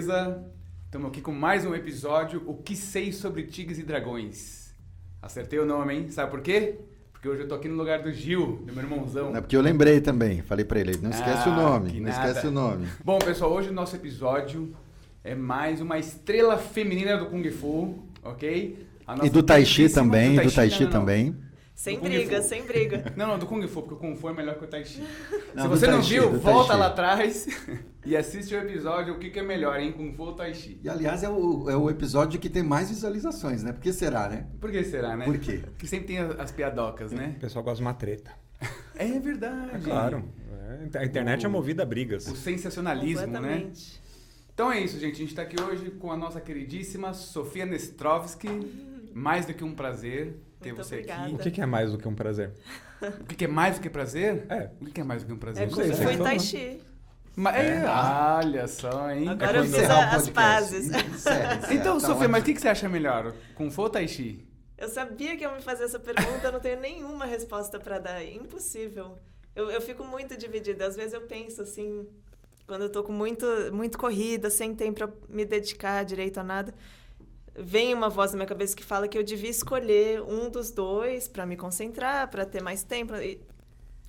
beleza? 0.00 0.42
Estamos 0.86 1.08
aqui 1.08 1.20
com 1.20 1.30
mais 1.32 1.66
um 1.66 1.74
episódio, 1.74 2.42
O 2.46 2.54
que 2.54 2.74
sei 2.74 3.12
sobre 3.12 3.42
tigres 3.42 3.78
e 3.78 3.82
dragões. 3.82 4.74
Acertei 5.20 5.58
o 5.58 5.66
nome, 5.66 5.94
hein? 5.94 6.10
Sabe 6.10 6.30
por 6.30 6.40
quê? 6.40 6.76
Porque 7.12 7.28
hoje 7.28 7.42
eu 7.42 7.48
tô 7.48 7.54
aqui 7.54 7.68
no 7.68 7.76
lugar 7.76 8.02
do 8.02 8.10
Gil, 8.10 8.62
do 8.66 8.72
meu 8.72 8.82
irmãozão. 8.82 9.36
É 9.36 9.42
porque 9.42 9.54
eu 9.54 9.60
lembrei 9.60 10.00
também, 10.00 10.40
falei 10.40 10.64
pra 10.64 10.80
ele, 10.80 10.96
não 11.02 11.10
esquece 11.10 11.46
Ah, 11.48 11.52
o 11.52 11.54
nome, 11.54 12.00
não 12.00 12.08
nada. 12.10 12.28
esquece 12.28 12.46
o 12.46 12.50
nome. 12.50 12.88
Bom, 13.04 13.18
pessoal, 13.18 13.52
hoje 13.52 13.68
o 13.68 13.72
nosso 13.74 13.94
episódio 13.94 14.74
é 15.22 15.34
mais 15.34 15.82
uma 15.82 15.98
estrela 15.98 16.56
feminina 16.56 17.18
do 17.18 17.26
Kung 17.26 17.48
Fu, 17.50 17.98
ok? 18.22 18.86
E 19.22 19.28
do 19.28 19.42
Tai 19.42 19.62
Chi 19.66 19.90
também, 19.90 20.40
do 20.40 20.50
Tai 20.50 20.70
Chi 20.70 20.86
também. 20.86 21.36
Sem 21.80 21.98
Do 21.98 22.02
briga, 22.02 22.42
Fu. 22.42 22.48
sem 22.50 22.62
briga. 22.66 23.04
Não, 23.16 23.26
não, 23.26 23.38
do 23.38 23.46
Kung 23.46 23.66
Fu, 23.66 23.80
porque 23.80 23.94
o 23.94 23.96
Kung 23.96 24.14
Fu 24.14 24.28
é 24.28 24.34
melhor 24.34 24.58
que 24.58 24.64
o 24.64 24.66
Tai 24.66 24.84
Chi. 24.84 25.02
Não, 25.54 25.62
Se 25.62 25.68
você 25.68 25.86
não 25.86 26.02
Chi, 26.02 26.20
viu, 26.20 26.38
volta 26.38 26.74
lá 26.74 26.88
atrás 26.88 27.46
e 28.04 28.14
assiste 28.14 28.54
o 28.54 28.58
episódio, 28.58 29.14
o 29.14 29.18
que, 29.18 29.30
que 29.30 29.38
é 29.38 29.42
melhor, 29.42 29.80
hein? 29.80 29.90
Kung 29.90 30.12
Fu 30.12 30.24
ou 30.24 30.34
Tai 30.34 30.52
Chi? 30.52 30.78
E 30.84 30.90
aliás, 30.90 31.22
é 31.22 31.30
o, 31.30 31.70
é 31.70 31.74
o 31.74 31.88
episódio 31.88 32.38
que 32.38 32.50
tem 32.50 32.62
mais 32.62 32.90
visualizações, 32.90 33.62
né? 33.62 33.72
Por 33.72 33.80
que 33.80 33.94
será, 33.94 34.28
né? 34.28 34.46
Por 34.60 34.70
que 34.70 34.84
será, 34.84 35.16
né? 35.16 35.24
Por 35.24 35.38
quê? 35.38 35.62
Porque 35.64 35.86
sempre 35.86 36.08
tem 36.08 36.18
as 36.18 36.38
as 36.38 36.52
piadocas, 36.52 37.12
né? 37.12 37.32
O 37.38 37.40
pessoal 37.40 37.64
gosta 37.64 37.76
de 37.78 37.82
uma 37.82 37.94
treta. 37.94 38.30
É 38.94 39.18
verdade. 39.18 39.76
É 39.76 39.78
claro. 39.78 40.28
É, 40.92 40.98
a 40.98 41.04
internet 41.06 41.46
é 41.46 41.48
movida 41.48 41.82
a 41.82 41.86
brigas. 41.86 42.26
O 42.26 42.36
sensacionalismo, 42.36 43.40
né? 43.40 43.72
Então 44.52 44.70
é 44.70 44.80
isso, 44.80 45.00
gente. 45.00 45.14
A 45.14 45.18
gente 45.18 45.30
está 45.30 45.40
aqui 45.40 45.58
hoje 45.58 45.90
com 45.92 46.12
a 46.12 46.16
nossa 46.18 46.42
queridíssima 46.42 47.14
Sofia 47.14 47.64
Nestrovski. 47.64 48.48
Mais 49.14 49.46
do 49.46 49.54
que 49.54 49.64
um 49.64 49.74
prazer 49.74 50.36
ter 50.60 50.72
Muito 50.72 50.84
você 50.86 50.94
obrigada. 50.96 51.24
aqui. 51.24 51.34
O 51.34 51.38
que, 51.38 51.50
que 51.50 51.60
é 51.60 51.66
mais 51.66 51.90
do 51.92 51.98
que 51.98 52.06
um 52.08 52.14
prazer? 52.14 52.52
O 53.20 53.24
que, 53.24 53.34
que 53.34 53.44
é 53.44 53.48
mais 53.48 53.76
do 53.76 53.80
que 53.80 53.90
prazer? 53.90 54.44
É. 54.48 54.70
O 54.80 54.84
que, 54.84 54.92
que 54.92 55.00
é 55.00 55.04
mais 55.04 55.22
do 55.22 55.26
que 55.26 55.32
um 55.32 55.38
prazer? 55.38 55.62
É 55.64 55.66
Não 55.70 55.74
sei. 55.76 55.92
falou. 55.92 56.24
Tai 56.24 56.38
Chi. 56.38 56.80
Mas, 57.36 57.56
é, 57.56 57.84
olha 57.86 58.66
só, 58.66 59.10
hein? 59.10 59.28
Agora 59.28 59.58
eu 59.58 59.62
quando- 59.64 59.74
fiz 59.74 59.88
a- 59.90 60.10
as 60.16 60.28
pazes. 60.28 60.90
Então, 61.70 61.98
tá 61.98 62.06
Sofia, 62.06 62.28
mas 62.28 62.42
o 62.42 62.44
que, 62.44 62.54
que 62.54 62.60
você 62.60 62.68
acha 62.68 62.88
melhor? 62.88 63.32
Kung 63.54 63.70
Fu 63.70 63.82
ou 63.82 63.90
Tai 63.90 64.06
Chi? 64.06 64.46
Eu 64.76 64.88
sabia 64.88 65.36
que 65.36 65.42
ia 65.44 65.54
me 65.54 65.62
fazer 65.62 65.84
essa 65.84 65.98
pergunta, 65.98 66.46
eu 66.46 66.52
não 66.52 66.60
tenho 66.60 66.80
nenhuma 66.80 67.24
resposta 67.26 67.78
pra 67.78 67.98
dar. 67.98 68.20
É 68.22 68.32
impossível. 68.34 69.18
Eu, 69.54 69.70
eu 69.70 69.80
fico 69.80 70.04
muito 70.04 70.36
dividida. 70.36 70.86
Às 70.86 70.96
vezes 70.96 71.12
eu 71.12 71.22
penso 71.22 71.62
assim, 71.62 72.06
quando 72.66 72.82
eu 72.82 72.88
tô 72.90 73.02
com 73.02 73.12
muito, 73.12 73.46
muito 73.72 73.96
corrida, 73.98 74.50
sem 74.50 74.74
tempo 74.74 74.98
pra 74.98 75.08
me 75.28 75.44
dedicar 75.44 76.04
direito 76.04 76.38
a 76.38 76.42
nada, 76.44 76.74
vem 77.60 77.94
uma 77.94 78.08
voz 78.08 78.32
na 78.32 78.38
minha 78.38 78.46
cabeça 78.46 78.74
que 78.74 78.82
fala 78.82 79.06
que 79.06 79.16
eu 79.18 79.22
devia 79.22 79.50
escolher 79.50 80.22
um 80.22 80.48
dos 80.50 80.70
dois 80.70 81.28
pra 81.28 81.44
me 81.46 81.56
concentrar, 81.56 82.28
pra 82.28 82.44
ter 82.44 82.62
mais 82.62 82.82
tempo. 82.82 83.14
E, 83.16 83.40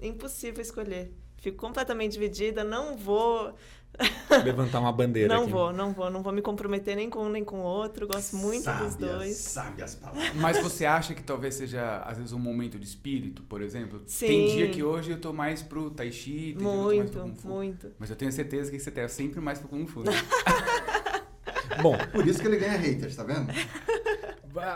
impossível 0.02 0.62
escolher. 0.62 1.12
Fico 1.38 1.58
completamente 1.58 2.14
dividida, 2.14 2.64
não 2.64 2.96
vou. 2.96 3.54
Levantar 4.46 4.80
uma 4.80 4.92
bandeira 4.94 5.34
Não 5.36 5.44
aqui. 5.44 5.52
vou, 5.52 5.74
não 5.74 5.92
vou, 5.92 6.10
não 6.10 6.24
vou 6.24 6.32
me 6.32 6.42
comprometer 6.42 6.96
nem 6.96 7.10
com 7.10 7.26
um 7.26 7.30
nem 7.30 7.44
com 7.44 7.58
o 7.60 7.64
outro. 7.64 8.08
Gosto 8.08 8.38
muito 8.38 8.72
dos 8.72 8.96
dois. 8.96 9.36
Sabe 9.36 9.84
as 9.84 9.96
palavras. 9.96 10.34
Mas 10.36 10.60
você 10.62 10.86
acha 10.86 11.14
que 11.14 11.22
talvez 11.22 11.56
seja, 11.56 11.98
às 12.06 12.18
vezes, 12.18 12.32
um 12.32 12.40
momento 12.40 12.80
de 12.80 12.86
espírito, 12.86 13.44
por 13.44 13.62
exemplo? 13.62 14.02
Sim. 14.08 14.28
Tem 14.28 14.48
dia 14.56 14.70
que 14.70 14.82
hoje 14.82 15.12
eu 15.12 15.20
tô 15.20 15.34
mais 15.34 15.62
pro 15.62 15.90
Tai 15.92 16.10
Chi, 16.12 16.56
tem 16.58 16.58
dia 16.58 16.58
que 16.58 16.64
eu 16.64 16.70
tô 16.70 16.86
mais 16.96 17.10
pro 17.12 17.22
Muito, 17.22 17.36
Kung 17.36 17.36
Fu. 17.42 17.48
muito. 17.50 17.92
Mas 18.00 18.10
eu 18.10 18.16
tenho 18.16 18.32
certeza 18.32 18.72
que 18.72 18.80
você 18.80 18.92
tá 18.92 19.08
sempre 19.10 19.42
mais 19.42 19.60
pro 19.60 19.68
Kung 19.68 19.86
Fu. 19.86 20.04
Né? 20.04 20.12
Bom, 21.82 21.98
Por 22.12 22.28
isso 22.28 22.40
que 22.40 22.48
ele 22.48 22.58
ganha 22.58 22.78
haters, 22.78 23.16
tá 23.16 23.24
vendo? 23.24 23.52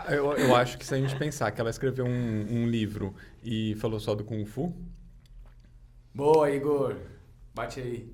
eu, 0.08 0.32
eu 0.32 0.56
acho 0.56 0.78
que 0.78 0.86
se 0.86 0.94
a 0.94 0.98
gente 0.98 1.14
pensar 1.16 1.50
que 1.50 1.60
ela 1.60 1.70
escreveu 1.70 2.06
um, 2.06 2.46
um 2.50 2.66
livro 2.66 3.14
e 3.44 3.74
falou 3.76 4.00
só 4.00 4.14
do 4.14 4.24
Kung 4.24 4.44
Fu, 4.44 4.74
Boa, 6.16 6.50
Igor. 6.50 6.96
Bate 7.54 7.78
aí. 7.78 8.10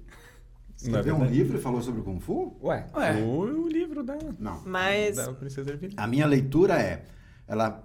não 0.83 0.97
é 0.97 1.01
Escreveu 1.01 1.15
um 1.15 1.25
livro 1.25 1.57
e 1.57 1.61
falou 1.61 1.81
sobre 1.81 2.01
o 2.01 2.05
Kung 2.05 2.19
Fu? 2.19 2.57
Ué, 2.61 2.89
Ué. 2.97 3.23
O, 3.23 3.63
o 3.63 3.69
livro 3.69 4.03
da, 4.03 4.19
Não. 4.41 4.61
Mas 4.67 5.15
da 5.15 5.33
Princesa 5.33 5.71
Ervilha. 5.71 5.95
A 5.97 6.09
minha 6.09 6.27
leitura 6.27 6.83
é, 6.83 7.05
ela 7.47 7.81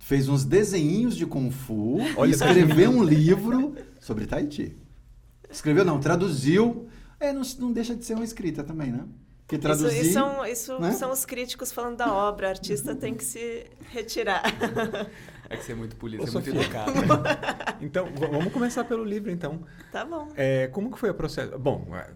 fez 0.00 0.28
uns 0.28 0.44
desenhinhos 0.44 1.16
de 1.16 1.24
Kung 1.24 1.52
Fu 1.52 1.98
Olha, 2.16 2.30
e 2.30 2.32
escreveu 2.32 2.90
um 2.90 3.04
livro 3.04 3.76
sobre 4.00 4.26
Tai 4.26 4.50
Chi. 4.50 4.76
Escreveu 5.48 5.84
não, 5.84 6.00
traduziu. 6.00 6.88
É, 7.20 7.32
não, 7.32 7.42
não 7.60 7.72
deixa 7.72 7.94
de 7.94 8.04
ser 8.04 8.14
uma 8.14 8.24
escrita 8.24 8.64
também, 8.64 8.90
né? 8.90 9.04
Isso, 9.56 9.62
traduzir... 9.62 10.00
isso, 10.02 10.12
são, 10.12 10.46
isso 10.46 10.78
né? 10.80 10.92
são 10.92 11.10
os 11.10 11.24
críticos 11.24 11.72
falando 11.72 11.96
da 11.96 12.12
obra. 12.12 12.46
O 12.46 12.50
artista 12.50 12.94
tem 12.94 13.14
que 13.14 13.24
se 13.24 13.66
retirar. 13.90 14.42
É 15.48 15.56
que 15.56 15.64
você 15.64 15.72
é 15.72 15.74
muito 15.74 15.96
polido, 15.96 16.24
você 16.24 16.30
é 16.36 16.40
muito 16.40 16.50
educado. 16.50 16.92
Então, 17.82 18.06
vamos 18.14 18.52
começar 18.52 18.84
pelo 18.84 19.02
livro, 19.02 19.30
então. 19.30 19.64
tá 19.90 20.04
bom. 20.04 20.28
É, 20.36 20.68
como 20.68 20.90
que 20.92 20.98
foi 20.98 21.10
o 21.10 21.14
processo? 21.14 21.58
Bom, 21.58 21.88
é, 21.96 22.10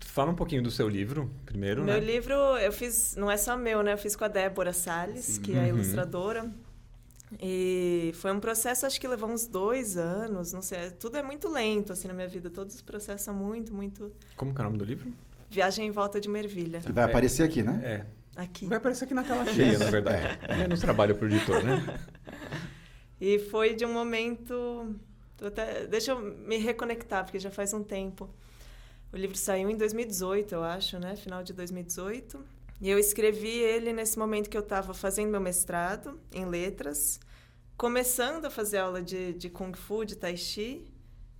fala 0.00 0.30
um 0.30 0.34
pouquinho 0.34 0.62
do 0.62 0.70
seu 0.70 0.88
livro, 0.88 1.30
primeiro, 1.44 1.84
Meu 1.84 1.94
né? 1.94 2.00
livro, 2.00 2.32
eu 2.34 2.72
fiz, 2.72 3.14
não 3.14 3.30
é 3.30 3.36
só 3.36 3.56
meu, 3.56 3.82
né? 3.82 3.92
Eu 3.92 3.98
fiz 3.98 4.16
com 4.16 4.24
a 4.24 4.28
Débora 4.28 4.72
Salles, 4.72 5.24
Sim. 5.26 5.42
que 5.42 5.52
é 5.52 5.58
a 5.58 5.62
Uhum. 5.62 5.68
ilustradora. 5.68 6.50
E 7.40 8.12
foi 8.14 8.32
um 8.32 8.40
processo, 8.40 8.84
acho 8.84 9.00
que 9.00 9.06
levou 9.08 9.30
uns 9.30 9.46
dois 9.46 9.96
anos, 9.96 10.52
não 10.52 10.60
sei. 10.60 10.90
Tudo 10.90 11.16
é 11.16 11.22
muito 11.22 11.48
lento, 11.48 11.92
assim, 11.92 12.08
na 12.08 12.14
minha 12.14 12.28
vida. 12.28 12.50
Todos 12.50 12.74
os 12.74 12.82
processos 12.82 13.22
são 13.22 13.34
muito, 13.34 13.72
muito... 13.74 14.12
Como 14.36 14.54
que 14.54 14.60
é 14.60 14.62
o 14.62 14.64
nome 14.64 14.78
do 14.78 14.84
livro? 14.84 15.10
Viagem 15.52 15.86
em 15.86 15.90
volta 15.90 16.18
de 16.20 16.28
uma 16.28 16.38
ervilha. 16.38 16.80
Que 16.80 16.92
vai 16.92 17.04
É. 17.04 17.06
aparecer 17.06 17.42
aqui, 17.42 17.62
né? 17.62 17.80
É. 17.84 18.40
Aqui. 18.40 18.66
Vai 18.66 18.78
aparecer 18.78 19.04
aqui 19.04 19.12
na 19.14 19.22
tela 19.22 19.44
cheia, 19.46 19.78
na 19.78 19.90
verdade. 19.90 20.38
Menos 20.58 20.80
trabalho 20.80 21.14
pro 21.14 21.26
editor, 21.28 21.62
né? 21.62 21.82
E 23.20 23.38
foi 23.38 23.74
de 23.74 23.84
um 23.84 23.92
momento. 23.92 24.96
até- 25.40 25.86
deixa 25.86 26.12
eu 26.12 26.20
me 26.20 26.56
reconectar, 26.58 27.24
porque 27.24 27.38
já 27.38 27.50
faz 27.50 27.72
um 27.72 27.82
tempo. 27.82 28.28
O 29.12 29.16
livro 29.16 29.36
saiu 29.36 29.68
em 29.70 29.76
2018, 29.76 30.54
eu 30.54 30.64
acho, 30.64 30.98
né? 30.98 31.14
Final 31.16 31.42
de 31.44 31.52
2018. 31.52 32.42
E 32.80 32.88
eu 32.90 32.98
escrevi 32.98 33.48
ele 33.58 33.92
nesse 33.92 34.18
momento 34.18 34.48
que 34.50 34.56
eu 34.56 34.62
estava 34.62 34.92
fazendo 34.94 35.30
meu 35.30 35.40
mestrado 35.40 36.18
em 36.32 36.44
letras, 36.46 37.20
começando 37.76 38.44
a 38.46 38.50
fazer 38.50 38.78
aula 38.78 39.00
de, 39.02 39.34
de 39.34 39.48
Kung 39.50 39.72
Fu, 39.76 40.04
de 40.04 40.16
Tai 40.16 40.36
Chi, 40.36 40.84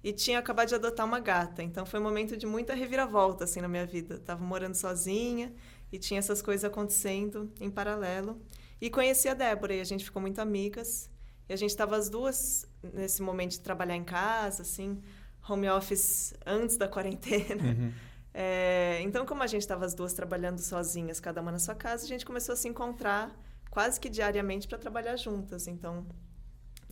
e 0.02 0.12
tinha 0.12 0.38
acabado 0.38 0.68
de 0.68 0.74
adotar 0.74 1.06
uma 1.06 1.20
gata. 1.20 1.62
Então 1.62 1.86
foi 1.86 2.00
um 2.00 2.02
momento 2.02 2.36
de 2.36 2.46
muita 2.46 2.74
reviravolta 2.74 3.44
assim, 3.44 3.60
na 3.60 3.68
minha 3.68 3.86
vida. 3.86 4.16
Estava 4.16 4.44
morando 4.44 4.74
sozinha 4.74 5.52
e 5.92 5.98
tinha 5.98 6.18
essas 6.18 6.42
coisas 6.42 6.64
acontecendo 6.64 7.52
em 7.60 7.70
paralelo. 7.70 8.40
E 8.80 8.90
conheci 8.90 9.28
a 9.28 9.34
Débora 9.34 9.74
e 9.74 9.80
a 9.80 9.84
gente 9.84 10.04
ficou 10.04 10.20
muito 10.20 10.40
amigas. 10.40 11.08
E 11.48 11.52
a 11.52 11.56
gente 11.56 11.70
estava 11.70 11.96
as 11.96 12.08
duas 12.08 12.66
nesse 12.82 13.22
momento 13.22 13.52
de 13.52 13.60
trabalhar 13.60 13.94
em 13.94 14.02
casa, 14.02 14.62
assim, 14.62 15.00
home 15.48 15.68
office 15.68 16.34
antes 16.44 16.76
da 16.76 16.88
quarentena. 16.88 17.62
Uhum. 17.62 17.92
É, 18.34 18.98
então, 19.04 19.24
como 19.24 19.42
a 19.42 19.46
gente 19.46 19.62
estava 19.62 19.84
as 19.84 19.94
duas 19.94 20.12
trabalhando 20.12 20.58
sozinhas, 20.58 21.20
cada 21.20 21.40
uma 21.40 21.52
na 21.52 21.60
sua 21.60 21.74
casa, 21.74 22.04
a 22.04 22.08
gente 22.08 22.24
começou 22.24 22.54
a 22.54 22.56
se 22.56 22.68
encontrar 22.68 23.30
quase 23.70 24.00
que 24.00 24.08
diariamente 24.08 24.66
para 24.66 24.78
trabalhar 24.78 25.16
juntas. 25.16 25.68
Então, 25.68 26.06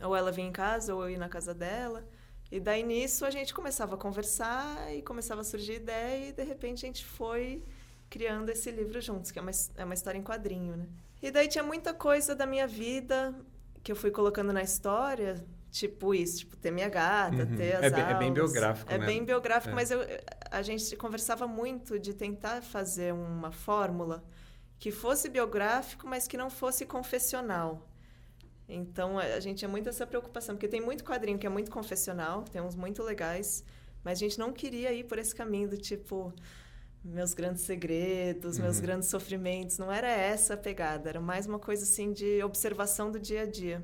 ou 0.01 0.15
ela 0.15 0.31
vinha 0.31 0.47
em 0.47 0.51
casa, 0.51 0.95
ou 0.95 1.03
eu 1.03 1.09
ia 1.09 1.19
na 1.19 1.27
casa 1.27 1.53
dela. 1.53 2.05
E 2.51 2.59
daí 2.59 2.83
nisso 2.83 3.25
a 3.25 3.29
gente 3.31 3.53
começava 3.53 3.95
a 3.95 3.97
conversar 3.97 4.93
e 4.93 5.01
começava 5.01 5.41
a 5.41 5.43
surgir 5.43 5.73
ideia, 5.75 6.29
e 6.29 6.31
de 6.33 6.43
repente 6.43 6.85
a 6.85 6.87
gente 6.87 7.05
foi 7.05 7.63
criando 8.09 8.49
esse 8.49 8.69
livro 8.69 8.99
juntos, 8.99 9.31
que 9.31 9.39
é 9.39 9.41
uma, 9.41 9.51
é 9.77 9.85
uma 9.85 9.93
história 9.93 10.17
em 10.19 10.23
quadrinho, 10.23 10.75
né? 10.75 10.85
E 11.21 11.31
daí 11.31 11.47
tinha 11.47 11.63
muita 11.63 11.93
coisa 11.93 12.35
da 12.35 12.45
minha 12.45 12.67
vida 12.67 13.33
que 13.83 13.91
eu 13.91 13.95
fui 13.95 14.11
colocando 14.11 14.51
na 14.51 14.61
história, 14.61 15.43
tipo 15.71 16.13
isso, 16.13 16.39
tipo 16.39 16.57
ter 16.57 16.71
minha 16.71 16.89
gata, 16.89 17.43
Uhum. 17.43 17.55
ter 17.55 17.75
as 17.77 17.83
É 17.83 17.89
bem- 17.89 18.03
é 18.03 18.13
bem 18.15 18.33
biográfico, 18.33 18.91
É 18.91 18.97
né? 18.97 19.05
bem 19.05 19.23
biográfico, 19.23 19.71
É. 19.71 19.75
mas 19.75 19.89
eu, 19.89 20.01
a 20.51 20.61
gente 20.61 20.93
conversava 20.97 21.47
muito 21.47 21.97
de 21.97 22.13
tentar 22.13 22.61
fazer 22.61 23.13
uma 23.13 23.51
fórmula 23.51 24.21
que 24.77 24.91
fosse 24.91 25.29
biográfico, 25.29 26.05
mas 26.05 26.27
que 26.27 26.35
não 26.35 26.49
fosse 26.49 26.85
confessional. 26.85 27.87
Então 28.73 29.19
a 29.19 29.39
gente 29.39 29.59
tinha 29.59 29.69
muito 29.69 29.89
essa 29.89 30.07
preocupação, 30.07 30.55
porque 30.55 30.67
tem 30.67 30.79
muito 30.81 31.03
quadrinho 31.03 31.37
que 31.37 31.45
é 31.45 31.49
muito 31.49 31.69
confessional, 31.69 32.43
tem 32.43 32.61
uns 32.61 32.75
muito 32.75 33.03
legais, 33.03 33.63
mas 34.03 34.17
a 34.17 34.21
gente 34.21 34.39
não 34.39 34.53
queria 34.53 34.93
ir 34.93 35.03
por 35.03 35.17
esse 35.19 35.35
caminho 35.35 35.67
do 35.69 35.77
tipo 35.77 36.33
meus 37.03 37.33
grandes 37.33 37.63
segredos, 37.63 38.57
meus 38.59 38.77
Uhum. 38.77 38.81
grandes 38.83 39.09
sofrimentos. 39.09 39.77
Não 39.77 39.91
era 39.91 40.07
essa 40.09 40.53
a 40.53 40.57
pegada, 40.57 41.09
era 41.09 41.19
mais 41.19 41.45
uma 41.47 41.59
coisa 41.59 41.83
assim 41.83 42.13
de 42.13 42.41
observação 42.43 43.11
do 43.11 43.19
dia 43.19 43.41
a 43.41 43.45
dia. 43.45 43.83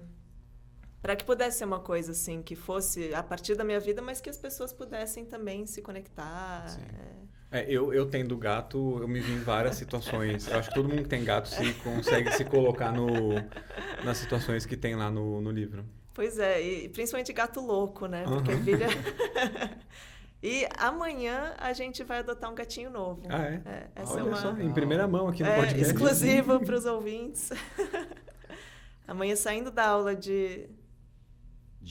Para 1.02 1.16
que 1.16 1.26
pudesse 1.26 1.58
ser 1.60 1.66
uma 1.66 1.80
coisa 1.80 2.12
assim, 2.12 2.42
que 2.42 2.56
fosse 2.56 3.14
a 3.14 3.22
partir 3.24 3.56
da 3.56 3.64
minha 3.64 3.80
vida, 3.80 4.02
mas 4.02 4.22
que 4.22 4.30
as 4.30 4.38
pessoas 4.38 4.72
pudessem 4.74 5.26
também 5.26 5.66
se 5.66 5.82
conectar. 5.82 6.68
Sim. 6.70 6.82
É. 7.52 7.66
Eu, 7.68 7.94
eu 7.94 8.06
tendo 8.06 8.36
gato, 8.38 8.98
eu 9.00 9.08
me 9.08 9.20
vi 9.20 9.34
em 9.34 9.40
várias 9.40 9.76
situações. 9.76 10.48
Eu 10.48 10.58
acho 10.58 10.70
que 10.70 10.76
todo 10.76 10.90
mundo 10.90 11.04
que 11.04 11.10
tem 11.10 11.24
gato 11.24 11.48
se 11.48 11.74
consegue 11.76 12.32
se 12.34 12.44
colocar 12.46 12.92
no, 12.92 13.36
nas 14.04 14.18
situações 14.18 14.66
que 14.66 14.76
tem 14.76 14.96
lá 14.96 15.10
no, 15.10 15.42
no 15.42 15.52
livro. 15.52 15.86
Pois 16.14 16.40
é, 16.40 16.62
e 16.62 16.90
principalmente 16.90 17.32
gato 17.32 17.62
louco, 17.62 18.08
né? 18.08 18.24
Porque 18.24 18.52
Aham. 18.52 18.64
filha. 18.64 18.88
e 20.42 20.68
amanhã 20.78 21.54
a 21.60 21.72
gente 21.74 22.04
vai 22.04 22.20
adotar 22.20 22.52
um 22.52 22.56
gatinho 22.56 22.90
novo. 22.90 23.22
Ah, 23.30 23.44
é? 23.44 23.62
É, 23.64 23.88
essa 23.96 24.14
Olha 24.14 24.22
é 24.22 24.24
uma. 24.24 24.36
só, 24.38 24.52
em 24.58 24.74
primeira 24.74 25.08
mão 25.08 25.28
aqui 25.28 25.44
no 25.44 25.50
é, 25.50 25.58
podcast. 25.58 25.84
exclusiva 25.84 26.60
para 26.60 26.76
os 26.76 26.86
ouvintes. 26.86 27.52
amanhã 29.08 29.36
saindo 29.36 29.70
da 29.70 29.88
aula 29.88 30.16
de. 30.16 30.68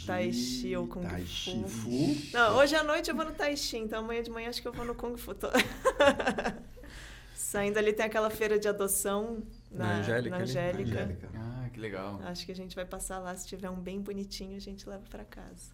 Tai 0.05 0.33
Chi 0.33 0.77
ou 0.77 0.87
Kung 0.87 1.03
tai 1.03 1.25
Fu. 1.25 1.69
Fu. 1.69 2.17
Não, 2.33 2.57
hoje 2.57 2.75
à 2.75 2.83
noite 2.83 3.09
eu 3.11 3.17
vou 3.17 3.25
no 3.25 3.33
Tai 3.33 3.57
Chi, 3.57 3.79
então 3.79 4.01
amanhã 4.05 4.23
de 4.23 4.31
manhã 4.31 4.49
acho 4.49 4.61
que 4.61 4.69
eu 4.69 4.73
vou 4.73 4.85
no 4.85 4.95
Kung 4.95 5.17
Fu. 5.17 5.35
Tô- 5.35 5.49
Saindo 7.35 7.79
ali 7.79 7.93
tem 7.93 8.05
aquela 8.05 8.29
feira 8.31 8.59
de 8.59 8.67
adoção 8.69 9.43
na, 9.71 9.85
Na 9.85 9.99
Angélica 10.01 10.37
na? 10.37 10.43
Angélica. 10.43 10.91
Angélica. 10.91 11.29
Ah, 11.35 11.69
que 11.73 11.79
legal. 11.81 12.21
Acho 12.25 12.45
que 12.45 12.53
a 12.53 12.57
gente 12.57 12.75
vai 12.75 12.85
passar 12.85 13.19
lá. 13.19 13.35
Se 13.37 13.47
tiver 13.47 13.71
um 13.71 13.77
bem 13.81 14.01
bonitinho, 14.01 14.57
a 14.57 14.61
gente 14.61 14.89
leva 14.89 15.05
para 15.09 15.25
casa. 15.25 15.71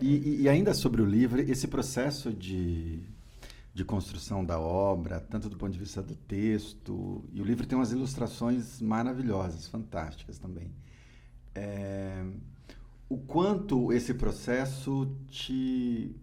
E, 0.00 0.06
e- 0.16 0.42
e 0.42 0.48
ainda 0.48 0.72
sobre 0.74 1.02
o 1.02 1.04
livro, 1.04 1.40
esse 1.40 1.66
processo 1.68 2.32
de, 2.32 3.00
de 3.74 3.84
construção 3.84 4.44
da 4.44 4.58
obra, 4.58 5.20
tanto 5.20 5.48
do 5.48 5.56
ponto 5.56 5.72
de 5.72 5.78
vista 5.78 6.00
do 6.02 6.14
texto, 6.14 7.24
e 7.32 7.40
o 7.40 7.44
livro 7.44 7.66
tem 7.66 7.76
umas 7.76 7.90
ilustrações 7.92 8.80
maravilhosas, 8.80 9.66
fantásticas 9.66 10.38
também. 10.38 10.70
É, 11.54 12.24
o 13.08 13.16
quanto 13.18 13.92
esse 13.92 14.14
processo 14.14 15.16
te, 15.28 16.14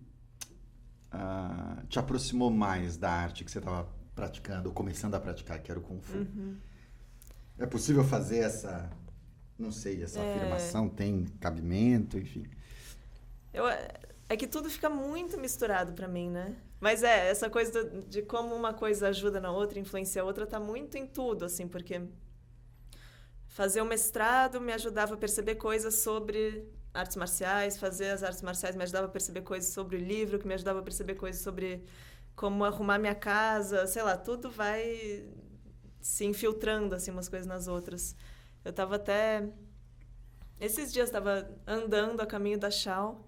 ah, 1.12 1.84
te 1.90 1.98
aproximou 2.00 2.50
mais 2.52 2.98
da 2.98 3.10
arte 3.12 3.44
que 3.44 3.52
você 3.52 3.60
estava 3.60 3.88
praticando, 4.14 4.70
ou 4.70 4.76
começando 4.76 5.16
a 5.16 5.20
praticar, 5.20 5.60
que 5.60 5.72
era 5.72 5.80
o 5.80 5.84
Kung 5.84 6.02
Fu? 6.02 6.18
Uhum. 6.18 6.56
É 7.58 7.66
possível 7.66 8.04
fazer 8.04 8.40
essa, 8.40 8.90
não 9.58 9.72
sei, 9.72 10.04
essa 10.04 10.20
É. 10.20 10.36
afirmação? 10.36 10.88
Tem 10.90 11.26
cabimento, 11.40 12.18
enfim? 12.18 12.46
Eu, 13.54 13.66
é 13.68 14.36
que 14.38 14.48
tudo 14.48 14.70
fica 14.70 14.90
muito 14.90 15.40
misturado 15.40 15.94
para 15.94 16.08
mim, 16.08 16.30
né? 16.30 16.56
Mas 16.80 17.04
é, 17.04 17.30
essa 17.30 17.50
coisa 17.50 17.84
de 18.08 18.22
como 18.22 18.54
uma 18.54 18.74
coisa 18.74 19.08
ajuda 19.08 19.40
na 19.40 19.52
outra, 19.52 19.80
influencia 19.80 20.22
a 20.22 20.26
outra, 20.26 20.46
tá 20.46 20.60
muito 20.60 20.98
em 20.98 21.08
tudo, 21.08 21.46
assim, 21.46 21.68
porque 21.68 22.02
fazer 23.56 23.82
o 23.82 23.86
mestrado 23.86 24.60
me 24.60 24.74
ajudava 24.74 25.14
a 25.14 25.18
perceber 25.18 25.56
coisas 25.56 26.00
sobre 26.00 26.70
artes 26.94 27.16
marciais, 27.16 27.78
fazer 27.78 28.10
as 28.10 28.22
artes 28.22 28.42
marciais 28.42 28.76
me 28.76 28.84
ajudava 28.84 29.08
a 29.08 29.10
perceber 29.10 29.44
coisas 29.44 29.74
sobre 29.74 29.96
o 29.96 30.00
livro, 30.00 30.38
que 30.38 30.46
me 30.46 30.56
ajudava 30.56 30.80
a 30.80 30.84
perceber 30.84 31.16
coisas 31.16 31.42
sobre 31.42 31.82
como 32.36 32.66
arrumar 32.66 33.00
minha 33.00 33.16
casa, 33.16 33.88
sei 33.88 34.04
lá, 34.04 34.18
tudo 34.18 34.52
vai 34.52 35.26
se 36.02 36.26
infiltrando, 36.26 36.96
assim, 36.96 37.12
umas 37.12 37.30
coisas 37.30 37.48
nas 37.48 37.70
outras. 37.70 38.14
Eu 38.66 38.74
tava 38.74 38.98
até... 38.98 39.48
Esses 40.60 40.92
dias 40.92 41.08
estava 41.08 41.50
andando 41.66 42.20
a 42.20 42.26
caminho 42.26 42.60
da 42.60 42.70
Chao, 42.70 43.26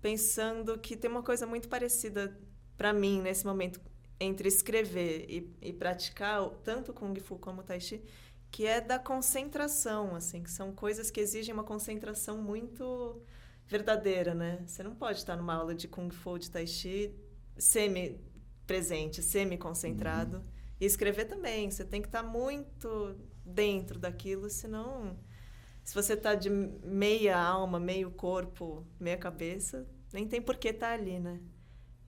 pensando 0.00 0.76
que 0.76 0.96
tem 0.96 1.08
uma 1.08 1.22
coisa 1.22 1.46
muito 1.46 1.68
parecida 1.68 2.36
para 2.76 2.92
mim 2.92 3.22
nesse 3.22 3.46
momento 3.46 3.80
entre 4.18 4.48
escrever 4.48 5.24
e, 5.28 5.56
e 5.62 5.72
praticar 5.72 6.48
tanto 6.64 6.92
Kung 6.92 7.14
Fu 7.20 7.38
como 7.38 7.62
Tai 7.62 7.80
Chi, 7.80 8.02
que 8.50 8.66
é 8.66 8.80
da 8.80 8.98
concentração, 8.98 10.14
assim, 10.14 10.42
que 10.42 10.50
são 10.50 10.72
coisas 10.72 11.10
que 11.10 11.20
exigem 11.20 11.52
uma 11.52 11.64
concentração 11.64 12.38
muito 12.38 13.22
verdadeira, 13.66 14.34
né? 14.34 14.64
Você 14.66 14.82
não 14.82 14.94
pode 14.94 15.18
estar 15.18 15.36
numa 15.36 15.54
aula 15.54 15.74
de 15.74 15.86
Kung 15.86 16.10
Fu, 16.10 16.38
de 16.38 16.50
Tai 16.50 16.66
Chi, 16.66 17.14
semi 17.56 18.18
presente, 18.66 19.22
semi 19.22 19.58
concentrado. 19.58 20.44
E 20.80 20.86
escrever 20.86 21.26
também, 21.26 21.70
você 21.70 21.84
tem 21.84 22.00
que 22.00 22.08
estar 22.08 22.22
muito 22.22 23.16
dentro 23.44 23.98
daquilo, 23.98 24.48
senão 24.48 25.16
se 25.88 25.94
você 25.94 26.14
tá 26.14 26.34
de 26.34 26.50
meia 26.50 27.38
alma, 27.38 27.80
meio 27.80 28.10
corpo, 28.10 28.86
meia 29.00 29.16
cabeça, 29.16 29.86
nem 30.12 30.28
tem 30.28 30.40
por 30.40 30.56
que 30.56 30.68
estar 30.68 30.92
ali, 30.92 31.18
né? 31.18 31.40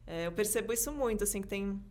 É, 0.07 0.27
eu 0.27 0.33
percebo 0.33 0.73
isso 0.73 0.93
muito, 0.93 1.25
assim, 1.25 1.41
que 1.41 1.49
tem 1.49 1.83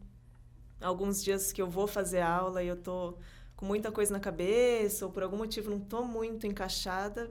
alguns 0.80 1.24
dias 1.24 1.51
que 1.51 1.62
eu 1.62 1.68
vou 1.68 1.88
fazer 1.88 2.22
aula 2.22 2.63
e 2.63 2.68
eu 2.68 2.78
tô 2.78 3.18
com 3.59 3.65
muita 3.65 3.91
coisa 3.91 4.13
na 4.13 4.21
cabeça, 4.21 5.06
ou 5.06 5.11
por 5.11 5.21
algum 5.21 5.35
motivo 5.35 5.69
não 5.69 5.81
tô 5.81 6.01
muito 6.01 6.47
encaixada, 6.47 7.29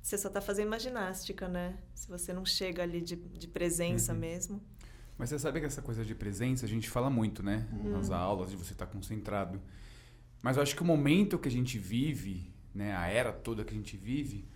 você 0.00 0.16
só 0.16 0.30
tá 0.30 0.40
fazendo 0.40 0.68
uma 0.68 0.78
ginástica, 0.78 1.46
né? 1.46 1.76
Se 1.94 2.08
você 2.08 2.32
não 2.32 2.46
chega 2.46 2.82
ali 2.82 3.02
de, 3.02 3.16
de 3.16 3.46
presença 3.46 4.14
Uhum. 4.14 4.18
mesmo. 4.18 4.62
Mas 5.18 5.28
você 5.28 5.38
sabe 5.38 5.60
que 5.60 5.66
essa 5.66 5.82
coisa 5.82 6.02
de 6.06 6.14
presença 6.14 6.64
a 6.64 6.68
gente 6.68 6.88
fala 6.88 7.10
muito, 7.10 7.42
né? 7.42 7.68
Uhum. 7.70 7.90
Nas 7.90 8.10
aulas, 8.10 8.48
de 8.50 8.56
você 8.56 8.72
estar 8.72 8.86
concentrado. 8.86 9.60
Mas 10.40 10.56
eu 10.56 10.62
acho 10.62 10.74
que 10.74 10.80
o 10.80 10.86
momento 10.86 11.38
que 11.38 11.48
a 11.48 11.52
gente 11.52 11.78
vive, 11.78 12.50
né? 12.74 12.96
A 12.96 13.06
era 13.08 13.30
toda 13.30 13.62
que 13.62 13.74
a 13.74 13.76
gente 13.76 13.98
vive, 13.98 14.48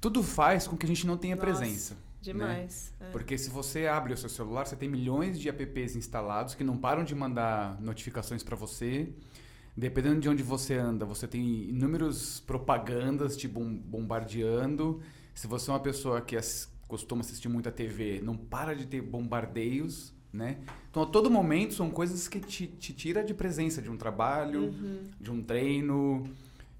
tudo 0.00 0.22
faz 0.22 0.68
com 0.68 0.76
que 0.76 0.86
a 0.86 0.88
gente 0.88 1.04
não 1.04 1.16
tenha 1.16 1.34
Nossa, 1.34 1.46
presença. 1.48 1.96
Demais. 2.22 2.94
é. 3.00 3.10
Porque 3.10 3.36
se 3.36 3.50
você 3.50 3.88
abre 3.88 4.12
o 4.12 4.16
seu 4.16 4.28
celular, 4.28 4.68
você 4.68 4.76
tem 4.76 4.88
milhões 4.88 5.36
de 5.40 5.48
apps 5.48 5.96
instalados 5.96 6.54
que 6.54 6.62
não 6.62 6.78
param 6.78 7.02
de 7.02 7.12
mandar 7.12 7.80
notificações 7.80 8.44
para 8.44 8.54
você. 8.54 9.12
Dependendo 9.80 10.20
de 10.20 10.28
onde 10.28 10.42
você 10.42 10.74
anda, 10.74 11.06
você 11.06 11.26
tem 11.26 11.42
inúmeros 11.70 12.40
propagandas 12.40 13.34
te 13.36 13.48
bom- 13.48 13.74
bombardeando. 13.74 15.00
Se 15.34 15.46
você 15.46 15.70
é 15.70 15.72
uma 15.72 15.80
pessoa 15.80 16.20
que 16.20 16.36
ass- 16.36 16.68
costuma 16.86 17.22
assistir 17.22 17.48
muita 17.48 17.72
TV, 17.72 18.20
não 18.22 18.36
para 18.36 18.74
de 18.76 18.84
ter 18.86 19.00
bombardeios, 19.00 20.12
né? 20.30 20.58
Então, 20.90 21.02
a 21.02 21.06
todo 21.06 21.30
momento, 21.30 21.72
são 21.72 21.88
coisas 21.90 22.28
que 22.28 22.40
te, 22.40 22.66
te 22.66 22.92
tira 22.92 23.24
de 23.24 23.32
presença 23.32 23.80
de 23.80 23.90
um 23.90 23.96
trabalho, 23.96 24.64
Uhum. 24.64 24.98
de 25.18 25.30
um 25.30 25.42
treino, 25.42 26.24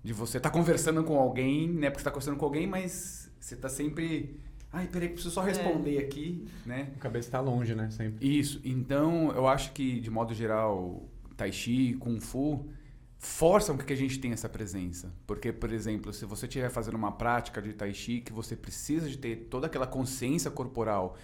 de 0.04 0.12
você 0.12 0.36
estar 0.36 0.50
conversando 0.50 1.02
com 1.02 1.18
alguém, 1.18 1.68
né? 1.70 1.88
Porque 1.88 2.00
você 2.00 2.04
tá 2.04 2.10
conversando 2.10 2.36
com 2.36 2.44
alguém, 2.44 2.66
mas 2.66 3.30
você 3.40 3.56
tá 3.56 3.70
sempre... 3.70 4.38
Ai, 4.72 4.86
peraí, 4.88 5.08
preciso 5.08 5.30
só 5.30 5.40
responder 5.42 5.98
aqui, 5.98 6.44
né? 6.66 6.90
A 6.96 6.98
cabeça 7.00 7.30
tá 7.30 7.40
longe, 7.40 7.74
né? 7.74 7.88
Sempre. 7.90 8.38
Isso. 8.38 8.60
Então, 8.62 9.32
eu 9.32 9.48
acho 9.48 9.72
que, 9.72 10.00
de 10.00 10.10
modo 10.10 10.34
geral, 10.34 11.08
Tai 11.36 11.50
Chi, 11.50 11.94
Kung 11.98 12.20
Fu 12.20 12.66
forçam 13.22 13.76
que 13.76 13.92
a 13.92 13.96
gente 13.96 14.18
tenha 14.18 14.32
essa 14.32 14.48
presença. 14.48 15.12
Porque, 15.26 15.52
por 15.52 15.70
exemplo, 15.72 16.10
se 16.10 16.24
você 16.24 16.46
estiver 16.46 16.70
fazendo 16.70 16.94
uma 16.94 17.12
prática 17.12 17.60
de 17.60 17.74
Tai 17.74 17.92
Chi 17.92 18.22
que 18.22 18.32
você 18.32 18.56
precisa 18.56 19.08
de 19.10 19.18
ter 19.18 19.46
toda 19.50 19.66
aquela 19.66 19.86
consciência 19.86 20.50
corporal 20.50 21.16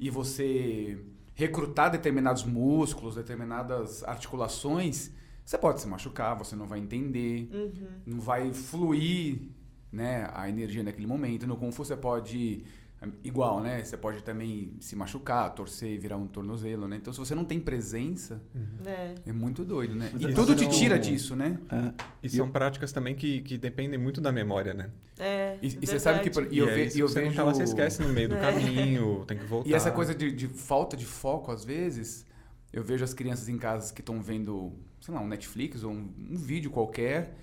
e 0.00 0.08
você 0.08 0.98
recrutar 1.34 1.90
determinados 1.90 2.44
músculos, 2.44 3.16
determinadas 3.16 4.02
articulações, 4.04 5.10
você 5.44 5.58
pode 5.58 5.82
se 5.82 5.86
machucar, 5.86 6.34
você 6.36 6.56
não 6.56 6.66
vai 6.66 6.78
entender, 6.78 7.50
Uhum. 7.52 7.88
não 8.06 8.20
vai 8.20 8.50
fluir 8.54 9.50
né, 9.92 10.30
a 10.32 10.48
energia 10.48 10.82
naquele 10.82 11.06
momento. 11.06 11.46
No 11.46 11.58
Kung 11.58 11.70
Fu 11.70 11.84
você 11.84 11.96
pode, 11.96 12.64
igual, 13.24 13.60
né? 13.60 13.82
Você 13.84 13.96
pode 13.96 14.22
também 14.22 14.72
se 14.80 14.94
machucar, 14.96 15.54
torcer, 15.54 15.98
virar 15.98 16.16
um 16.16 16.26
tornozelo, 16.26 16.86
né? 16.88 16.96
Então 16.96 17.12
se 17.12 17.18
você 17.18 17.34
não 17.34 17.44
tem 17.44 17.58
presença, 17.60 18.40
É. 18.84 19.14
é 19.26 19.32
muito 19.32 19.64
doido, 19.64 19.94
né? 19.94 20.10
E 20.18 20.26
é 20.26 20.32
tudo 20.32 20.54
te 20.54 20.68
tira 20.68 20.98
disso, 20.98 21.34
né? 21.36 21.58
É, 21.70 21.92
E 22.22 22.28
são 22.28 22.50
práticas 22.50 22.92
também 22.92 23.14
que, 23.14 23.40
que 23.42 23.58
dependem 23.58 23.98
muito 23.98 24.20
da 24.20 24.30
memória, 24.32 24.72
né? 24.74 24.90
É, 25.18 25.58
E, 25.62 25.66
e 25.82 25.86
você 25.86 25.98
sabe 26.00 26.20
que... 26.28 26.40
E 26.50 26.58
eu, 26.58 26.66
ve, 26.66 26.88
e 26.94 27.00
eu 27.00 27.08
você 27.08 27.20
vejo... 27.20 27.30
não 27.30 27.36
tá 27.36 27.44
lá, 27.44 27.54
você 27.54 27.62
esquece 27.64 28.02
no 28.02 28.08
meio 28.08 28.28
do 28.28 28.36
É. 28.36 28.40
caminho, 28.40 29.24
tem 29.26 29.38
que 29.38 29.44
voltar. 29.44 29.68
E 29.68 29.74
essa 29.74 29.90
coisa 29.90 30.14
de, 30.14 30.32
de 30.32 30.48
falta 30.48 30.96
de 30.96 31.04
foco, 31.06 31.50
às 31.52 31.64
vezes, 31.64 32.26
eu 32.72 32.82
vejo 32.82 33.04
as 33.04 33.12
crianças 33.14 33.48
em 33.48 33.58
casa 33.58 33.92
que 33.92 34.00
estão 34.00 34.20
vendo, 34.22 34.72
sei 35.00 35.12
lá, 35.14 35.20
um 35.20 35.28
Netflix 35.28 35.82
ou 35.84 35.92
um, 35.92 36.10
um 36.30 36.36
vídeo 36.36 36.70
qualquer, 36.70 37.36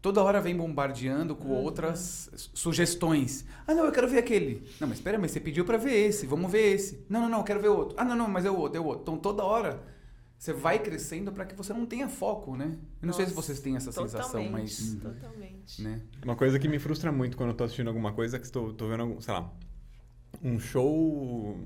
toda 0.00 0.22
hora 0.22 0.40
vem 0.40 0.56
bombardeando 0.56 1.34
com 1.36 1.48
Uhum. 1.48 1.54
outras 1.64 2.30
su- 2.34 2.50
sugestões. 2.54 3.44
Ah, 3.66 3.74
não, 3.74 3.84
eu 3.84 3.92
quero 3.92 4.08
ver 4.08 4.18
aquele. 4.18 4.62
Não, 4.80 4.88
mas 4.88 4.98
espera, 4.98 5.18
mas 5.18 5.30
você 5.30 5.40
pediu 5.40 5.64
para 5.64 5.76
ver 5.78 5.94
esse, 5.94 6.26
vamos 6.26 6.50
ver 6.50 6.74
esse. 6.74 7.04
Não, 7.08 7.22
não, 7.22 7.28
não, 7.28 7.38
eu 7.38 7.44
quero 7.44 7.60
ver 7.60 7.68
outro. 7.68 7.96
Ah, 7.98 8.04
não, 8.04 8.14
não, 8.16 8.28
mas 8.28 8.44
é 8.44 8.50
o 8.50 8.56
outro, 8.56 8.78
é 8.78 8.80
o 8.80 8.84
outro. 8.84 9.02
Então 9.02 9.16
toda 9.18 9.42
hora 9.44 9.82
você 10.38 10.52
vai 10.52 10.78
crescendo 10.78 11.32
para 11.32 11.44
que 11.44 11.54
você 11.54 11.72
não 11.72 11.84
tenha 11.84 12.08
foco, 12.08 12.54
né? 12.56 12.76
Eu 13.02 13.06
não 13.06 13.12
sei 13.12 13.26
se 13.26 13.34
Nossa, 13.34 13.46
vocês 13.48 13.58
têm 13.60 13.74
essa 13.74 13.90
sensação, 13.90 14.48
mas... 14.50 14.94
Totalmente. 15.02 15.82
Né? 15.82 16.00
Uma 16.24 16.36
coisa 16.36 16.58
que 16.60 16.68
me 16.68 16.78
frustra 16.78 17.10
muito 17.10 17.36
quando 17.36 17.50
eu 17.50 17.56
tô 17.56 17.64
assistindo 17.64 17.88
alguma 17.88 18.12
coisa 18.12 18.36
é 18.36 18.38
que 18.40 18.46
estou 18.46 18.72
tô 18.72 18.86
vendo, 18.88 19.00
algum- 19.00 19.20
sei 19.20 19.34
lá, 19.34 19.52
um 20.40 20.58
show. 20.60 21.58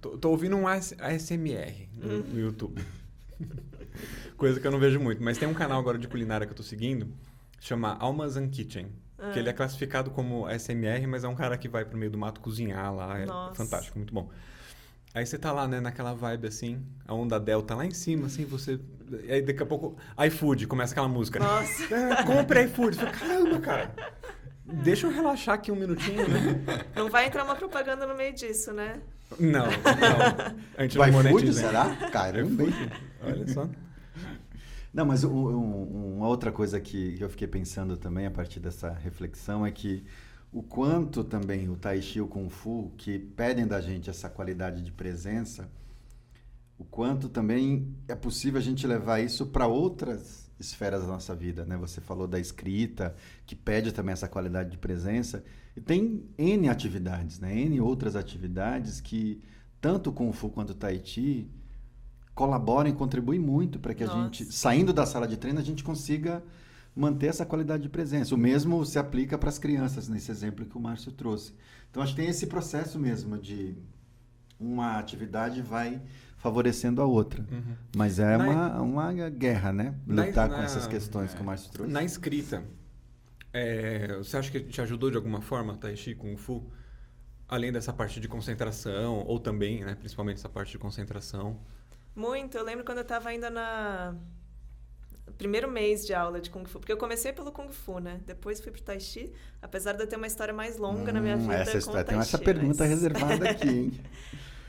Tô, 0.00 0.16
tô 0.16 0.30
ouvindo 0.30 0.54
um 0.56 0.68
AS 0.68 0.94
ASMR 1.00 1.88
no, 1.96 2.08
Uhum. 2.08 2.22
no 2.32 2.40
YouTube. 2.40 2.80
coisa 4.36 4.60
que 4.60 4.66
eu 4.66 4.70
não 4.70 4.78
vejo 4.78 5.00
muito. 5.00 5.22
Mas 5.22 5.36
tem 5.38 5.48
um 5.48 5.54
canal 5.54 5.78
agora 5.80 5.98
de 5.98 6.06
culinária 6.08 6.46
que 6.46 6.52
eu 6.52 6.56
tô 6.56 6.62
seguindo, 6.62 7.08
chama 7.60 7.96
Almas 8.00 8.36
and 8.36 8.48
Kitchen. 8.48 8.88
Ah. 9.18 9.30
Que 9.32 9.38
ele 9.38 9.50
é 9.50 9.52
classificado 9.52 10.10
como 10.10 10.46
ASMR, 10.46 11.06
mas 11.06 11.22
é 11.24 11.28
um 11.28 11.34
cara 11.34 11.56
que 11.58 11.68
vai 11.68 11.84
pro 11.84 11.98
meio 11.98 12.10
do 12.10 12.16
mato 12.18 12.40
cozinhar 12.40 12.92
lá. 12.94 13.18
É 13.18 13.26
Nossa. 13.26 13.54
fantástico, 13.54 13.98
muito 13.98 14.14
bom. 14.14 14.30
Aí 15.12 15.26
você 15.26 15.36
tá 15.36 15.52
lá, 15.52 15.66
né, 15.68 15.80
naquela 15.80 16.14
vibe 16.14 16.46
assim, 16.46 16.80
a 17.06 17.12
onda 17.12 17.38
delta 17.38 17.74
lá 17.74 17.84
em 17.84 17.90
cima, 17.90 18.26
assim, 18.26 18.44
você. 18.44 18.80
Aí 19.28 19.42
daqui 19.42 19.62
a 19.62 19.66
pouco, 19.66 19.96
iFood, 20.26 20.66
começa 20.68 20.92
aquela 20.94 21.08
música. 21.08 21.38
Nossa. 21.38 21.82
É, 21.94 22.22
compre 22.22 22.62
iFood. 22.64 22.96
Fala, 22.96 23.10
Caramba, 23.10 23.58
cara. 23.60 23.94
Deixa 24.64 25.08
eu 25.08 25.10
relaxar 25.12 25.56
aqui 25.56 25.72
um 25.72 25.76
minutinho, 25.76 26.28
né? 26.28 26.84
Não 26.94 27.10
vai 27.10 27.26
entrar 27.26 27.42
uma 27.44 27.56
propaganda 27.56 28.06
no 28.06 28.14
meio 28.14 28.32
disso, 28.32 28.72
né? 28.72 29.00
Não, 29.38 29.66
não. 29.66 29.70
A 30.78 30.82
gente 30.82 30.92
Do 30.96 31.00
não 31.00 31.08
iFood, 31.08 31.28
monetiza. 31.32 31.60
será? 31.60 31.96
Caramba? 32.12 32.64
Olha 33.24 33.48
só. 33.48 33.68
Não, 34.92 35.06
mas 35.06 35.22
um- 35.24 35.30
um- 35.30 36.16
uma 36.16 36.28
outra 36.28 36.50
coisa 36.50 36.80
que 36.80 37.16
eu 37.20 37.28
fiquei 37.28 37.46
pensando 37.46 37.96
também 37.96 38.26
a 38.26 38.30
partir 38.30 38.58
dessa 38.60 38.90
reflexão 38.90 39.64
é 39.64 39.70
que 39.70 40.04
o 40.52 40.62
quanto 40.62 41.22
também 41.22 41.68
o 41.68 41.76
Tai 41.76 42.00
Chi 42.02 42.18
e 42.18 42.22
o 42.22 42.26
Kung 42.26 42.48
Fu, 42.50 42.92
que 42.96 43.18
pedem 43.18 43.66
da 43.66 43.80
gente 43.80 44.10
essa 44.10 44.28
qualidade 44.28 44.82
de 44.82 44.90
presença, 44.90 45.70
o 46.76 46.84
quanto 46.84 47.28
também 47.28 47.94
é 48.08 48.14
possível 48.16 48.58
a 48.58 48.62
gente 48.62 48.86
levar 48.86 49.20
isso 49.20 49.46
para 49.46 49.66
outras 49.68 50.50
esferas 50.58 51.02
da 51.02 51.06
nossa 51.08 51.34
vida, 51.34 51.64
né? 51.64 51.76
Você 51.76 52.00
falou 52.00 52.26
da 52.26 52.38
escrita, 52.40 53.14
que 53.46 53.54
pede 53.54 53.92
também 53.92 54.12
essa 54.12 54.28
qualidade 54.28 54.70
de 54.70 54.78
presença, 54.78 55.44
e 55.76 55.80
tem 55.80 56.24
N 56.36 56.68
atividades, 56.68 57.38
né? 57.38 57.54
N 57.54 57.80
outras 57.80 58.16
atividades 58.16 59.00
que 59.00 59.40
tanto 59.80 60.10
o 60.10 60.12
Kung 60.12 60.32
Fu 60.32 60.50
quanto 60.50 60.70
o 60.70 60.74
Tai 60.74 61.00
Chi 61.04 61.48
colaboram 62.44 62.88
e 62.88 62.92
contribuem 62.94 63.38
muito 63.38 63.78
para 63.78 63.92
que 63.92 64.02
a 64.02 64.06
Nossa. 64.06 64.22
gente, 64.24 64.44
saindo 64.50 64.94
da 64.94 65.04
sala 65.04 65.28
de 65.28 65.36
treino, 65.36 65.58
a 65.60 65.62
gente 65.62 65.84
consiga 65.84 66.42
manter 66.96 67.26
essa 67.26 67.44
qualidade 67.44 67.82
de 67.82 67.88
presença. 67.90 68.34
O 68.34 68.38
mesmo 68.38 68.82
se 68.86 68.98
aplica 68.98 69.36
para 69.36 69.50
as 69.50 69.58
crianças, 69.58 70.08
nesse 70.08 70.30
exemplo 70.30 70.64
que 70.64 70.74
o 70.76 70.80
Márcio 70.80 71.12
trouxe. 71.12 71.52
Então, 71.90 72.02
acho 72.02 72.14
que 72.14 72.20
tem 72.22 72.30
esse 72.30 72.46
processo 72.46 72.98
mesmo 72.98 73.36
de 73.36 73.76
uma 74.58 74.98
atividade 74.98 75.60
vai 75.60 76.00
favorecendo 76.38 77.02
a 77.02 77.04
outra. 77.04 77.42
Uhum. 77.52 77.74
Mas 77.94 78.18
é 78.18 78.38
Na- 78.38 78.80
uma, 78.80 78.80
uma 79.12 79.28
guerra, 79.28 79.70
né? 79.70 79.94
Na- 80.06 80.24
Lutar 80.24 80.48
com 80.48 80.56
na- 80.56 80.64
essas 80.64 80.86
questões 80.86 81.34
que 81.34 81.42
o 81.42 81.44
Márcio 81.44 81.70
trouxe. 81.70 81.92
Na 81.92 82.02
escrita, 82.02 82.64
é, 83.52 84.16
você 84.16 84.38
acha 84.38 84.50
que 84.50 84.60
te 84.60 84.80
ajudou 84.80 85.10
de 85.10 85.16
alguma 85.18 85.42
forma, 85.42 85.76
Tai 85.76 85.94
Chi, 85.94 86.14
Kung 86.14 86.36
Fu? 86.38 86.64
Além 87.46 87.70
dessa 87.70 87.92
parte 87.92 88.18
de 88.18 88.28
concentração, 88.28 89.24
ou 89.26 89.38
também, 89.38 89.84
né, 89.84 89.94
principalmente 89.94 90.38
essa 90.38 90.48
parte 90.48 90.72
de 90.72 90.78
concentração. 90.78 91.58
Muito. 92.20 92.56
Eu 92.58 92.64
lembro 92.64 92.84
quando 92.84 92.98
eu 92.98 93.02
estava 93.02 93.28
ainda 93.30 93.48
na 93.50 94.14
primeiro 95.38 95.70
mês 95.70 96.04
de 96.06 96.12
aula 96.12 96.40
de 96.40 96.50
Kung 96.50 96.66
Fu, 96.66 96.78
porque 96.78 96.92
eu 96.92 96.98
comecei 96.98 97.32
pelo 97.32 97.50
Kung 97.50 97.70
Fu, 97.72 97.98
né? 97.98 98.20
Depois 98.26 98.60
fui 98.60 98.70
pro 98.70 98.82
Tai 98.82 99.00
Chi, 99.00 99.32
apesar 99.62 99.92
de 99.94 100.02
eu 100.02 100.06
ter 100.06 100.16
uma 100.16 100.26
história 100.26 100.52
mais 100.52 100.76
longa 100.76 101.12
na 101.12 101.20
minha 101.20 101.36
Hum, 101.36 101.40
vida 101.48 101.54
essa 101.54 101.72
com 101.72 101.78
história, 101.78 102.04
Tai 102.04 102.14
tem 102.14 102.20
essa 102.20 102.38
pergunta 102.38 102.82
mas- 102.84 102.90
reservada 102.90 103.50
aqui, 103.50 103.68
hein? 103.68 103.92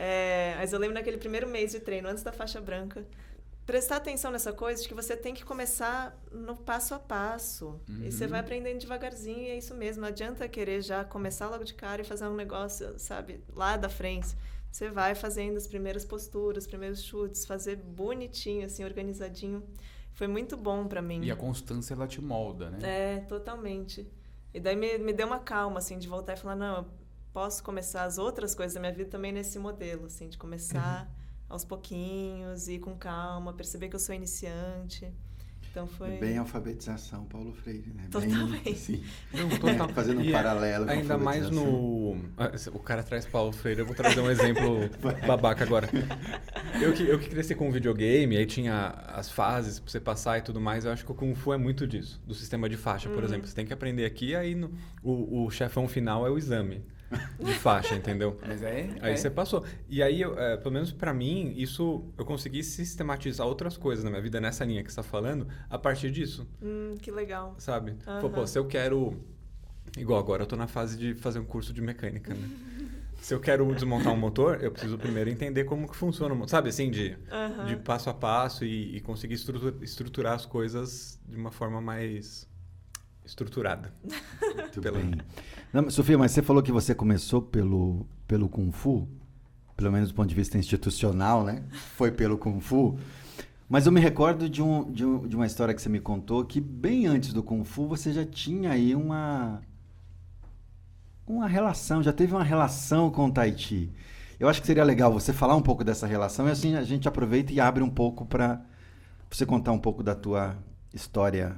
É, 0.04 0.56
mas 0.58 0.74
eu 0.74 0.80
lembro 0.80 0.96
naquele 0.96 1.18
primeiro 1.18 1.48
mês 1.48 1.72
de 1.74 1.80
treino, 1.80 2.08
antes 2.10 2.24
da 2.24 2.32
faixa 2.32 2.60
branca, 2.60 3.06
prestar 3.68 3.98
atenção 3.98 4.32
nessa 4.32 4.52
coisa 4.52 4.82
de 4.82 4.88
que 4.88 4.96
você 4.96 5.16
tem 5.16 5.32
que 5.32 5.46
começar 5.46 6.18
no 6.32 6.56
passo 6.58 6.96
a 6.96 7.00
passo. 7.00 7.80
E 7.88 8.12
você 8.12 8.24
Uhum. 8.24 8.32
vai 8.32 8.40
aprendendo 8.40 8.80
devagarzinho 8.80 9.38
e 9.44 9.50
é 9.50 9.58
isso 9.60 9.76
mesmo. 9.76 10.02
Não 10.02 10.08
adianta 10.08 10.48
querer 10.48 10.82
já 10.82 11.04
começar 11.04 11.50
logo 11.50 11.64
de 11.64 11.76
cara 11.76 12.02
e 12.02 12.04
fazer 12.04 12.26
um 12.26 12.34
negócio, 12.36 12.98
sabe, 12.98 13.44
lá 13.54 13.78
da 13.78 13.90
frente. 13.90 14.30
Você 14.72 14.90
vai 14.90 15.14
fazendo 15.14 15.58
as 15.58 15.68
primeiras 15.68 16.06
posturas, 16.06 16.64
os 16.64 16.68
primeiros 16.68 17.04
chutes, 17.04 17.46
fazer 17.46 17.76
bonitinho, 17.76 18.66
assim, 18.66 18.84
organizadinho. 18.86 19.64
Foi 20.14 20.28
muito 20.28 20.56
bom 20.56 20.88
pra 20.88 21.02
mim. 21.02 21.22
E 21.24 21.32
a 21.32 21.36
constância, 21.36 21.94
ela 21.94 22.08
te 22.08 22.22
molda, 22.22 22.70
né? 22.70 22.80
É, 23.18 23.20
totalmente. 23.22 24.10
E 24.54 24.60
daí 24.60 24.76
me, 24.76 24.98
me 24.98 25.14
deu 25.14 25.28
uma 25.28 25.40
calma, 25.40 25.80
assim, 25.80 25.98
de 25.98 26.08
voltar 26.08 26.34
e 26.34 26.38
falar, 26.38 26.56
não, 26.56 26.78
eu 26.78 26.86
posso 27.34 27.62
começar 27.64 28.04
as 28.04 28.18
outras 28.18 28.56
coisas 28.56 28.74
da 28.74 28.80
minha 28.80 28.94
vida 28.94 29.10
também 29.10 29.32
nesse 29.32 29.60
modelo, 29.60 30.06
assim, 30.06 30.30
de 30.30 30.38
começar 30.38 31.10
aos 31.50 31.66
pouquinhos, 31.66 32.70
ir 32.70 32.80
com 32.80 32.96
calma, 32.96 33.54
perceber 33.54 33.90
que 33.90 33.96
eu 33.96 34.00
sou 34.00 34.16
iniciante. 34.16 35.14
Então 35.72 35.88
foi... 35.88 36.16
É 36.16 36.20
Bem 36.20 36.38
alfabetização, 36.38 37.24
Paulo 37.26 37.54
Freire, 37.54 37.94
né? 37.96 38.04
Totalmente. 38.12 38.64
Bem, 38.64 38.76
sim. 38.76 39.02
Não, 39.34 39.70
É, 39.70 39.88
fazendo 39.94 40.20
um 40.20 40.24
E 40.24 40.28
é- 40.30 40.32
paralelo 40.34 40.90
Ainda 40.90 41.18
mais 41.18 41.50
no. 41.50 42.18
Ah, 42.38 42.52
O 42.74 42.80
cara 42.80 43.02
traz 43.02 43.26
Paulo 43.26 43.54
Freire, 43.54 43.80
eu 43.80 43.86
vou 43.86 43.96
trazer 43.96 44.20
um 44.20 44.30
exemplo 44.30 44.90
babaca 45.26 45.64
agora. 45.64 45.90
Eu 46.82 46.92
que, 46.94 47.04
eu 47.04 47.18
que 47.18 47.30
cresci 47.30 47.56
com 47.56 47.72
videogame, 47.72 48.36
aí 48.36 48.46
tinha 48.46 48.90
as 49.08 49.30
fases 49.32 49.80
pra 49.80 49.90
você 49.90 50.00
passar 50.02 50.38
e 50.40 50.42
tudo 50.42 50.60
mais, 50.60 50.84
eu 50.84 50.92
acho 50.92 51.06
que 51.06 51.12
o 51.12 51.16
Kung 51.16 51.34
Fu 51.36 51.54
é 51.54 51.58
muito 51.58 51.88
disso, 51.88 52.22
do 52.28 52.34
sistema 52.34 52.68
de 52.68 52.76
faixa, 52.76 53.10
por 53.10 53.24
exemplo. 53.24 53.48
Você 53.48 53.56
tem 53.56 53.66
que 53.66 53.72
aprender 53.74 54.04
aqui, 54.06 54.36
aí 54.36 54.54
no- 54.56 54.72
o, 55.02 55.46
o 55.46 55.50
chefão 55.52 55.88
final 55.88 56.28
é 56.28 56.30
o 56.30 56.38
exame 56.38 56.84
de 57.40 57.54
faixa, 57.56 57.96
entendeu? 57.96 58.40
Mas 58.48 58.62
é. 58.62 58.90
Aí 59.02 59.14
é. 59.14 59.16
você 59.18 59.30
passou. 59.30 59.64
E 59.90 60.02
aí, 60.02 60.22
eu, 60.22 60.38
é, 60.40 60.58
pelo 60.58 60.74
menos 60.74 60.92
pra 60.92 61.14
mim, 61.14 61.54
isso 61.58 62.06
eu 62.18 62.26
consegui 62.26 62.64
sistematizar 62.64 63.46
outras 63.48 63.78
coisas 63.78 64.04
na 64.04 64.10
minha 64.10 64.22
vida 64.22 64.40
nessa 64.40 64.64
linha 64.66 64.84
que 64.84 64.90
você 64.92 64.96
tá 64.98 65.04
falando 65.04 65.48
a 65.70 65.78
partir 65.78 66.12
disso, 66.12 66.48
Hum, 66.62 66.96
que 67.02 67.12
legal. 67.12 67.56
sabe? 67.58 67.96
Aham. 68.08 68.22
Pô, 68.22 68.30
pô, 68.30 68.48
se 68.48 68.58
eu 68.58 68.66
quero. 68.66 69.18
Igual 69.98 70.20
agora, 70.20 70.44
eu 70.44 70.48
tô 70.48 70.56
na 70.56 70.68
fase 70.68 70.98
de 70.98 71.14
fazer 71.16 71.40
um 71.40 71.46
curso 71.46 71.74
de 71.74 71.82
mecânica, 71.82 72.34
né? 72.34 72.50
Se 73.22 73.36
eu 73.36 73.40
quero 73.40 73.72
desmontar 73.76 74.12
um 74.12 74.18
motor, 74.18 74.64
eu 74.64 74.72
preciso 74.72 74.98
primeiro 74.98 75.30
entender 75.30 75.64
como 75.66 75.88
que 75.88 75.96
funciona 75.96 76.34
o 76.34 76.36
motor. 76.36 76.50
Sabe 76.50 76.70
assim, 76.70 76.90
de, 76.90 77.16
Aham. 77.32 77.66
de 77.66 77.76
passo 77.76 78.10
a 78.10 78.16
passo 78.16 78.66
e, 78.66 78.98
e 78.98 79.00
conseguir 79.00 79.36
estrutu- 79.36 79.78
estruturar 79.84 80.34
as 80.34 80.44
coisas 80.48 81.20
de 81.28 81.38
uma 81.38 81.52
forma 81.52 81.80
mais 81.80 82.50
estruturada. 83.24 83.94
Muito 84.56 84.82
Pela- 84.82 84.98
bem. 84.98 85.12
Não, 85.74 85.90
Sofia, 85.90 86.18
mas 86.18 86.32
você 86.32 86.42
falou 86.42 86.62
que 86.62 86.72
você 86.72 86.94
começou 86.94 87.42
pelo, 87.42 88.06
pelo 88.28 88.50
Kung 88.50 88.72
Fu, 88.72 89.08
pelo 89.78 89.92
menos 89.92 90.10
do 90.10 90.16
ponto 90.16 90.28
de 90.28 90.36
vista 90.36 90.58
institucional, 90.58 91.44
né? 91.44 91.64
Foi 91.96 92.12
pelo 92.12 92.38
Kung 92.38 92.60
Fu. 92.60 92.98
Mas 93.70 93.86
eu 93.86 93.92
me 93.92 94.02
recordo 94.02 94.50
de, 94.50 94.62
um, 94.62 94.92
de, 94.92 95.06
um- 95.06 95.28
de 95.28 95.36
uma 95.36 95.46
história 95.46 95.74
que 95.74 95.82
você 95.82 95.90
me 95.90 96.00
contou 96.02 96.44
que 96.46 96.60
bem 96.60 97.06
antes 97.08 97.32
do 97.34 97.42
Kung 97.42 97.64
Fu 97.64 97.88
você 97.88 98.12
já 98.12 98.26
tinha 98.26 98.72
aí 98.72 98.96
uma 98.96 99.62
uma 101.26 101.48
relação, 101.48 102.04
já 102.04 102.12
teve 102.12 102.34
uma 102.34 102.44
relação 102.44 103.10
com 103.10 103.28
o 103.28 103.32
Tai 103.32 103.56
Chi. 103.58 103.92
Eu 104.40 104.50
acho 104.50 104.60
que 104.60 104.68
seria 104.68 104.84
legal 104.84 105.12
você 105.14 105.32
falar 105.32 105.56
um 105.56 105.62
pouco 105.62 105.84
dessa 105.84 106.08
relação 106.08 106.48
e 106.48 106.52
assim 106.52 106.76
a 106.76 106.84
gente 106.84 107.08
aproveita 107.08 107.54
e 107.54 107.60
abre 107.60 107.84
um 107.84 107.90
pouco 107.90 108.26
para 108.26 108.62
você 109.30 109.46
contar 109.46 109.72
um 109.72 109.80
pouco 109.80 110.04
da 110.04 110.16
tua 110.16 110.58
história 110.94 111.56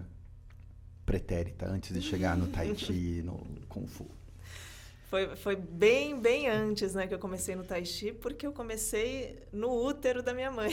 pretérita 1.06 1.68
antes 1.70 1.94
de 1.94 2.02
chegar 2.02 2.38
no 2.38 2.48
Tai 2.48 2.76
Chi 2.76 3.22
no 3.24 3.38
Kung 3.68 3.88
Fu. 3.88 4.10
Foi, 5.10 5.36
foi 5.36 5.56
bem, 5.56 6.20
bem 6.20 6.48
antes, 6.50 6.96
né, 6.96 7.06
que 7.06 7.14
eu 7.14 7.20
comecei 7.20 7.56
no 7.56 7.64
Tai 7.64 7.86
Chi, 7.86 8.12
porque 8.12 8.48
eu 8.48 8.52
comecei 8.54 9.44
no 9.52 9.70
útero 9.70 10.24
da 10.24 10.34
minha 10.34 10.50
mãe. 10.52 10.72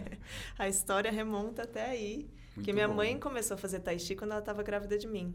a 0.58 0.68
história 0.68 1.12
remonta 1.12 1.62
até 1.62 1.84
aí. 1.90 2.28
Muito 2.56 2.64
que 2.64 2.72
minha 2.72 2.88
bom. 2.88 2.94
mãe 2.94 3.18
começou 3.20 3.54
a 3.54 3.58
fazer 3.58 3.80
Tai 3.80 3.96
Chi 3.98 4.16
quando 4.16 4.32
ela 4.32 4.40
estava 4.40 4.62
grávida 4.64 4.98
de 4.98 5.06
mim. 5.06 5.32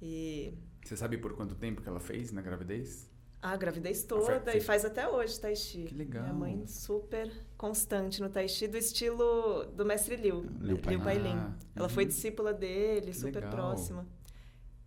E 0.00 0.54
Você 0.84 0.96
sabe 0.96 1.18
por 1.18 1.34
quanto 1.34 1.54
tempo 1.56 1.82
que 1.82 1.88
ela 1.88 2.00
fez 2.00 2.30
na 2.30 2.40
gravidez? 2.40 3.10
A 3.42 3.56
gravidez 3.56 4.04
toda 4.04 4.40
foi- 4.40 4.56
e 4.56 4.60
faz 4.60 4.84
até 4.84 5.08
hoje 5.08 5.38
Tai 5.40 5.54
Chi. 5.56 5.84
Que 5.84 5.94
legal. 5.94 6.22
Minha 6.24 6.34
mãe 6.34 6.66
super 6.66 7.30
constante 7.56 8.20
no 8.20 8.28
Tai 8.28 8.46
Chi, 8.48 8.66
do 8.68 8.76
estilo 8.76 9.64
do 9.74 9.84
mestre 9.84 10.16
Liu, 10.16 10.44
Liu 10.60 10.78
Pai- 10.78 10.94
Liu 10.94 11.02
Pai 11.02 11.18
Lin. 11.18 11.36
Ah, 11.36 11.52
Ela 11.74 11.88
uhum. 11.88 11.94
foi 11.94 12.04
discípula 12.04 12.52
dele, 12.52 13.08
Que 13.12 13.16
super 13.16 13.36
legal. 13.42 13.50
próxima. 13.50 14.06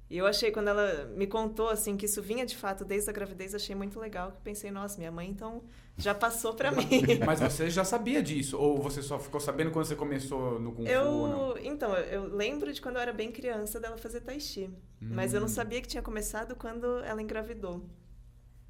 E 0.10 0.17
eu 0.17 0.27
achei, 0.27 0.51
quando 0.51 0.67
ela 0.67 1.05
me 1.15 1.25
contou, 1.25 1.69
assim, 1.69 1.98
que 1.98 2.05
isso 2.05 2.22
vinha 2.22 2.45
de 2.45 2.55
fato 2.55 2.86
desde 2.86 3.10
a 3.10 3.13
gravidez, 3.13 3.55
achei 3.55 3.74
muito 3.74 4.00
legal. 4.00 4.31
Que 4.33 4.41
pensei, 4.41 4.69
nossa, 4.69 5.00
minha 5.00 5.12
mãe, 5.12 5.27
então, 5.27 5.63
já 5.98 6.13
passou 6.13 6.53
pra 6.53 6.72
mim. 6.72 6.86
Mas 7.25 7.39
você 7.39 7.67
já 7.67 7.83
sabia 7.83 8.22
disso? 8.22 8.55
Ou 8.60 8.79
você 8.79 9.01
só 9.01 9.17
ficou 9.17 9.39
sabendo 9.39 9.72
quando 9.72 9.86
você 9.86 9.95
começou 9.95 10.60
no 10.60 10.72
Kung 10.74 10.86
Fu? 10.86 10.91
Eu, 10.91 11.57
então, 11.63 11.95
eu 11.95 12.25
lembro 12.27 12.72
de 12.72 12.79
quando 12.79 12.98
eu 12.98 13.01
era 13.01 13.13
bem 13.13 13.31
criança 13.31 13.79
dela 13.79 13.98
fazer 13.98 14.22
tai 14.22 14.39
chi, 14.39 14.69
mas 15.01 15.33
eu 15.33 15.39
não 15.39 15.48
Hum. 15.48 15.50
sabia 15.50 15.81
que 15.81 15.88
tinha 15.88 16.03
começado 16.03 16.55
quando 16.55 16.86
ela 17.00 17.19
engravidou. 17.19 17.83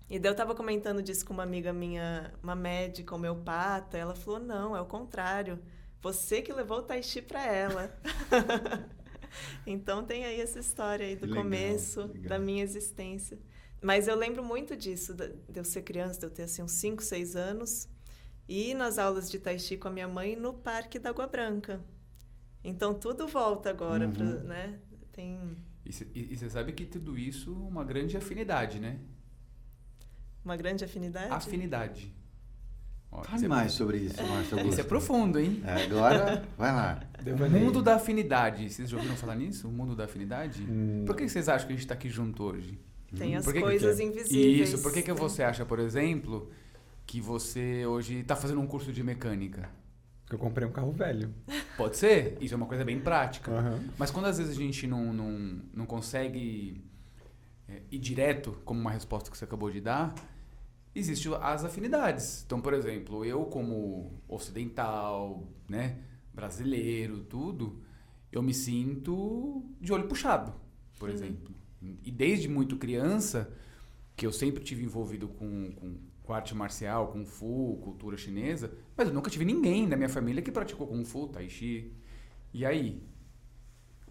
E 0.10 0.20
daí 0.20 0.32
eu 0.32 0.36
tava 0.36 0.54
comentando 0.56 1.02
disso 1.02 1.26
com 1.26 1.34
uma 1.34 1.44
amiga 1.44 1.74
minha, 1.74 2.34
uma 2.44 2.56
médica 2.56 3.16
homeopata, 3.16 3.98
ela 3.98 4.16
falou: 4.16 4.40
"Não, 4.40 4.76
é 4.76 4.82
o 4.82 4.86
contrário. 4.86 5.60
Você 6.02 6.42
que 6.42 6.54
levou 6.54 6.80
o 6.80 6.84
tai 6.84 7.02
chi 7.04 7.22
para 7.22 7.46
ela". 7.46 7.96
então 9.66 10.04
tem 10.06 10.26
aí 10.26 10.40
essa 10.40 10.60
história 10.60 11.06
aí 11.06 11.16
do 11.16 11.28
Legal, 11.28 11.36
começo 11.36 12.08
legal. 12.14 12.24
da 12.28 12.40
minha 12.40 12.64
existência. 12.64 13.40
Mas 13.82 14.08
eu 14.08 14.16
lembro 14.16 14.44
muito 14.44 14.76
disso, 14.78 15.14
de 15.14 15.34
eu 15.60 15.64
ser 15.66 15.82
criança, 15.82 16.20
de 16.20 16.26
eu 16.26 16.30
ter 16.32 16.44
assim 16.44 16.64
uns 16.64 16.72
5, 16.74 17.04
6 17.04 17.36
anos, 17.36 17.90
e 18.48 18.72
ir 18.72 18.74
nas 18.76 18.98
aulas 19.00 19.30
de 19.30 19.40
tai 19.40 19.60
chi 19.60 19.78
com 19.78 19.88
a 19.88 19.92
minha 19.92 20.08
mãe 20.08 20.36
no 20.36 20.54
Parque 20.54 21.00
da 21.00 21.10
Água 21.10 21.28
Branca. 21.28 21.84
Então 22.64 22.94
tudo 22.94 23.28
volta 23.28 23.70
agora, 23.70 24.10
pra, 24.10 24.26
Uhum. 24.26 24.44
né? 24.44 24.80
Tem 25.14 25.58
E 25.86 26.36
você 26.38 26.50
sabe 26.50 26.72
que 26.74 26.86
tudo 26.86 27.18
isso 27.18 27.52
é 27.52 27.58
uma 27.68 27.84
grande 27.84 28.16
afinidade, 28.18 28.80
né? 28.80 29.00
Uma 30.44 30.56
grande 30.58 30.84
afinidade. 30.84 31.32
Afinidade. 31.32 32.14
Ó, 33.12 33.24
Fale 33.24 33.46
é- 33.46 33.48
mais 33.48 33.72
sobre 33.74 33.98
isso, 33.98 34.16
Márcio 34.26 34.58
Augusto. 34.58 34.70
Isso 34.74 34.82
é 34.82 34.84
profundo, 34.84 35.40
hein? 35.40 35.62
É, 35.66 35.84
agora, 35.84 36.44
vai 36.58 36.72
lá. 36.72 37.04
O 37.26 37.50
mundo 37.50 37.82
da 37.82 37.96
afinidade. 37.96 38.70
Vocês 38.70 38.90
já 38.90 38.98
ouviram 38.98 39.16
falar 39.16 39.36
nisso? 39.36 39.68
O 39.68 39.72
mundo 39.72 39.96
da 39.96 40.06
afinidade? 40.06 40.64
Hum. 40.64 41.04
Por 41.06 41.16
que 41.16 41.28
vocês 41.30 41.48
acham 41.48 41.68
que 41.68 41.74
a 41.74 41.76
gente 41.76 41.86
está 41.86 41.94
aqui 41.94 42.10
junto 42.10 42.44
hoje? 42.44 42.80
Tem 43.16 43.36
as 43.36 43.46
Por 43.46 43.54
que 43.54 43.60
que- 43.60 43.66
coisas 43.66 44.00
invisíveis. 44.00 44.70
Isso. 44.70 44.82
Por 44.82 44.92
que, 44.92 45.04
que 45.04 45.14
você 45.14 45.44
acha, 45.44 45.64
por 45.64 45.78
exemplo, 45.80 46.50
que 47.06 47.22
você 47.22 47.86
hoje 47.86 48.16
está 48.20 48.36
fazendo 48.36 48.60
um 48.60 48.66
curso 48.68 48.92
de 48.92 49.04
mecânica? 49.04 49.70
Eu 50.32 50.40
comprei 50.40 50.68
um 50.68 50.72
carro 50.72 50.92
velho. 50.92 51.32
Pode 51.78 51.96
ser? 51.98 52.38
Isso 52.42 52.56
é 52.56 52.58
uma 52.58 52.66
coisa 52.66 52.84
bem 52.84 53.00
prática. 53.00 53.52
Aham. 53.52 53.80
Mas 54.00 54.10
quando 54.10 54.26
às 54.26 54.40
vezes 54.40 54.58
a 54.58 54.60
gente 54.60 54.88
não, 54.88 55.14
não, 55.14 55.62
não 55.72 55.86
consegue 55.86 56.84
é, 57.70 57.82
ir 57.92 58.00
direto, 58.00 58.58
como 58.66 58.82
uma 58.82 58.90
resposta 58.90 59.30
que 59.30 59.38
você 59.38 59.44
acabou 59.46 59.70
de 59.70 59.80
dar, 59.80 60.16
existem 60.96 61.34
as 61.42 61.64
afinidades. 61.66 62.44
Então, 62.46 62.62
por 62.62 62.74
exemplo, 62.74 63.26
eu 63.26 63.46
como 63.46 64.12
ocidental, 64.28 65.48
né, 65.70 66.00
brasileiro, 66.34 67.22
tudo, 67.24 67.82
eu 68.32 68.42
me 68.42 68.54
sinto 68.54 69.64
de 69.80 69.94
olho 69.94 70.08
puxado, 70.08 70.54
por 71.00 71.10
Uhum. 71.10 71.16
exemplo. 71.16 71.54
E 72.04 72.12
desde 72.12 72.48
muito 72.48 72.78
criança, 72.78 73.52
que 74.16 74.26
eu 74.26 74.32
sempre 74.32 74.64
tive 74.64 74.84
envolvido 74.84 75.28
com, 75.28 75.72
com, 75.74 75.98
com 76.24 76.34
arte 76.34 76.56
marcial, 76.56 77.10
Kung 77.12 77.26
Fu, 77.26 77.80
cultura 77.84 78.18
chinesa, 78.18 78.74
mas 78.98 79.08
eu 79.08 79.14
nunca 79.14 79.30
tive 79.32 79.46
ninguém 79.46 79.88
da 79.90 79.98
minha 79.98 80.10
família 80.10 80.42
que 80.42 80.52
praticou 80.52 80.88
Kung 80.88 81.06
Fu, 81.06 81.28
Tai 81.28 81.50
Chi. 81.50 81.94
E 82.54 82.66
aí? 82.66 83.04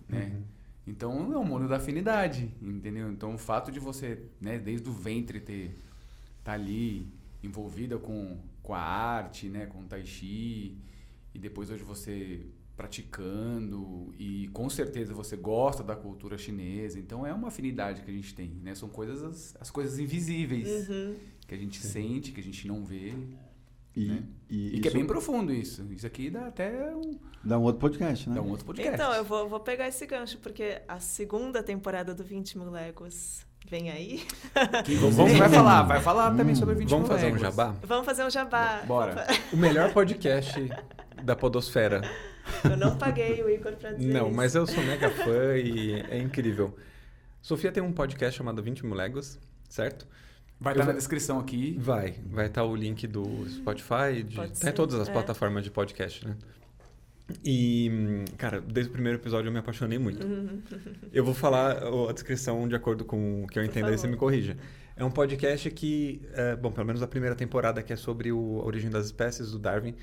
Né? 0.09 0.33
Uhum. 0.33 0.45
Então 0.87 1.33
é 1.33 1.39
um 1.39 1.45
mundo 1.45 1.69
da 1.69 1.77
afinidade, 1.77 2.53
entendeu? 2.61 3.11
Então 3.11 3.35
o 3.35 3.39
fato 3.39 3.71
de 3.71 3.79
você, 3.79 4.27
né, 4.41 4.59
desde 4.59 4.89
o 4.89 4.93
ventre 4.93 5.41
ter 5.41 5.77
tá 6.45 6.53
ali 6.53 7.07
envolvida 7.43 7.99
com 7.99 8.39
com 8.63 8.75
a 8.75 8.81
arte, 8.81 9.49
né? 9.49 9.67
Com 9.67 9.81
o 9.81 9.85
Tai 9.85 10.05
Chi. 10.07 10.77
E 11.35 11.39
depois 11.39 11.69
hoje 11.71 11.83
você 11.83 12.47
praticando 12.77 14.13
e 14.19 14.49
com 14.53 14.69
certeza 14.71 15.13
você 15.15 15.37
gosta 15.37 15.83
da 15.83 15.97
cultura 15.97 16.39
chinesa. 16.39 16.99
Então 16.99 17.27
é 17.27 17.33
uma 17.33 17.49
afinidade 17.49 18.03
que 18.03 18.11
a 18.11 18.15
gente 18.15 18.35
tem, 18.35 18.49
né? 18.63 18.75
São 18.75 18.89
coisas 18.89 19.23
as, 19.23 19.57
as 19.61 19.71
coisas 19.71 19.99
invisíveis 19.99 20.89
Uhum. 20.89 21.17
que 21.47 21.55
a 21.55 21.59
gente 21.59 21.79
sente, 21.85 22.33
que 22.33 22.41
a 22.41 22.45
gente 22.45 22.67
não 22.67 22.85
vê. 22.85 23.13
E, 23.95 24.07
Né? 24.07 24.23
e 24.49 24.77
E, 24.77 24.81
que 24.81 24.89
é 24.89 24.91
isso 24.91 24.97
bem 24.97 25.07
profundo 25.07 25.53
isso. 25.53 25.83
Isso 25.91 26.07
aqui 26.07 26.31
dá 26.31 26.47
até 26.47 26.95
um, 26.95 27.19
dá 27.45 27.59
um 27.59 27.63
outro 27.63 27.81
podcast, 27.81 28.29
né? 28.29 28.37
dá 28.37 28.43
um 28.43 28.51
outro 28.51 28.65
podcast. 28.65 28.95
Então, 28.95 29.13
eu 29.13 29.25
vou, 29.25 29.49
vou 29.49 29.61
pegar 29.61 29.89
esse 29.89 30.07
gancho, 30.07 30.39
porque 30.39 30.81
a 30.89 30.99
segunda 30.99 31.63
temporada 31.63 32.15
do 32.15 32.25
20 32.25 32.59
mil 32.59 32.71
léguas 32.71 33.45
vem 33.69 33.91
aí. 33.91 34.27
Que 34.85 34.95
você 34.97 35.39
vai 35.39 35.49
falar, 35.49 35.83
vai 35.83 36.01
falar 36.01 36.35
também 36.37 36.55
sobre 36.55 36.75
20 36.75 36.89
Vamos 36.89 37.09
fazer 37.09 37.33
um 37.33 37.39
jabá? 37.39 37.75
Vamos 37.83 38.07
fazer 38.07 38.25
um 38.25 38.31
jabá. 38.31 38.83
Bora. 38.87 39.27
O 39.53 39.57
melhor 39.57 39.93
podcast 39.93 40.71
da 41.23 41.35
podosfera. 41.37 42.03
Eu 42.65 42.77
não 42.77 42.97
paguei 42.97 43.43
o 43.43 43.49
Igor 43.49 43.73
pra 43.75 43.93
dizer 43.93 44.13
Não, 44.13 44.27
isso. 44.27 44.37
mas 44.37 44.55
eu 44.55 44.67
sou 44.67 44.83
mega 44.85 45.09
fã 45.11 45.57
e 45.57 46.01
é 46.11 46.19
incrível. 46.19 46.77
Sofia 47.41 47.71
tem 47.73 47.83
um 47.83 47.93
podcast 47.93 48.37
chamado 48.37 48.63
20 48.63 48.85
mil 48.85 48.95
léguas, 48.95 49.39
certo? 49.69 50.07
Vai 50.61 50.75
estar 50.75 50.85
na 50.85 50.93
vou- 50.93 50.99
descrição 50.99 51.39
aqui. 51.41 51.77
Vai, 51.81 52.15
vai 52.27 52.47
estar 52.47 52.65
o 52.65 52.75
link 52.75 53.07
do 53.07 53.25
Spotify, 53.49 54.23
de, 54.25 54.37
Pode 54.37 54.61
tá 54.61 54.73
todas 54.73 54.95
as 55.01 55.09
é. 55.09 55.13
plataformas 55.13 55.65
de 55.65 55.71
podcast, 55.71 56.27
né? 56.27 56.37
E, 57.45 57.91
cara, 58.39 58.61
desde 58.61 58.91
o 58.91 58.93
primeiro 58.93 59.19
episódio 59.19 59.49
eu 59.49 59.53
me 59.53 59.59
apaixonei 59.59 59.99
muito. 59.99 60.27
Eu 61.13 61.25
vou 61.25 61.35
falar 61.35 61.79
a 62.09 62.13
descrição 62.13 62.67
de 62.69 62.75
acordo 62.75 63.05
com 63.05 63.45
o 63.45 63.47
que 63.47 63.59
eu 63.59 63.65
entendo 63.65 63.87
aí 63.89 63.99
você 63.99 64.07
me 64.07 64.17
corrija. 64.17 64.57
É 64.97 65.05
um 65.05 65.11
podcast 65.11 65.71
que, 65.71 66.23
é, 66.33 66.57
bom, 66.57 66.71
pelo 66.73 66.87
menos 66.87 67.03
a 67.03 67.07
primeira 67.07 67.35
temporada, 67.37 67.83
que 67.83 67.93
é 67.93 67.97
sobre 67.97 68.31
o, 68.33 68.61
a 68.61 68.65
origem 68.65 68.91
das 68.91 69.07
espécies 69.07 69.51
do 69.53 69.59
Darwin, 69.59 69.95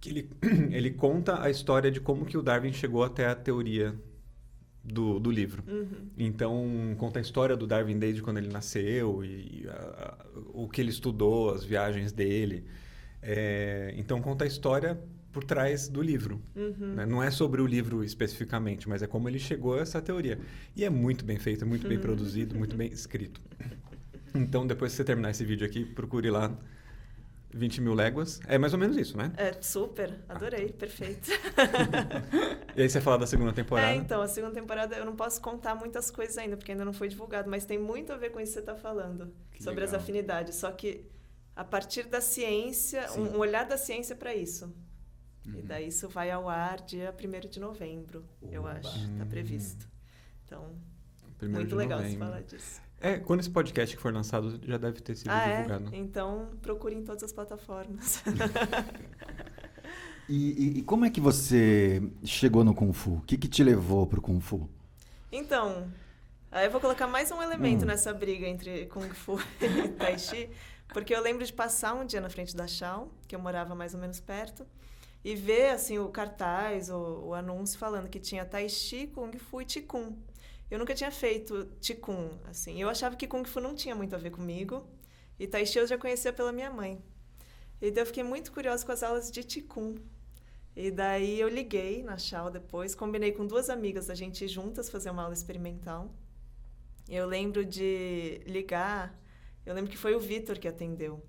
que 0.00 0.10
ele, 0.10 0.30
ele 0.70 0.90
conta 0.90 1.42
a 1.42 1.50
história 1.50 1.90
de 1.90 2.00
como 2.00 2.24
que 2.24 2.36
o 2.36 2.42
Darwin 2.42 2.72
chegou 2.72 3.02
até 3.04 3.26
a 3.26 3.34
teoria 3.34 3.94
do, 4.84 5.20
do 5.20 5.30
livro. 5.30 5.62
Uhum. 5.66 6.08
Então, 6.18 6.94
conta 6.98 7.18
a 7.18 7.22
história 7.22 7.56
do 7.56 7.66
Darwin 7.66 7.98
desde 7.98 8.20
quando 8.22 8.38
ele 8.38 8.48
nasceu 8.48 9.24
e 9.24 9.64
a- 9.68 9.72
a- 9.72 10.26
o 10.52 10.68
que 10.68 10.80
ele 10.80 10.90
estudou, 10.90 11.50
as 11.54 11.62
viagens 11.64 12.10
dele. 12.12 12.64
É, 13.22 13.94
então, 13.96 14.20
conta 14.20 14.44
a 14.44 14.46
história 14.46 14.98
por 15.32 15.44
trás 15.44 15.88
do 15.88 16.02
livro. 16.02 16.40
Uhum. 16.54 16.94
né? 16.94 17.06
Não 17.06 17.22
é 17.22 17.30
sobre 17.30 17.60
o 17.62 17.66
livro 17.66 18.04
especificamente, 18.04 18.88
mas 18.88 19.02
é 19.02 19.06
como 19.06 19.28
ele 19.28 19.38
chegou 19.38 19.74
a 19.78 19.80
essa 19.80 20.00
teoria. 20.00 20.38
E 20.76 20.84
é 20.84 20.90
muito 20.90 21.24
bem 21.24 21.38
feito, 21.38 21.66
muito 21.66 21.88
bem 21.88 21.98
produzido, 21.98 22.54
muito 22.54 22.76
bem 22.76 22.92
escrito. 22.92 23.40
Então, 24.34 24.66
depois 24.66 24.92
que 24.92 24.96
você 24.96 25.04
terminar 25.04 25.30
esse 25.30 25.44
vídeo 25.44 25.66
aqui, 25.66 25.84
procure 25.84 26.30
lá 26.30 26.56
20 27.54 27.80
mil 27.80 27.94
léguas. 27.94 28.40
É 28.46 28.56
mais 28.56 28.72
ou 28.72 28.78
menos 28.78 28.96
isso, 28.96 29.16
né? 29.16 29.32
É 29.36 29.52
super, 29.60 30.14
adorei, 30.28 30.72
perfeito. 30.72 31.30
E 32.74 32.80
aí 32.80 32.88
você 32.88 33.02
fala 33.02 33.18
da 33.18 33.26
segunda 33.26 33.52
temporada. 33.52 33.92
É, 33.92 33.96
então, 33.96 34.22
a 34.22 34.26
segunda 34.26 34.54
temporada 34.54 34.96
eu 34.96 35.04
não 35.04 35.14
posso 35.14 35.38
contar 35.42 35.74
muitas 35.74 36.10
coisas 36.10 36.38
ainda, 36.38 36.56
porque 36.56 36.72
ainda 36.72 36.86
não 36.86 36.92
foi 36.94 37.06
divulgado, 37.06 37.50
mas 37.50 37.66
tem 37.66 37.78
muito 37.78 38.10
a 38.14 38.16
ver 38.16 38.30
com 38.30 38.40
isso 38.40 38.52
que 38.52 38.54
você 38.54 38.60
está 38.60 38.74
falando, 38.74 39.30
Que 39.52 39.62
sobre 39.62 39.84
as 39.84 39.90
legal. 39.90 40.02
afinidades. 40.02 40.54
Só 40.56 40.70
que 40.70 41.04
a 41.54 41.62
partir 41.64 42.04
da 42.04 42.22
ciência, 42.22 43.12
um, 43.12 43.36
um 43.36 43.38
olhar 43.38 43.66
da 43.66 43.76
ciência 43.76 44.16
para 44.16 44.34
isso. 44.34 44.74
Uhum. 45.46 45.58
E 45.58 45.62
daí 45.62 45.88
isso 45.88 46.08
vai 46.08 46.30
ao 46.30 46.48
ar 46.48 46.80
dia 46.82 47.12
1 47.18 47.48
de 47.48 47.58
novembro, 47.60 48.24
eu 48.50 48.60
Oba. 48.62 48.72
acho, 48.78 48.98
está 49.12 49.26
previsto. 49.26 49.88
Então, 50.46 50.70
Primeiro 51.38 51.62
muito 51.62 51.74
legal 51.76 51.98
você 51.98 52.04
novembro. 52.04 52.26
falar 52.26 52.42
disso. 52.42 52.80
É, 53.00 53.18
quando 53.18 53.40
esse 53.40 53.50
podcast 53.50 53.96
for 53.96 54.14
lançado, 54.14 54.60
já 54.64 54.78
deve 54.78 55.00
ter 55.00 55.16
sido 55.16 55.28
Ah, 55.30 55.44
divulgado. 55.50 55.92
é? 55.92 55.98
Então, 55.98 56.50
procure 56.62 56.94
em 56.94 57.02
todas 57.02 57.24
as 57.24 57.32
plataformas. 57.32 58.22
E, 60.28 60.34
e- 60.52 60.78
e 60.78 60.82
como 60.82 61.04
é 61.04 61.10
que 61.10 61.20
você 61.20 62.00
chegou 62.24 62.62
no 62.64 62.72
Kung 62.74 62.92
Fu? 62.92 63.14
O 63.14 63.20
que, 63.22 63.36
que 63.36 63.48
te 63.48 63.62
levou 63.62 64.06
pro 64.06 64.22
Kung 64.22 64.40
Fu? 64.40 64.70
Então, 65.30 65.90
aí 66.50 66.66
eu 66.66 66.70
vou 66.70 66.80
colocar 66.80 67.06
mais 67.06 67.30
um 67.32 67.42
elemento 67.42 67.82
Hum. 67.82 67.86
nessa 67.88 68.14
briga 68.14 68.46
entre 68.46 68.86
Kung 68.86 69.08
Fu 69.10 69.38
e 69.60 69.88
Tai 69.88 70.18
Chi, 70.18 70.48
porque 70.94 71.14
eu 71.14 71.20
lembro 71.20 71.44
de 71.44 71.52
passar 71.52 71.94
um 71.94 72.06
dia 72.06 72.20
na 72.20 72.30
frente 72.30 72.56
da 72.56 72.66
Shao, 72.68 73.10
que 73.26 73.34
eu 73.34 73.40
morava 73.40 73.74
mais 73.74 73.94
ou 73.94 74.00
menos 74.00 74.20
perto, 74.20 74.64
e 75.24 75.34
ver 75.34 75.70
assim 75.70 75.98
o 75.98 76.08
cartaz, 76.08 76.90
o, 76.90 77.26
o 77.26 77.34
anúncio 77.34 77.78
falando 77.78 78.08
que 78.08 78.18
tinha 78.18 78.44
Tai 78.44 78.68
Chi, 78.68 79.06
Kung 79.06 79.36
Fu 79.38 79.62
e 79.62 79.64
Qigong. 79.64 80.16
Eu 80.70 80.78
nunca 80.78 80.94
tinha 80.94 81.10
feito 81.10 81.68
Qigong, 81.80 82.38
assim. 82.46 82.80
Eu 82.80 82.88
achava 82.88 83.14
que 83.16 83.26
Kung 83.26 83.44
Fu 83.44 83.60
não 83.60 83.74
tinha 83.74 83.94
muito 83.94 84.14
a 84.14 84.18
ver 84.18 84.30
comigo, 84.30 84.86
e 85.38 85.46
Tai 85.46 85.64
Chi 85.64 85.78
eu 85.78 85.86
já 85.86 85.96
conhecia 85.98 86.32
pela 86.32 86.52
minha 86.52 86.70
mãe. 86.70 87.02
E 87.80 87.90
daí 87.90 88.02
eu 88.02 88.06
fiquei 88.06 88.22
muito 88.22 88.52
curiosa 88.52 88.84
com 88.84 88.92
as 88.92 89.02
aulas 89.02 89.30
de 89.30 89.42
Qigong. 89.42 90.00
E 90.74 90.90
daí 90.90 91.38
eu 91.38 91.48
liguei 91.48 92.02
na 92.02 92.16
Shao 92.16 92.50
depois, 92.50 92.94
combinei 92.94 93.32
com 93.32 93.46
duas 93.46 93.68
amigas 93.68 94.06
da 94.06 94.14
gente 94.14 94.44
ir 94.44 94.48
juntas 94.48 94.88
fazer 94.88 95.10
uma 95.10 95.22
aula 95.22 95.34
experimental. 95.34 96.10
Eu 97.08 97.26
lembro 97.26 97.64
de 97.64 98.40
ligar, 98.46 99.20
eu 99.66 99.74
lembro 99.74 99.90
que 99.90 99.98
foi 99.98 100.14
o 100.14 100.20
Vitor 100.20 100.58
que 100.58 100.66
atendeu. 100.66 101.22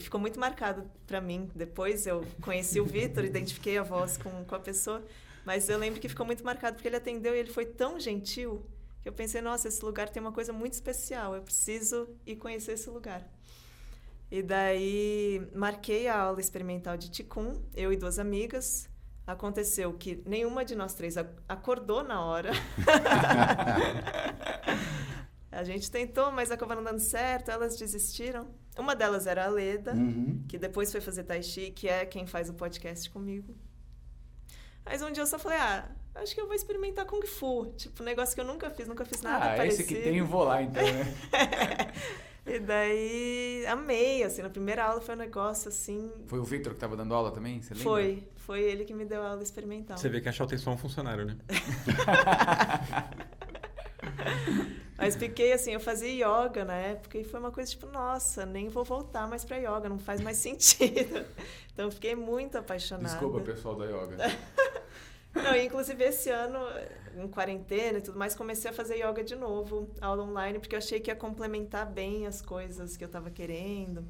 Ficou 0.00 0.18
muito 0.18 0.40
marcado 0.40 0.90
para 1.06 1.20
mim. 1.20 1.50
Depois 1.54 2.06
eu 2.06 2.24
conheci 2.40 2.80
o 2.80 2.86
Vitor, 2.86 3.22
identifiquei 3.24 3.76
a 3.76 3.82
voz 3.82 4.16
com, 4.16 4.44
com 4.44 4.54
a 4.54 4.60
pessoa, 4.60 5.04
mas 5.44 5.68
eu 5.68 5.78
lembro 5.78 6.00
que 6.00 6.08
ficou 6.08 6.24
muito 6.24 6.44
marcado 6.44 6.76
porque 6.76 6.88
ele 6.88 6.96
atendeu 6.96 7.34
e 7.34 7.38
ele 7.38 7.52
foi 7.52 7.66
tão 7.66 8.00
gentil 8.00 8.64
que 9.02 9.08
eu 9.08 9.12
pensei, 9.12 9.42
nossa, 9.42 9.68
esse 9.68 9.84
lugar 9.84 10.08
tem 10.08 10.22
uma 10.22 10.32
coisa 10.32 10.50
muito 10.50 10.72
especial, 10.72 11.34
eu 11.34 11.42
preciso 11.42 12.08
ir 12.24 12.36
conhecer 12.36 12.72
esse 12.72 12.88
lugar. 12.88 13.22
E 14.30 14.42
daí 14.42 15.46
marquei 15.54 16.08
a 16.08 16.18
aula 16.18 16.40
experimental 16.40 16.96
de 16.96 17.10
Ticum, 17.10 17.62
eu 17.74 17.92
e 17.92 17.96
duas 17.96 18.18
amigas. 18.18 18.88
Aconteceu 19.26 19.92
que 19.92 20.22
nenhuma 20.26 20.64
de 20.64 20.74
nós 20.74 20.94
três 20.94 21.16
acordou 21.48 22.02
na 22.02 22.24
hora. 22.24 22.50
a 25.52 25.64
gente 25.64 25.90
tentou, 25.90 26.32
mas 26.32 26.50
acabou 26.50 26.74
não 26.74 26.82
dando 26.82 26.98
certo, 26.98 27.50
elas 27.50 27.76
desistiram. 27.76 28.48
Uma 28.76 28.94
delas 28.96 29.26
era 29.26 29.44
a 29.44 29.48
Leda, 29.48 29.92
Uhum. 29.92 30.42
que 30.48 30.58
depois 30.58 30.90
foi 30.90 31.00
fazer 31.00 31.22
Tai 31.24 31.42
Chi, 31.42 31.70
que 31.70 31.88
é 31.88 32.04
quem 32.04 32.26
faz 32.26 32.48
o 32.48 32.54
podcast 32.54 33.08
comigo. 33.10 33.54
Mas 34.84 35.00
um 35.00 35.10
dia 35.10 35.22
eu 35.22 35.26
só 35.26 35.38
falei, 35.38 35.58
ah, 35.58 35.88
acho 36.16 36.34
que 36.34 36.40
eu 36.40 36.46
vou 36.46 36.54
experimentar 36.54 37.06
Kung 37.06 37.24
Fu. 37.26 37.72
Tipo, 37.76 38.02
um 38.02 38.06
negócio 38.06 38.34
que 38.34 38.40
eu 38.40 38.44
nunca 38.44 38.68
fiz, 38.70 38.86
nunca 38.86 39.04
fiz 39.04 39.22
nada 39.22 39.52
ah, 39.52 39.56
parecido. 39.56 39.82
esse 39.82 39.94
que 39.94 40.00
tem, 40.00 40.18
eu 40.18 40.26
vou 40.26 40.44
lá 40.44 40.62
então, 40.62 40.82
né? 40.82 41.14
E 42.46 42.58
daí, 42.58 43.64
amei, 43.68 44.22
assim, 44.22 44.42
na 44.42 44.50
primeira 44.50 44.84
aula 44.84 45.00
foi 45.00 45.14
um 45.14 45.18
negócio, 45.18 45.70
assim... 45.70 46.12
Foi 46.26 46.38
o 46.38 46.44
Victor 46.44 46.74
que 46.74 46.78
tava 46.78 46.94
dando 46.94 47.14
aula 47.14 47.32
também? 47.32 47.62
Você 47.62 47.72
lembra? 47.72 47.82
Foi, 47.90 48.28
foi 48.36 48.60
ele 48.60 48.84
que 48.84 48.92
me 48.92 49.06
deu 49.06 49.22
a 49.22 49.30
aula 49.30 49.42
experimental. 49.42 49.96
Você 49.96 50.10
vê 50.10 50.20
que 50.20 50.28
a 50.28 50.32
Shell 50.32 50.46
tem 50.46 50.58
só 50.58 50.70
um 50.70 50.76
funcionário, 50.76 51.24
né? 51.24 51.38
Mas 54.96 55.16
fiquei 55.16 55.52
assim, 55.52 55.72
eu 55.72 55.80
fazia 55.80 56.08
yoga 56.08 56.64
na 56.64 56.74
época 56.74 57.18
e 57.18 57.24
foi 57.24 57.40
uma 57.40 57.50
coisa 57.50 57.70
tipo, 57.70 57.86
nossa, 57.86 58.46
nem 58.46 58.68
vou 58.68 58.84
voltar 58.84 59.28
mais 59.28 59.44
pra 59.44 59.56
yoga, 59.56 59.88
não 59.88 59.98
faz 59.98 60.20
mais 60.20 60.36
sentido. 60.38 61.24
Então 61.72 61.90
fiquei 61.90 62.14
muito 62.14 62.56
apaixonada. 62.56 63.08
Desculpa, 63.08 63.40
pessoal 63.40 63.74
da 63.74 63.86
yoga. 63.86 64.16
Não, 65.34 65.56
inclusive 65.56 66.04
esse 66.04 66.30
ano, 66.30 66.60
em 67.16 67.26
quarentena 67.26 67.98
e 67.98 68.00
tudo 68.00 68.16
mais, 68.16 68.36
comecei 68.36 68.70
a 68.70 68.74
fazer 68.74 69.04
yoga 69.04 69.24
de 69.24 69.34
novo, 69.34 69.90
aula 70.00 70.22
online, 70.22 70.60
porque 70.60 70.76
eu 70.76 70.78
achei 70.78 71.00
que 71.00 71.10
ia 71.10 71.16
complementar 71.16 71.90
bem 71.90 72.24
as 72.24 72.40
coisas 72.40 72.96
que 72.96 73.04
eu 73.04 73.08
tava 73.08 73.32
querendo. 73.32 74.06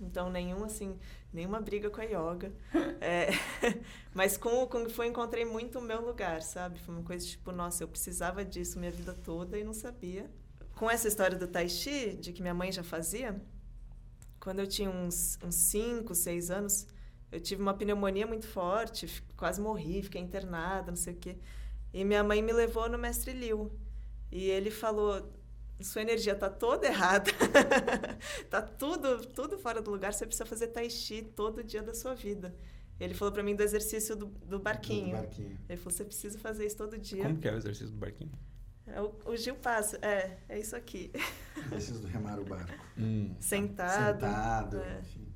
Então, 0.00 0.30
nenhum, 0.30 0.64
assim, 0.64 0.98
nenhuma 1.32 1.60
briga 1.60 1.90
com 1.90 2.00
a 2.00 2.04
yoga. 2.04 2.52
É, 3.02 3.30
mas 4.12 4.36
com 4.36 4.62
o 4.62 4.66
Kung 4.66 4.86
Fu 4.90 5.02
encontrei 5.02 5.44
muito 5.44 5.78
o 5.78 5.82
meu 5.82 6.04
lugar, 6.04 6.42
sabe? 6.42 6.78
Foi 6.78 6.94
uma 6.94 7.02
coisa 7.02 7.26
tipo, 7.26 7.50
nossa, 7.50 7.82
eu 7.82 7.88
precisava 7.88 8.44
disso 8.44 8.78
minha 8.78 8.90
vida 8.90 9.14
toda 9.14 9.58
e 9.58 9.64
não 9.64 9.72
sabia. 9.72 10.30
Com 10.74 10.90
essa 10.90 11.08
história 11.08 11.38
do 11.38 11.46
Tai 11.46 11.66
Chi, 11.66 12.14
de 12.14 12.30
que 12.30 12.42
minha 12.42 12.52
mãe 12.52 12.70
já 12.70 12.82
fazia, 12.82 13.40
quando 14.38 14.58
eu 14.58 14.66
tinha 14.66 14.90
uns 14.90 15.38
5, 15.50 16.14
6 16.14 16.50
anos, 16.50 16.86
eu 17.32 17.40
tive 17.40 17.62
uma 17.62 17.72
pneumonia 17.72 18.26
muito 18.26 18.46
forte, 18.46 19.22
quase 19.36 19.60
morri, 19.60 20.02
fiquei 20.02 20.20
internada, 20.20 20.90
não 20.90 20.96
sei 20.96 21.14
o 21.14 21.16
quê. 21.16 21.38
E 21.92 22.04
minha 22.04 22.22
mãe 22.22 22.42
me 22.42 22.52
levou 22.52 22.88
no 22.88 22.98
mestre 22.98 23.32
Liu. 23.32 23.70
E 24.30 24.44
ele 24.44 24.70
falou: 24.70 25.30
sua 25.82 26.02
energia 26.02 26.34
tá 26.34 26.48
toda 26.50 26.86
errada. 26.86 27.30
tá 28.50 28.60
tudo, 28.62 29.26
tudo 29.26 29.58
fora 29.58 29.80
do 29.80 29.90
lugar, 29.90 30.12
você 30.12 30.26
precisa 30.26 30.46
fazer 30.46 30.68
tai 30.68 30.88
chi 30.90 31.22
todo 31.22 31.62
dia 31.64 31.82
da 31.82 31.94
sua 31.94 32.14
vida. 32.14 32.54
Ele 32.98 33.14
falou 33.14 33.32
para 33.32 33.42
mim 33.42 33.54
do 33.56 33.62
exercício 33.62 34.14
do, 34.14 34.26
do 34.26 34.58
barquinho. 34.58 35.16
Do 35.16 35.22
barquinho. 35.22 35.58
Ele 35.68 35.78
falou: 35.78 35.96
você 35.96 36.04
precisa 36.04 36.38
fazer 36.38 36.66
isso 36.66 36.76
todo 36.76 36.98
dia. 36.98 37.22
Como 37.22 37.38
que 37.38 37.48
é 37.48 37.52
o 37.52 37.56
exercício 37.56 37.90
do 37.92 37.96
barquinho? 37.98 38.32
É 38.86 39.00
o, 39.00 39.14
o 39.24 39.36
Gil 39.36 39.54
passa. 39.54 39.98
É, 40.02 40.36
é 40.48 40.58
isso 40.58 40.76
aqui. 40.76 41.10
Preciso 41.68 42.00
do 42.00 42.08
remar 42.08 42.38
o 42.38 42.44
barco. 42.44 42.72
Hum. 42.98 43.34
Sentado. 43.40 44.20
Sentado, 44.20 44.80
É. 44.80 44.98
enfim. 45.00 45.32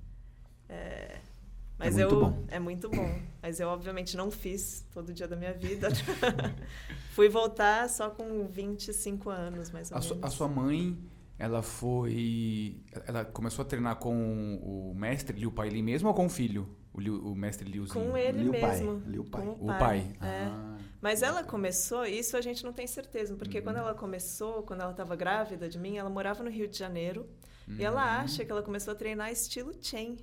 Mas 1.85 1.95
muito 1.95 2.15
eu, 2.15 2.21
bom. 2.21 2.45
É 2.49 2.59
muito 2.59 2.89
bom. 2.89 3.21
Mas 3.43 3.61
eu, 3.61 3.69
obviamente, 3.69 4.17
não 4.17 4.31
fiz 4.31 4.87
todo 4.93 5.13
dia 5.13 5.29
da 5.29 5.37
minha 5.37 5.53
vida. 5.53 5.89
Fui 7.11 7.29
voltar 7.29 7.89
só 7.89 8.11
com 8.11 8.47
25 8.49 9.31
anos, 9.31 9.71
mais 9.71 9.91
ou 9.91 9.97
A, 9.97 10.01
menos. 10.01 10.17
su- 10.17 10.27
a 10.27 10.31
sua 10.31 10.49
mãe 10.49 10.99
ela 11.39 11.63
foi. 11.63 12.81
Ela 13.07 13.25
começou 13.25 13.63
a 13.63 13.67
treinar 13.67 13.97
com 13.97 14.57
o 14.63 14.95
mestre 14.97 15.39
Liu 15.39 15.53
Pai 15.53 15.69
Li 15.69 15.83
mesmo 15.83 16.09
ou 16.09 16.15
com 16.15 16.27
o 16.27 16.29
filho? 16.31 16.69
O, 16.93 17.01
Liu, 17.01 17.17
o 17.27 17.35
mestre 17.35 17.69
Liuzinho? 17.69 18.05
Com 18.11 18.17
ele 18.17 18.43
Liu 18.45 18.53
Pai, 18.53 18.71
mesmo. 18.71 19.03
Liu 19.07 19.25
Pai. 19.25 19.43
com 19.43 19.51
O 19.65 19.67
pai. 19.67 20.17
É. 20.23 20.45
Ah, 20.47 20.77
Mas 21.01 21.23
ela 21.23 21.43
começou, 21.43 22.07
isso 22.07 22.37
a 22.37 22.41
gente 22.41 22.63
não 22.65 22.73
tem 22.73 22.87
certeza, 22.87 23.35
porque 23.35 23.59
Uhum. 23.59 23.65
quando 23.65 23.77
ela 23.79 23.95
começou, 23.95 24.63
quando 24.63 24.81
ela 24.83 24.93
estava 24.93 25.17
grávida 25.17 25.69
de 25.69 25.77
mim, 25.79 25.97
ela 25.97 26.09
morava 26.09 26.43
no 26.45 26.51
Rio 26.51 26.69
de 26.69 26.79
Janeiro 26.79 27.27
Uhum. 27.67 27.77
e 27.79 27.85
ela 27.85 28.21
acha 28.21 28.45
que 28.45 28.51
ela 28.51 28.63
começou 28.63 28.93
a 28.93 28.95
treinar 28.95 29.31
estilo 29.33 29.73
Chen. 29.83 30.17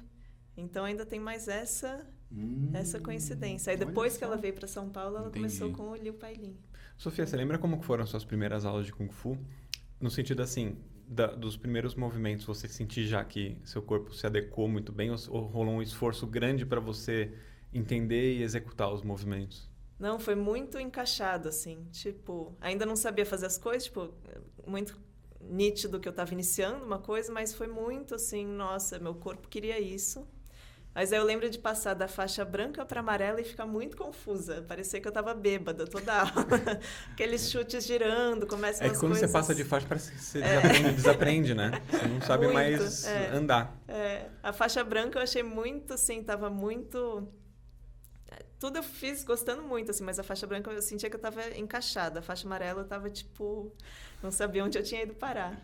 Então 0.57 0.85
ainda 0.85 1.05
tem 1.05 1.19
mais 1.19 1.47
essa 1.47 2.05
Hum, 2.31 2.71
essa 2.73 2.99
coincidência. 2.99 3.71
Aí 3.71 3.77
depois 3.77 4.17
que 4.17 4.23
ela 4.23 4.37
veio 4.37 4.53
para 4.55 4.67
São 4.67 4.89
Paulo, 4.89 5.17
ela 5.17 5.27
Entendi. 5.27 5.37
começou 5.37 5.71
com 5.71 5.91
o 5.91 5.95
Liu 5.95 6.13
Pailin. 6.15 6.57
Sofia, 6.97 7.25
você 7.27 7.35
lembra 7.35 7.57
como 7.57 7.79
que 7.79 7.85
foram 7.85 8.05
suas 8.05 8.23
primeiras 8.23 8.65
aulas 8.65 8.85
de 8.85 8.93
Kung 8.93 9.09
Fu? 9.09 9.37
No 9.99 10.09
sentido 10.09 10.41
assim, 10.41 10.77
da- 11.07 11.33
dos 11.35 11.57
primeiros 11.57 11.95
movimentos, 11.95 12.45
você 12.45 12.67
sentir 12.67 13.05
já 13.07 13.23
que 13.25 13.57
seu 13.63 13.81
corpo 13.81 14.13
se 14.13 14.25
adequou 14.25 14.67
muito 14.69 14.91
bem 14.91 15.11
ou, 15.11 15.17
ou 15.29 15.41
rolou 15.47 15.75
um 15.75 15.81
esforço 15.81 16.25
grande 16.27 16.65
para 16.65 16.79
você 16.79 17.33
entender 17.73 18.37
e 18.37 18.43
executar 18.43 18.91
os 18.93 19.01
movimentos? 19.01 19.69
Não, 19.99 20.19
foi 20.19 20.35
muito 20.35 20.79
encaixado, 20.79 21.47
assim. 21.49 21.85
Tipo, 21.91 22.55
ainda 22.59 22.85
não 22.85 22.95
sabia 22.95 23.25
fazer 23.25 23.45
as 23.45 23.57
coisas, 23.57 23.83
tipo, 23.85 24.13
muito 24.65 24.99
nítido 25.39 25.99
que 25.99 26.07
eu 26.07 26.11
estava 26.11 26.33
iniciando 26.33 26.83
uma 26.85 26.99
coisa, 26.99 27.31
mas 27.31 27.53
foi 27.53 27.67
muito 27.67 28.15
assim, 28.15 28.45
nossa, 28.45 28.99
meu 28.99 29.13
corpo 29.15 29.47
queria 29.47 29.79
isso. 29.79 30.27
Mas 30.93 31.13
aí 31.13 31.19
eu 31.19 31.23
lembro 31.23 31.49
de 31.49 31.58
passar 31.58 31.93
da 31.93 32.08
faixa 32.08 32.43
branca 32.43 32.86
para 32.86 32.99
amarela 32.99 33.39
e 33.39 33.45
ficar 33.45 33.65
muito 33.65 33.95
confusa. 33.95 34.65
Parecia 34.67 34.99
que 34.99 35.08
eu 35.08 35.12
estava 35.12 35.34
bêbada 35.34 35.86
toda 35.88 36.12
aula. 36.19 36.32
Aqueles 37.13 37.49
chutes 37.49 37.86
girando, 37.86 38.45
começam 38.45 38.86
É 38.86 38.89
que 38.89 38.97
quando 38.97 39.12
coisas... 39.12 39.30
você 39.30 39.34
passa 39.34 39.56
de 39.56 39.63
faixa, 39.63 39.88
parece 39.88 40.12
que 40.12 40.21
você 40.21 40.41
desaprende, 40.41 40.93
desaprende, 40.93 41.54
né? 41.56 41.71
Você 41.89 42.08
não 42.08 42.21
sabe 42.21 42.45
Muito, 42.45 42.54
mais 42.56 43.06
é. 43.06 43.30
andar. 43.30 43.73
É, 43.88 44.27
a 44.43 44.51
faixa 44.51 44.84
branca 44.84 45.17
eu 45.17 45.23
achei 45.23 45.43
muito, 45.43 45.93
assim, 45.93 46.23
tava 46.23 46.49
muito... 46.49 47.27
Tudo 48.60 48.77
eu 48.77 48.84
fiz 48.84 49.23
gostando 49.23 49.63
muito, 49.63 49.89
assim, 49.91 50.04
mas 50.04 50.19
a 50.19 50.23
faixa 50.23 50.45
branca 50.45 50.69
eu 50.69 50.82
sentia 50.82 51.10
que 51.10 51.15
eu 51.15 51.19
tava 51.19 51.41
encaixada. 51.58 52.19
A 52.19 52.21
faixa 52.21 52.45
amarela 52.45 52.82
eu 52.82 52.88
tava, 52.88 53.10
tipo... 53.10 53.73
Não 54.21 54.30
sabia 54.30 54.63
onde 54.63 54.77
eu 54.77 54.84
tinha 54.84 55.01
ido 55.01 55.15
parar. 55.15 55.58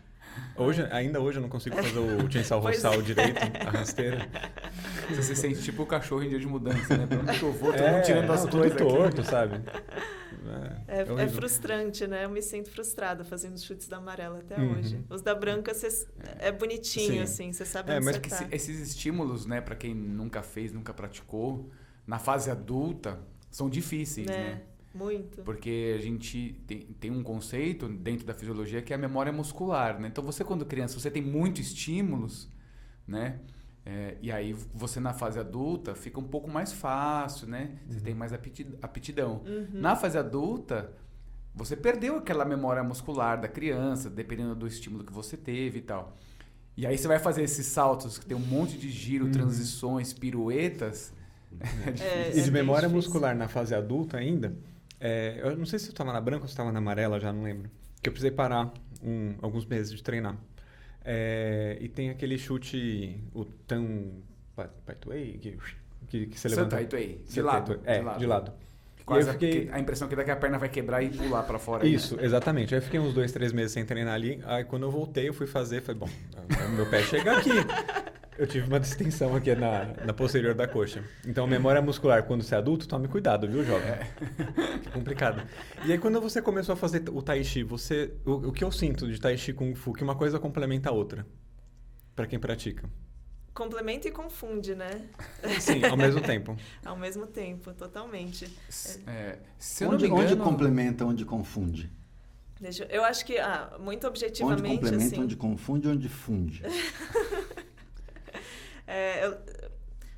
Hoje, 0.56 0.86
ainda 0.90 1.20
hoje 1.20 1.38
eu 1.38 1.42
não 1.42 1.48
consigo 1.48 1.76
fazer 1.76 1.98
o 1.98 2.30
chainsaw 2.30 2.58
roçal 2.60 2.94
é. 2.94 3.02
direito, 3.02 3.38
a 3.66 3.70
rasteira. 3.70 4.28
Você 5.08 5.22
se 5.22 5.36
sente 5.36 5.62
tipo 5.62 5.82
o 5.82 5.86
cachorro 5.86 6.22
em 6.24 6.28
dia 6.28 6.38
de 6.40 6.46
mudança, 6.46 6.96
né? 6.96 7.06
Pra 7.06 7.18
onde 7.20 7.38
que 7.38 7.44
eu 7.44 7.52
vou? 7.52 7.72
Tô 7.72 7.78
É, 7.78 8.00
tirando 8.00 8.30
as 8.32 8.44
coisas 8.46 8.72
aqui. 8.72 8.84
torto, 8.84 9.22
sabe? 9.22 9.60
É, 10.88 11.00
é 11.02 11.12
horrível. 11.12 11.28
frustrante, 11.30 12.06
né? 12.06 12.24
Eu 12.24 12.30
me 12.30 12.40
sinto 12.42 12.70
frustrada 12.70 13.24
fazendo 13.24 13.54
os 13.54 13.62
chutes 13.64 13.86
da 13.86 13.98
amarela 13.98 14.38
até 14.38 14.56
Uhum. 14.56 14.78
hoje. 14.78 14.98
Os 15.10 15.20
da 15.20 15.34
branca 15.34 15.74
cê- 15.74 16.06
é 16.38 16.50
bonitinho, 16.50 17.12
Sim. 17.12 17.20
assim, 17.20 17.52
você 17.52 17.64
sabe 17.64 17.92
É, 17.92 17.96
onde 17.96 18.04
mas 18.06 18.18
Que 18.18 18.28
tá. 18.30 18.36
esse- 18.36 18.46
esses 18.54 18.88
estímulos, 18.88 19.46
né, 19.46 19.60
pra 19.60 19.74
quem 19.76 19.94
nunca 19.94 20.42
fez, 20.42 20.72
nunca 20.72 20.92
praticou, 20.94 21.70
na 22.06 22.18
fase 22.18 22.50
adulta, 22.50 23.18
são 23.50 23.68
difíceis, 23.68 24.26
né? 24.26 24.36
né? 24.36 24.60
Muito. 24.94 25.42
Porque 25.42 25.94
a 25.96 26.00
gente 26.02 26.60
tem, 26.66 26.80
tem 26.98 27.10
um 27.10 27.22
conceito 27.22 27.88
dentro 27.88 28.26
da 28.26 28.34
fisiologia 28.34 28.80
que 28.82 28.92
é 28.92 28.96
a 28.96 28.98
memória 28.98 29.32
muscular, 29.32 30.00
né? 30.00 30.08
Então 30.08 30.24
você 30.24 30.42
quando 30.44 30.64
criança, 30.64 30.98
você 30.98 31.10
tem 31.10 31.22
muitos 31.22 31.66
estímulos, 31.66 32.48
né? 33.06 33.40
É, 33.86 34.16
e 34.20 34.30
aí 34.32 34.52
você 34.74 35.00
na 35.00 35.14
fase 35.14 35.38
adulta 35.38 35.94
fica 35.94 36.18
um 36.20 36.24
pouco 36.24 36.50
mais 36.50 36.72
fácil, 36.72 37.46
né? 37.48 37.78
Você 37.88 38.00
tem 38.00 38.14
mais 38.14 38.32
apti- 38.32 38.66
aptidão. 38.82 39.42
Uhum. 39.46 39.68
Na 39.80 39.94
fase 39.96 40.18
adulta, 40.18 40.92
você 41.54 41.74
perdeu 41.76 42.16
aquela 42.16 42.44
memória 42.44 42.82
muscular 42.82 43.40
da 43.40 43.48
criança, 43.48 44.10
dependendo 44.10 44.54
do 44.54 44.66
estímulo 44.66 45.04
que 45.04 45.12
você 45.12 45.36
teve 45.36 45.78
e 45.78 45.82
tal. 45.82 46.16
E 46.76 46.86
aí 46.86 46.96
você 46.96 47.08
vai 47.08 47.18
fazer 47.18 47.42
esses 47.42 47.66
saltos 47.66 48.18
que 48.18 48.26
tem 48.26 48.36
um 48.36 48.40
monte 48.40 48.76
de 48.78 48.90
giro, 48.90 49.26
Uhum. 49.26 49.32
transições, 49.32 50.12
piruetas. 50.12 51.12
É 51.86 51.90
difícil. 51.92 52.40
E 52.40 52.44
de 52.44 52.50
bem 52.50 52.62
memória 52.62 52.88
muscular 52.90 53.34
na 53.34 53.48
fase 53.48 53.74
adulta 53.74 54.18
ainda, 54.18 54.54
é, 55.00 55.40
eu 55.42 55.56
não 55.56 55.66
sei 55.66 55.78
se 55.78 55.86
eu 55.86 55.90
estava 55.92 56.12
na 56.12 56.20
branca 56.20 56.42
ou 56.42 56.48
se 56.48 56.52
estava 56.52 56.70
na 56.72 56.78
amarela, 56.78 57.18
já 57.20 57.32
não 57.32 57.42
lembro. 57.42 57.70
Que 58.02 58.08
eu 58.08 58.12
precisei 58.12 58.30
parar 58.30 58.72
um- 59.02 59.34
alguns 59.42 59.64
meses 59.66 59.92
de 59.92 60.02
treinar. 60.02 60.36
É, 61.04 61.76
e 61.80 61.88
tem 61.88 62.10
aquele 62.10 62.36
chute, 62.38 63.18
o 63.34 63.44
tão 63.44 64.12
paituei, 64.84 65.38
que, 65.40 65.56
que, 66.08 66.26
que 66.26 66.38
você 66.40 66.48
levanta. 66.48 66.70
Santaituei, 66.70 67.24
de 67.28 67.42
lado. 67.42 67.80
É, 67.84 68.02
de 68.18 68.26
lado. 68.26 68.52
Quase 69.06 69.26
E 69.26 69.28
eu 69.28 69.32
fiquei- 69.32 69.66
que- 69.66 69.72
a 69.72 69.78
impressão 69.80 70.06
que 70.06 70.14
daqui 70.14 70.30
a 70.30 70.36
perna 70.36 70.58
vai 70.58 70.68
quebrar 70.68 71.02
e 71.02 71.08
pular 71.08 71.42
pra 71.44 71.58
fora. 71.58 71.82
né? 71.82 71.88
Isso, 71.88 72.18
exatamente. 72.20 72.74
Aí 72.74 72.78
eu 72.80 72.84
fiquei 72.84 73.00
uns 73.00 73.14
dois, 73.14 73.32
três 73.32 73.52
meses 73.52 73.72
sem 73.72 73.84
treinar 73.86 74.12
ali. 74.14 74.38
Aí 74.44 74.64
quando 74.64 74.82
eu 74.82 74.90
voltei, 74.90 75.28
eu 75.28 75.32
fui 75.32 75.46
fazer, 75.46 75.80
falei, 75.80 75.98
bom, 76.00 76.08
meu 76.76 76.84
pé 76.90 77.02
chega 77.02 77.38
aqui. 77.38 77.48
Eu 78.38 78.46
tive 78.46 78.68
uma 78.68 78.78
distensão 78.78 79.34
aqui 79.34 79.52
na, 79.56 79.86
na 80.06 80.12
posterior 80.12 80.54
da 80.54 80.68
coxa. 80.68 81.02
Então, 81.26 81.44
memória 81.44 81.82
muscular, 81.82 82.22
quando 82.22 82.44
você 82.44 82.54
é 82.54 82.58
adulto, 82.58 82.86
tome 82.86 83.08
cuidado, 83.08 83.48
viu, 83.48 83.64
jovem? 83.64 83.90
Que 84.80 84.90
complicado. 84.90 85.42
E 85.84 85.90
aí, 85.90 85.98
quando 85.98 86.20
você 86.20 86.40
começou 86.40 86.74
a 86.74 86.76
fazer 86.76 87.02
o 87.10 87.20
Tai 87.20 87.42
Chi, 87.42 87.64
você, 87.64 88.14
o, 88.24 88.48
o 88.48 88.52
que 88.52 88.62
eu 88.62 88.70
sinto 88.70 89.08
de 89.08 89.20
Tai 89.20 89.36
Chi 89.36 89.52
Kung 89.52 89.74
Fu, 89.74 89.92
que 89.92 90.04
uma 90.04 90.14
coisa 90.14 90.38
complementa 90.38 90.88
a 90.88 90.92
outra, 90.92 91.26
para 92.14 92.28
quem 92.28 92.38
pratica. 92.38 92.88
Complementa 93.52 94.06
e 94.06 94.12
confunde, 94.12 94.76
né? 94.76 95.08
Sim, 95.58 95.84
ao 95.84 95.96
mesmo 95.96 96.20
tempo. 96.20 96.56
Ao 96.86 96.96
mesmo 96.96 97.26
tempo, 97.26 97.74
totalmente. 97.74 98.48
É, 99.04 99.36
eu 99.80 99.90
Onde, 99.90 100.06
engano, 100.06 100.22
onde 100.22 100.36
complementa, 100.36 101.04
onde 101.04 101.24
confunde? 101.24 101.90
Deixa, 102.60 102.84
eu 102.84 103.04
acho 103.04 103.26
que, 103.26 103.36
ah, 103.36 103.76
muito 103.80 104.06
Onde 104.06 104.06
objetivamente, 104.06 104.76
complementa, 104.76 105.06
assim... 105.06 105.22
onde 105.22 105.34
confunde, 105.34 105.88
onde 105.88 106.08
funde. 106.08 106.62
É, 108.88 109.26
eu- 109.26 109.38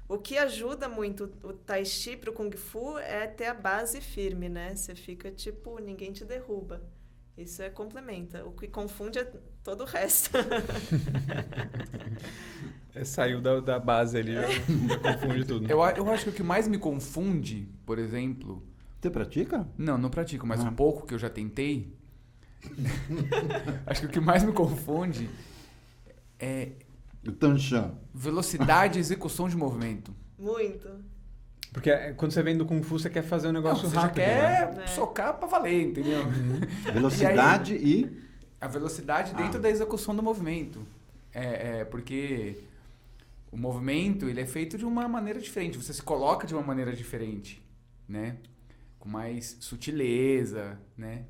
o 0.08 0.18
que 0.18 0.38
ajuda 0.38 0.88
muito 0.88 1.24
o 1.42 1.52
Tai 1.52 1.84
Chi 1.84 2.16
pro 2.16 2.32
Kung 2.32 2.50
Fu 2.56 2.98
é 2.98 3.26
ter 3.26 3.46
a 3.46 3.54
base 3.54 4.00
firme, 4.00 4.48
né? 4.48 4.74
Você 4.76 4.94
fica 4.94 5.30
tipo, 5.30 5.78
ninguém 5.80 6.12
te 6.12 6.24
derruba. 6.24 6.80
Isso 7.36 7.62
é 7.62 7.70
complementa. 7.70 8.44
O 8.44 8.52
que 8.52 8.68
confunde 8.68 9.18
é 9.18 9.24
todo 9.64 9.82
o 9.82 9.86
resto. 9.86 10.30
É, 12.92 13.04
saiu 13.04 13.40
da, 13.40 13.60
da 13.60 13.78
base 13.78 14.18
ali, 14.18 14.34
já, 14.34 14.42
já 14.48 14.98
confunde 15.14 15.44
tudo. 15.44 15.70
Eu, 15.70 15.78
eu 15.80 16.10
acho 16.10 16.24
que 16.24 16.30
o 16.30 16.32
que 16.32 16.42
mais 16.42 16.66
me 16.66 16.76
confunde, 16.76 17.68
por 17.86 17.98
exemplo. 18.00 18.62
Você 19.00 19.08
pratica? 19.08 19.66
Não, 19.78 19.96
não 19.96 20.10
pratico, 20.10 20.44
mas 20.46 20.60
Ah. 20.60 20.64
um 20.68 20.74
pouco 20.74 21.06
que 21.06 21.14
eu 21.14 21.18
já 21.18 21.30
tentei. 21.30 21.94
acho 23.86 24.00
que 24.02 24.06
o 24.06 24.10
que 24.10 24.20
mais 24.20 24.42
me 24.42 24.52
confunde 24.52 25.30
é 26.38 26.72
O 27.26 27.32
Tanchan. 27.32 27.94
velocidade 28.14 28.98
e 28.98 29.00
execução 29.00 29.48
de 29.48 29.56
movimento. 29.56 30.14
muito. 30.38 30.88
Porque 31.72 31.88
é, 31.88 32.12
quando 32.14 32.32
você 32.32 32.42
vem 32.42 32.56
do 32.58 32.66
Kung 32.66 32.82
Fu, 32.82 32.98
você 32.98 33.08
quer 33.08 33.22
fazer 33.22 33.46
um 33.46 33.52
negócio 33.52 33.84
Não, 33.84 33.90
você 33.90 33.96
rápido, 33.96 34.16
já 34.24 34.26
quer 34.26 34.70
né? 34.72 34.76
né? 34.80 34.86
socar 34.88 35.34
pra 35.38 35.46
valer, 35.46 35.82
entendeu? 35.82 36.20
Velocidade 36.92 37.74
e, 37.76 38.10
A 38.60 38.66
velocidade 38.66 39.34
dentro 39.34 39.58
Ah. 39.58 39.62
da 39.62 39.70
execução 39.70 40.14
do 40.16 40.20
movimento. 40.22 40.80
É, 41.32 41.80
é, 41.80 41.84
porque 41.84 42.58
o 43.52 43.56
movimento 43.56 44.28
ele 44.28 44.40
é 44.40 44.46
feito 44.46 44.76
de 44.76 44.84
uma 44.84 45.06
maneira 45.06 45.38
diferente. 45.38 45.78
Você 45.78 45.92
se 45.94 46.02
coloca 46.02 46.44
de 46.46 46.54
uma 46.54 46.62
maneira 46.62 46.92
diferente, 46.92 47.62
né? 48.08 48.36
Com 48.98 49.08
mais 49.08 49.56
sutileza, 49.60 50.76
né? 50.96 51.22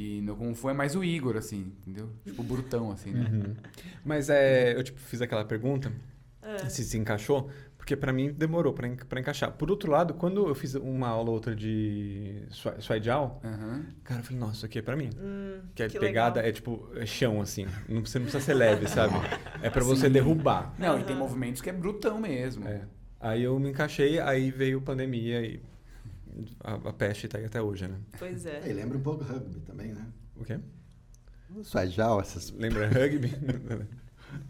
E 0.00 0.20
no 0.22 0.36
Kung 0.36 0.54
Fu 0.54 0.70
é 0.70 0.72
mais 0.72 0.94
o 0.94 1.02
Igor, 1.02 1.36
assim, 1.36 1.72
entendeu? 1.80 2.08
Tipo, 2.24 2.42
brutão, 2.42 2.92
assim, 2.92 3.10
né? 3.10 3.28
Uhum. 3.32 3.54
Mas 4.04 4.30
é, 4.30 4.76
eu 4.76 4.84
tipo, 4.84 5.00
fiz 5.00 5.20
aquela 5.20 5.44
pergunta, 5.44 5.90
É. 6.40 6.68
se 6.68 6.84
se 6.84 6.96
encaixou, 6.96 7.50
porque 7.76 7.96
pra 7.96 8.12
mim 8.12 8.30
demorou 8.32 8.72
pra 8.72 8.86
en- 8.86 8.94
pra 8.96 9.18
encaixar. 9.18 9.50
Por 9.52 9.70
outro 9.70 9.90
lado, 9.90 10.14
quando 10.14 10.46
eu 10.46 10.54
fiz 10.54 10.74
uma 10.76 11.08
aula 11.08 11.30
ou 11.30 11.34
outra 11.34 11.54
de 11.56 12.42
Swai 12.80 13.02
Jiao, 13.02 13.40
Aham. 13.44 13.86
cara, 14.04 14.20
eu 14.20 14.24
falei, 14.24 14.38
nossa, 14.38 14.52
isso 14.54 14.66
aqui 14.66 14.78
é 14.78 14.82
pra 14.82 14.94
mim. 14.96 15.10
Hum, 15.18 15.60
Que 15.74 15.82
é 15.82 15.88
que 15.88 15.98
pegada, 15.98 16.36
legal. 16.36 16.48
é 16.48 16.52
tipo, 16.52 16.88
é 16.94 17.04
chão, 17.06 17.40
assim. 17.40 17.66
Não, 17.88 18.04
você 18.04 18.18
não 18.20 18.26
precisa 18.26 18.44
ser 18.44 18.54
leve, 18.54 18.86
sabe? 18.88 19.14
É 19.62 19.68
pra 19.70 19.82
você 19.82 20.08
derrubar. 20.08 20.74
Não, 20.78 20.98
e 21.00 21.02
tem 21.02 21.16
movimentos 21.16 21.60
que 21.60 21.70
é 21.70 21.72
brutão 21.72 22.20
mesmo. 22.20 22.68
É. 22.68 22.82
Aí 23.20 23.42
eu 23.42 23.58
me 23.58 23.70
encaixei, 23.70 24.20
aí 24.20 24.50
veio 24.52 24.80
pandemia 24.80 25.42
e 25.42 25.60
a, 26.60 26.74
a 26.74 26.92
peste 26.92 27.28
tá 27.28 27.38
aí 27.38 27.44
até 27.44 27.60
hoje, 27.62 27.86
né? 27.88 27.98
Pois 28.18 28.44
é. 28.46 28.62
E 28.68 28.72
lembra 28.72 28.98
um 28.98 29.02
pouco 29.02 29.24
rugby 29.24 29.60
também, 29.60 29.92
né? 29.92 30.06
O 30.36 30.44
quê? 30.44 30.58
Suajal, 31.62 32.20
essas... 32.20 32.50
Lembra 32.50 32.86
rugby? 32.88 33.32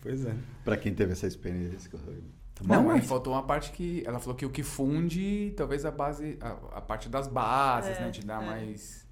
pois 0.01 0.24
é. 0.24 0.35
Pra 0.64 0.77
quem 0.77 0.94
teve 0.94 1.12
essa 1.12 1.27
experiência 1.27 1.90
com 1.90 1.96
o 1.96 2.01
rugby. 2.01 2.35
Tá 2.55 2.64
Não, 2.66 2.83
bom, 2.85 2.90
aí 2.90 2.98
mas- 2.98 3.07
faltou 3.09 3.33
uma 3.35 3.44
parte 3.44 3.70
que. 3.70 4.03
Ela 4.05 4.18
falou 4.18 4.35
que 4.35 4.44
o 4.44 4.51
que 4.51 4.64
funde, 4.64 5.55
talvez 5.57 5.85
a 5.85 5.92
base. 5.92 6.37
A, 6.40 6.79
a 6.79 6.81
parte 6.81 7.09
das 7.09 7.29
bases, 7.29 7.96
É, 7.96 8.01
né? 8.01 8.11
Te 8.11 8.24
dá 8.27 8.42
é. 8.42 8.46
mais. 8.46 9.07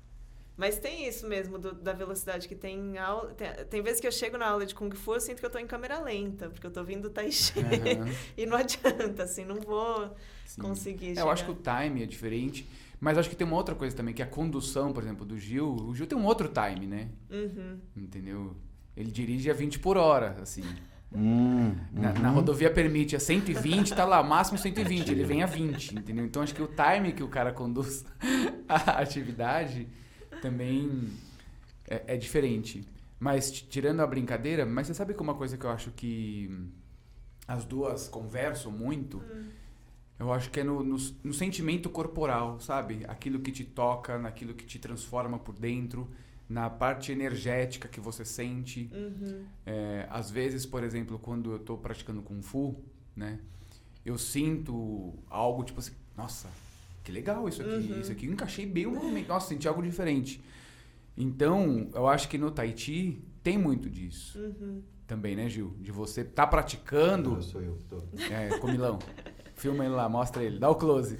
Mas 0.57 0.79
tem 0.79 1.07
isso 1.07 1.27
mesmo 1.29 1.59
do- 1.59 1.75
da 1.75 1.93
velocidade 1.93 2.49
que 2.49 2.55
tem 2.55 2.97
aula. 2.97 3.35
Tem, 3.35 3.49
tem 3.69 3.83
vezes 3.83 4.01
que 4.01 4.07
eu 4.07 4.13
chego 4.13 4.39
na 4.39 4.47
aula 4.49 4.65
de 4.65 4.75
Kung 4.75 4.91
Fu, 4.95 5.15
eu 5.15 5.21
sinto 5.21 5.41
que 5.41 5.47
eu 5.47 5.51
tô 5.51 5.59
em 5.59 5.67
câmera 5.67 6.01
lenta, 6.01 6.49
porque 6.49 6.67
eu 6.67 6.71
tô 6.71 6.83
vindo 6.83 7.11
Tai 7.11 7.31
Chi. 7.31 7.61
Aham. 7.61 8.09
e 8.37 8.47
não 8.47 8.57
adianta, 8.57 9.23
assim, 9.25 9.45
não 9.45 9.57
vou 9.57 10.15
Sim. 10.47 10.63
conseguir 10.63 11.19
É, 11.19 11.21
eu 11.21 11.31
acho 11.31 11.45
que 11.45 11.51
o 11.51 11.55
time 11.57 12.03
é 12.03 12.07
diferente. 12.07 12.67
Mas 12.99 13.19
acho 13.19 13.29
que 13.29 13.37
tem 13.37 13.47
uma 13.47 13.57
outra 13.57 13.75
coisa 13.75 13.95
também, 13.95 14.15
que 14.15 14.23
é 14.23 14.25
a 14.25 14.29
condução, 14.29 14.93
por 14.93 15.03
exemplo, 15.03 15.27
do 15.27 15.39
Gil. 15.39 15.69
O 15.69 15.95
Gil 15.95 16.07
tem 16.07 16.17
um 16.17 16.25
outro 16.25 16.49
time, 16.49 16.87
né? 16.87 17.09
Uhum. 17.31 17.79
Entendeu? 17.95 18.57
Ele 18.97 19.11
dirige 19.11 19.51
a 19.51 19.55
20 19.55 19.79
por 19.79 19.97
hora, 19.99 20.37
assim. 20.41 20.63
Hum, 21.15 21.75
Na, 21.93 22.13
na 22.15 22.29
uhum. 22.29 22.35
rodovia 22.35 22.69
permite 22.69 23.15
a 23.15 23.21
120, 23.21 23.95
tá 23.95 24.05
lá, 24.05 24.23
máximo 24.25 24.59
120, 24.59 25.09
ele 25.09 25.23
vem 25.23 25.41
a 25.41 25.47
20, 25.47 25.95
entendeu? 25.97 26.25
Então 26.25 26.43
acho 26.43 26.53
que 26.53 26.61
o 26.61 26.67
time 26.67 27.13
que 27.13 27.23
o 27.23 27.29
cara 27.29 27.53
conduz 27.53 28.05
a 28.69 29.01
atividade 29.01 29.89
também 30.41 31.11
é, 31.89 32.15
é 32.15 32.17
diferente. 32.17 32.87
Mas 33.19 33.51
tirando 33.51 34.01
a 34.01 34.07
brincadeira, 34.07 34.67
mas 34.67 34.87
você 34.87 34.95
sabe 34.95 35.15
que 35.15 35.23
uma 35.23 35.35
coisa 35.35 35.57
que 35.57 35.65
eu 35.65 35.71
acho 35.71 35.91
que 35.93 36.51
as 37.49 37.65
duas 37.65 38.09
conversam 38.09 38.71
muito, 38.71 39.23
eu 40.19 40.33
acho 40.33 40.51
que 40.51 40.61
é 40.61 40.65
no, 40.65 40.83
no, 40.83 40.97
no 41.25 41.33
sentimento 41.33 41.89
corporal, 41.89 42.61
sabe? 42.61 43.05
Aquilo 43.07 43.41
que 43.41 43.53
te 43.53 43.65
toca, 43.65 44.19
naquilo 44.19 44.55
que 44.55 44.67
te 44.67 44.79
transforma 44.79 45.39
por 45.39 45.55
dentro, 45.55 46.11
na 46.49 46.71
parte 46.71 47.13
energética 47.13 47.89
que 47.89 48.01
você 48.01 48.25
sente. 48.25 48.91
Uhum. 48.93 49.45
É, 49.65 50.07
às 50.11 50.31
vezes, 50.31 50.67
por 50.67 50.85
exemplo, 50.85 51.19
quando 51.19 51.53
eu 51.53 51.57
estou 51.57 51.79
praticando 51.79 52.23
Kung 52.23 52.43
Fu, 52.43 52.77
né? 53.15 53.39
Eu 54.05 54.17
sinto 54.17 55.15
algo 55.29 55.65
tipo 55.65 55.81
assim, 55.81 55.93
nossa, 56.17 56.49
que 57.07 57.13
legal 57.13 57.49
isso 57.49 57.63
aqui. 57.63 57.71
Uhum. 57.93 58.01
Isso 58.01 58.11
aqui 58.11 58.27
eu 58.27 58.33
encaixei 58.33 58.67
bem 58.67 58.85
o 58.85 58.91
movimento. 58.91 59.29
Nossa, 59.29 59.47
senti 59.49 59.69
algo 59.69 59.81
diferente. 59.81 60.43
Então, 61.17 61.89
eu 61.95 62.09
acho 62.09 62.29
que 62.29 62.37
no 62.37 62.51
Tai 62.51 62.77
Chi 62.77 63.23
tem 63.45 63.57
muito 63.57 63.89
disso 63.89 64.39
Uhum. 64.41 64.83
também, 65.07 65.37
né, 65.37 65.49
Gil? 65.49 65.73
De 65.81 65.93
você 65.93 66.23
estar 66.23 66.49
praticando. 66.49 67.31
Não, 67.31 67.43
sou 67.43 67.63
eu. 67.63 67.79
Tô. 67.89 68.03
É, 68.31 68.59
comilão. 68.59 68.99
Filma 69.55 69.85
ele 69.85 69.95
lá, 69.95 70.09
mostra 70.09 70.43
ele, 70.43 70.59
dá 70.59 70.69
o 70.69 70.75
close. 70.75 71.19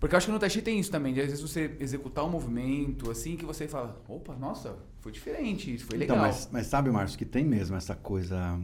Porque 0.00 0.14
eu 0.14 0.16
acho 0.16 0.26
que 0.26 0.32
no 0.32 0.38
Tai 0.38 0.48
Chi 0.50 0.62
tem 0.62 0.80
isso 0.80 0.90
também, 0.90 1.12
de 1.14 1.20
às 1.20 1.26
vezes 1.26 1.40
você 1.42 1.76
executar 1.78 2.24
um 2.24 2.30
movimento 2.30 3.10
assim 3.10 3.36
que 3.36 3.44
você 3.44 3.68
fala, 3.68 4.02
opa, 4.08 4.34
nossa, 4.34 4.76
foi 5.00 5.12
diferente, 5.12 5.72
isso 5.72 5.84
foi 5.84 5.98
legal. 5.98 6.16
Então, 6.16 6.26
mas, 6.26 6.48
mas 6.50 6.66
sabe, 6.66 6.90
Márcio, 6.90 7.16
que 7.18 7.24
tem 7.26 7.44
mesmo 7.44 7.76
essa 7.76 7.94
coisa, 7.94 8.58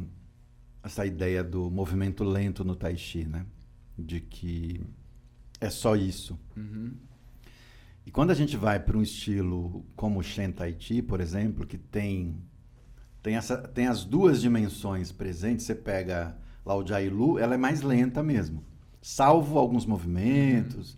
essa 0.82 1.04
ideia 1.06 1.44
do 1.44 1.70
movimento 1.70 2.24
lento 2.24 2.64
no 2.64 2.74
Tai 2.74 2.96
Chi, 2.96 3.24
né? 3.26 3.44
De 3.96 4.18
que 4.20 4.80
é 5.60 5.70
só 5.70 5.96
isso. 5.96 6.38
Uhum. 6.56 6.92
E 8.06 8.10
quando 8.10 8.30
a 8.30 8.34
gente 8.34 8.56
vai 8.56 8.80
para 8.80 8.96
um 8.96 9.02
estilo 9.02 9.84
como 9.94 10.20
o 10.20 10.22
Shen 10.22 10.50
Tai 10.50 10.74
Chi, 10.78 11.02
por 11.02 11.20
exemplo, 11.20 11.66
que 11.66 11.76
tem 11.76 12.36
tem, 13.22 13.36
essa, 13.36 13.58
tem 13.58 13.86
as 13.86 14.04
duas 14.04 14.40
dimensões 14.40 15.12
presentes, 15.12 15.66
você 15.66 15.74
pega 15.74 16.36
lá 16.64 16.74
o 16.76 16.86
Jai 16.86 17.08
Lu, 17.08 17.38
ela 17.38 17.54
é 17.54 17.58
mais 17.58 17.82
lenta 17.82 18.22
mesmo, 18.22 18.64
salvo 19.02 19.58
alguns 19.58 19.84
movimentos. 19.84 20.96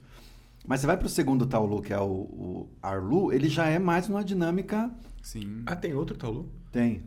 Mas 0.66 0.80
você 0.80 0.86
vai 0.86 0.96
para 0.96 1.06
o 1.06 1.10
segundo 1.10 1.46
Tao 1.46 1.66
Lu, 1.66 1.80
que 1.80 1.92
é 1.92 1.98
o, 1.98 2.04
o 2.04 2.68
Arlu, 2.82 3.32
ele 3.32 3.48
já 3.48 3.66
é 3.66 3.78
mais 3.78 4.08
numa 4.08 4.22
dinâmica. 4.22 4.90
Sim. 5.22 5.62
Ah, 5.66 5.74
tem 5.74 5.94
outro 5.94 6.16
Taulu? 6.16 6.48
Tem. 6.70 7.02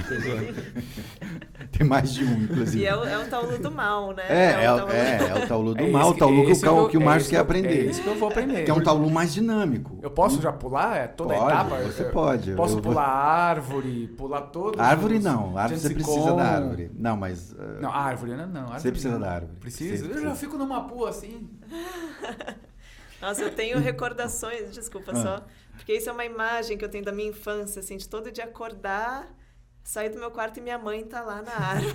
Tem 1.70 1.86
mais 1.86 2.12
de 2.12 2.24
um, 2.24 2.42
inclusive. 2.42 2.82
E 2.82 2.86
é 2.86 2.96
o, 2.96 3.04
é 3.04 3.18
o 3.18 3.28
Taulu 3.28 3.58
do 3.58 3.70
mal, 3.70 4.12
né? 4.12 4.24
É, 4.28 4.64
é, 4.64 4.72
o 4.72 4.76
Taulu- 4.78 4.92
é, 4.92 5.16
é 5.16 5.44
o 5.44 5.46
Taulu 5.48 5.74
do 5.74 5.82
É 5.84 5.88
mal, 5.90 6.02
esse 6.02 6.10
o 6.10 6.14
Taulu 6.18 6.44
que, 6.44 6.50
esse 6.52 6.66
o, 6.66 6.78
eu- 6.78 6.88
que 6.88 6.98
o 6.98 7.02
é 7.02 7.04
Márcio 7.04 7.30
quer 7.30 7.36
que 7.36 7.36
eu- 7.36 7.42
aprender. 7.42 7.86
É 7.86 7.90
isso 7.90 8.02
que 8.02 8.08
eu 8.08 8.14
vou 8.16 8.28
aprender. 8.28 8.64
Que 8.64 8.70
é 8.70 8.74
um 8.74 8.82
Taulu 8.82 9.10
mais 9.10 9.32
dinâmico. 9.32 9.98
Eu 10.02 10.10
posso 10.10 10.40
já 10.42 10.52
pular 10.52 10.96
é, 10.96 11.06
toda 11.06 11.34
Pode, 11.34 11.44
a 11.52 11.54
etapa? 11.54 11.76
você 11.82 12.02
Eu- 12.02 12.10
pode. 12.10 12.52
Posso 12.54 12.78
Eu 12.78 12.82
vou- 12.82 12.92
pular 12.92 13.06
árvore, 13.08 14.08
pular 14.16 14.40
todos 14.42 14.80
Árvore 14.80 15.16
os 15.18 15.24
não, 15.24 15.56
árvore 15.56 15.80
você 15.80 15.94
precisa 15.94 16.32
da 16.34 16.42
árvore. 16.44 16.90
Não, 16.94 17.16
mas. 17.16 17.52
uh, 17.52 17.56
Não, 17.80 17.92
árvore 17.92 18.34
não, 18.34 18.46
não. 18.46 18.72
Árvore 18.72 18.90
precisa 18.92 19.12
não. 19.14 19.20
da 19.20 19.32
árvore. 19.32 19.52
Precisa? 19.60 20.06
Você 20.06 20.12
Eu 20.18 20.22
já 20.22 20.34
fico 20.34 20.56
numa 20.58 20.84
pua 20.88 21.10
assim. 21.10 21.48
Nossa, 23.20 23.42
eu 23.42 23.50
tenho 23.54 23.78
recordações, 23.78 24.72
desculpa 24.72 25.12
Ah. 25.12 25.16
só. 25.22 25.42
Porque 25.76 25.92
isso 25.94 26.08
é 26.08 26.12
uma 26.12 26.24
imagem 26.24 26.76
que 26.78 26.84
eu 26.84 26.88
tenho 26.88 27.04
da 27.04 27.12
minha 27.12 27.28
infância, 27.28 27.80
assim, 27.80 27.96
de 27.96 28.08
todo 28.08 28.30
dia 28.32 28.44
acordar, 28.44 29.28
sair 29.82 30.10
do 30.10 30.18
meu 30.18 30.30
quarto 30.30 30.58
e 30.58 30.60
minha 30.60 30.78
mãe 30.78 31.04
tá 31.04 31.20
lá 31.22 31.42
na 31.42 31.52
árvore. 31.52 31.94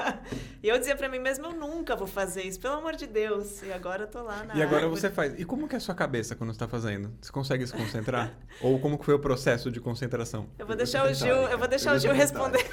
e 0.62 0.68
eu 0.68 0.78
dizia 0.78 0.94
pra 0.96 1.08
mim 1.08 1.18
mesma, 1.18 1.48
eu 1.48 1.52
nunca 1.54 1.96
vou 1.96 2.06
fazer 2.06 2.42
isso, 2.42 2.60
pelo 2.60 2.74
amor 2.74 2.94
de 2.94 3.06
Deus. 3.06 3.62
E 3.62 3.72
agora 3.72 4.04
eu 4.04 4.06
tô 4.06 4.22
lá 4.22 4.44
na 4.44 4.54
E 4.54 4.62
agora 4.62 4.82
árvore. 4.84 5.00
você 5.00 5.10
faz. 5.10 5.38
E 5.38 5.44
como 5.44 5.66
que 5.66 5.74
é 5.74 5.78
a 5.78 5.80
sua 5.80 5.94
cabeça 5.94 6.36
quando 6.36 6.52
você 6.52 6.58
tá 6.58 6.68
fazendo? 6.68 7.12
Você 7.20 7.32
consegue 7.32 7.66
se 7.66 7.72
concentrar? 7.72 8.32
Ou 8.60 8.78
como 8.78 8.98
que 8.98 9.04
foi 9.04 9.14
o 9.14 9.18
processo 9.18 9.70
de 9.70 9.80
concentração? 9.80 10.46
Eu 10.58 10.66
vou 10.66 10.76
deixar 10.76 11.10
o 11.10 11.12
Gil, 11.14 11.34
eu 11.34 11.58
vou 11.58 11.66
deixar 11.68 11.96
o 11.96 11.98
Gil 11.98 12.12
responder. 12.12 12.64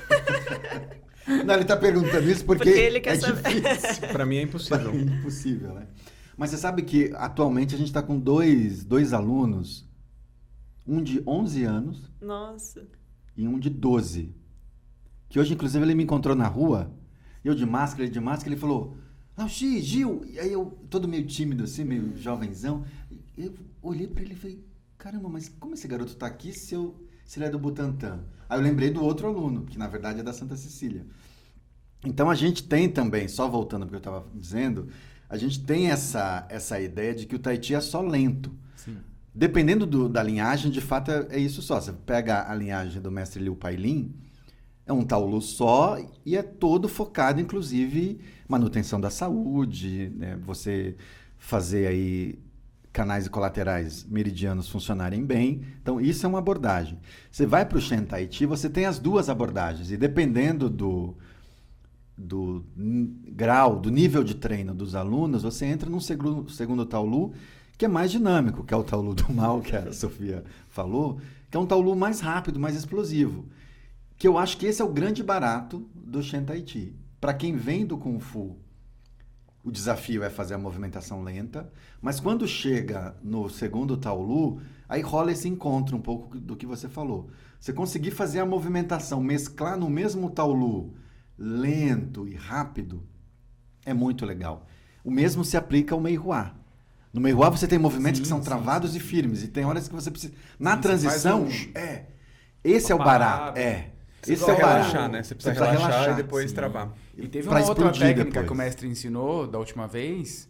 Não, 1.46 1.54
ele 1.54 1.62
está 1.64 1.78
perguntando 1.78 2.28
isso 2.30 2.44
porque, 2.44 2.64
Porque 2.66 2.80
ele 2.80 3.00
quer 3.00 3.16
é 3.16 3.20
saber. 3.20 3.62
difícil. 3.62 4.08
Pra 4.10 4.26
mim 4.26 4.38
é 4.38 4.40
É 4.40 4.44
impossível. 4.44 4.96
impossível, 4.96 5.74
né? 5.74 5.88
Mas 6.36 6.50
você 6.50 6.58
sabe 6.58 6.82
que 6.84 7.12
atualmente 7.16 7.76
a 7.76 7.78
gente 7.78 7.88
está 7.88 8.02
com 8.02 8.18
dois, 8.20 8.84
dois 8.84 9.14
alunos, 9.14 9.88
um 10.88 11.04
de 11.04 11.22
11 11.28 11.64
anos 11.66 12.12
Nossa. 12.20 12.88
e 13.38 13.48
um 13.48 13.60
de 13.60 13.70
12. 13.70 14.34
Que 15.30 15.40
hoje, 15.40 15.54
inclusive, 15.54 15.84
ele 15.86 15.96
me 15.96 16.04
encontrou 16.04 16.36
na 16.36 16.48
rua, 16.48 16.92
eu 17.44 17.54
de 17.56 17.66
máscara, 17.66 18.04
ele 18.04 18.12
de 18.12 18.20
máscara, 18.20 18.50
ele 18.52 18.60
falou, 18.60 18.98
Lauxi, 19.38 19.80
Gil, 19.82 20.24
e 20.26 20.40
aí 20.40 20.52
eu, 20.52 20.78
todo 20.90 21.08
meio 21.08 21.26
tímido 21.26 21.64
assim, 21.64 21.84
meio 21.86 22.18
jovenzão, 22.18 22.84
eu 23.38 23.54
olhei 23.82 24.08
para 24.08 24.24
ele 24.24 24.34
e 24.34 24.38
falei, 24.38 24.66
caramba, 24.98 25.30
mas 25.30 25.48
como 25.48 25.74
esse 25.76 25.88
garoto 25.88 26.16
tá 26.16 26.26
aqui 26.28 26.52
se, 26.52 26.74
eu, 26.76 26.96
se 27.26 27.40
ele 27.40 27.46
é 27.46 27.50
do 27.50 27.58
Butantã? 27.60 28.20
Aí 28.50 28.58
eu 28.60 28.64
lembrei 28.64 28.90
do 28.90 29.02
outro 29.04 29.28
aluno, 29.28 29.64
que 29.66 29.78
na 29.78 29.88
verdade 29.88 30.20
é 30.20 30.24
da 30.24 30.34
Santa 30.34 30.58
Cecília. 30.58 31.06
Então 32.06 32.30
a 32.30 32.36
gente 32.36 32.64
tem 32.64 32.90
também, 32.90 33.28
só 33.28 33.48
voltando 33.48 33.84
porque 33.84 33.96
eu 33.96 34.00
estava 34.00 34.26
dizendo, 34.34 34.88
a 35.30 35.38
gente 35.38 35.64
tem 35.64 35.90
essa, 35.92 36.46
essa 36.50 36.80
ideia 36.82 37.14
de 37.14 37.26
que 37.26 37.36
o 37.36 37.40
Tai 37.40 37.62
Chi 37.62 37.76
é 37.76 37.82
só 37.82 38.02
lento. 38.02 38.52
Sim. 38.76 38.98
Dependendo 39.34 39.86
do- 39.86 40.10
da 40.10 40.24
linhagem, 40.24 40.72
de 40.72 40.82
fato 40.82 41.12
é, 41.12 41.28
é 41.32 41.40
isso 41.40 41.62
só. 41.62 41.80
Você 41.80 41.94
pega 41.94 42.50
a 42.50 42.56
linhagem 42.56 43.02
do 43.02 43.12
mestre 43.12 43.42
Liu 43.44 43.56
Pailin, 43.56 44.14
é 44.90 44.94
um 44.94 45.04
Taolu 45.04 45.40
só 45.40 45.98
e 46.26 46.36
é 46.36 46.42
todo 46.42 46.90
focado, 46.90 47.40
inclusive, 47.40 48.20
manutenção 48.48 49.00
da 49.00 49.12
saúde, 49.12 50.12
né? 50.16 50.36
você 50.44 50.96
fazer 51.38 51.86
aí 51.86 52.40
canais 52.92 53.28
e 53.28 53.30
colaterais 53.30 54.04
meridianos 54.10 54.68
funcionarem 54.68 55.24
bem. 55.24 55.62
Então, 55.80 56.02
isso 56.02 56.26
é 56.26 56.30
uma 56.30 56.40
abordagem. 56.40 56.98
Você 57.32 57.46
vai 57.46 57.66
para 57.66 57.78
o 57.78 57.82
Shen 57.82 58.04
Tai 58.04 58.28
Chi, 58.32 58.48
você 58.48 58.68
tem 58.68 58.86
as 58.86 58.98
duas 58.98 59.30
abordagens. 59.30 59.92
E 59.92 59.96
dependendo 59.96 60.68
do, 60.68 61.16
do 62.18 62.66
grau, 63.28 63.80
do 63.80 63.92
nível 63.92 64.24
de 64.24 64.34
treino 64.34 64.74
dos 64.74 64.96
alunos, 64.96 65.44
você 65.44 65.68
entra 65.68 65.88
num 65.88 66.00
segundo, 66.00 66.50
segundo 66.50 66.84
Taolu 66.84 67.32
que 67.78 67.86
é 67.86 67.88
mais 67.88 68.12
dinâmico, 68.12 68.66
que 68.66 68.74
é 68.74 68.78
o 68.78 68.84
Taolu 68.84 69.14
do 69.14 69.32
mal, 69.32 69.62
que 69.62 69.74
a 69.74 69.94
Sofia 69.94 70.44
falou, 70.68 71.22
que 71.50 71.56
é 71.56 71.60
um 71.60 71.66
Taolu 71.66 71.96
mais 71.96 72.20
rápido, 72.20 72.60
mais 72.60 72.76
explosivo. 72.76 73.46
Que 74.20 74.28
eu 74.28 74.38
acho 74.38 74.58
que 74.58 74.66
esse 74.68 74.82
é 74.82 74.86
o 74.86 74.92
grande 74.94 75.24
barato 75.24 75.90
do 75.96 76.22
Shen 76.22 76.44
Tai 76.44 76.62
Chi. 76.68 76.96
Para 77.22 77.34
quem 77.34 77.56
vem 77.56 77.86
do 77.86 77.98
Kung 77.98 78.20
Fu, 78.20 78.58
o 79.64 79.72
desafio 79.72 80.24
é 80.24 80.30
fazer 80.30 80.54
a 80.56 80.58
movimentação 80.58 81.24
lenta, 81.24 81.72
mas 82.02 82.20
quando 82.20 82.48
chega 82.48 83.16
no 83.24 83.50
segundo 83.50 83.98
Taolu, 83.98 84.62
aí 84.88 85.02
rola 85.02 85.32
esse 85.32 85.48
encontro 85.48 85.96
um 85.98 86.02
pouco 86.02 86.38
do 86.38 86.56
que 86.56 86.66
você 86.66 86.90
falou. 86.90 87.30
Você 87.60 87.74
conseguir 87.74 88.12
fazer 88.12 88.40
a 88.40 88.46
movimentação, 88.46 89.22
mesclar 89.22 89.78
no 89.78 89.90
mesmo 89.90 90.30
Taolu 90.30 90.94
lento 91.38 92.28
e 92.28 92.36
rápido, 92.36 93.04
é 93.86 93.94
muito 93.94 94.26
legal. 94.26 94.68
O 95.04 95.12
mesmo 95.12 95.46
se 95.46 95.56
aplica 95.58 95.96
ao 95.96 96.02
Meihua. 96.02 96.54
No 97.14 97.22
Meihua 97.22 97.50
você 97.50 97.68
tem 97.68 97.80
movimentos 97.80 98.20
Sim, 98.20 98.24
que 98.24 98.28
são 98.28 98.40
sim, 98.40 98.44
travados 98.44 98.92
sim, 98.92 98.98
e 98.98 99.00
firmes, 99.00 99.44
e 99.44 99.48
tem 99.48 99.66
horas 99.66 99.88
que 99.88 99.96
você 99.96 100.12
precisa... 100.12 100.34
Na 100.60 100.78
transição, 100.78 101.46
um- 101.46 101.72
é... 101.74 102.08
Esse 102.64 102.92
é 102.92 102.96
o 102.96 102.98
uma 102.98 103.06
barato, 103.06 103.54
parada. 103.54 103.60
é. 103.60 103.99
Você 104.22 104.34
Esse 104.34 104.50
é 104.50 104.54
relaxar, 104.54 105.10
né? 105.10 105.24
Você 105.24 105.34
precisa, 105.36 105.54
Você 105.56 105.60
relaxar, 105.62 105.90
relaxar, 105.90 106.14
e 106.14 106.24
depois 106.24 106.50
sim. 106.50 106.56
travar. 106.56 106.94
E 107.18 107.28
teve 107.28 107.48
Pra 107.48 107.60
uma 107.60 107.68
outra 107.70 107.92
técnica 107.92 108.24
depois. 108.26 108.46
que 108.46 108.52
o 108.52 108.56
mestre 108.56 108.88
ensinou 108.88 109.48
da 109.48 109.58
última 109.60 109.88
vez, 109.88 110.50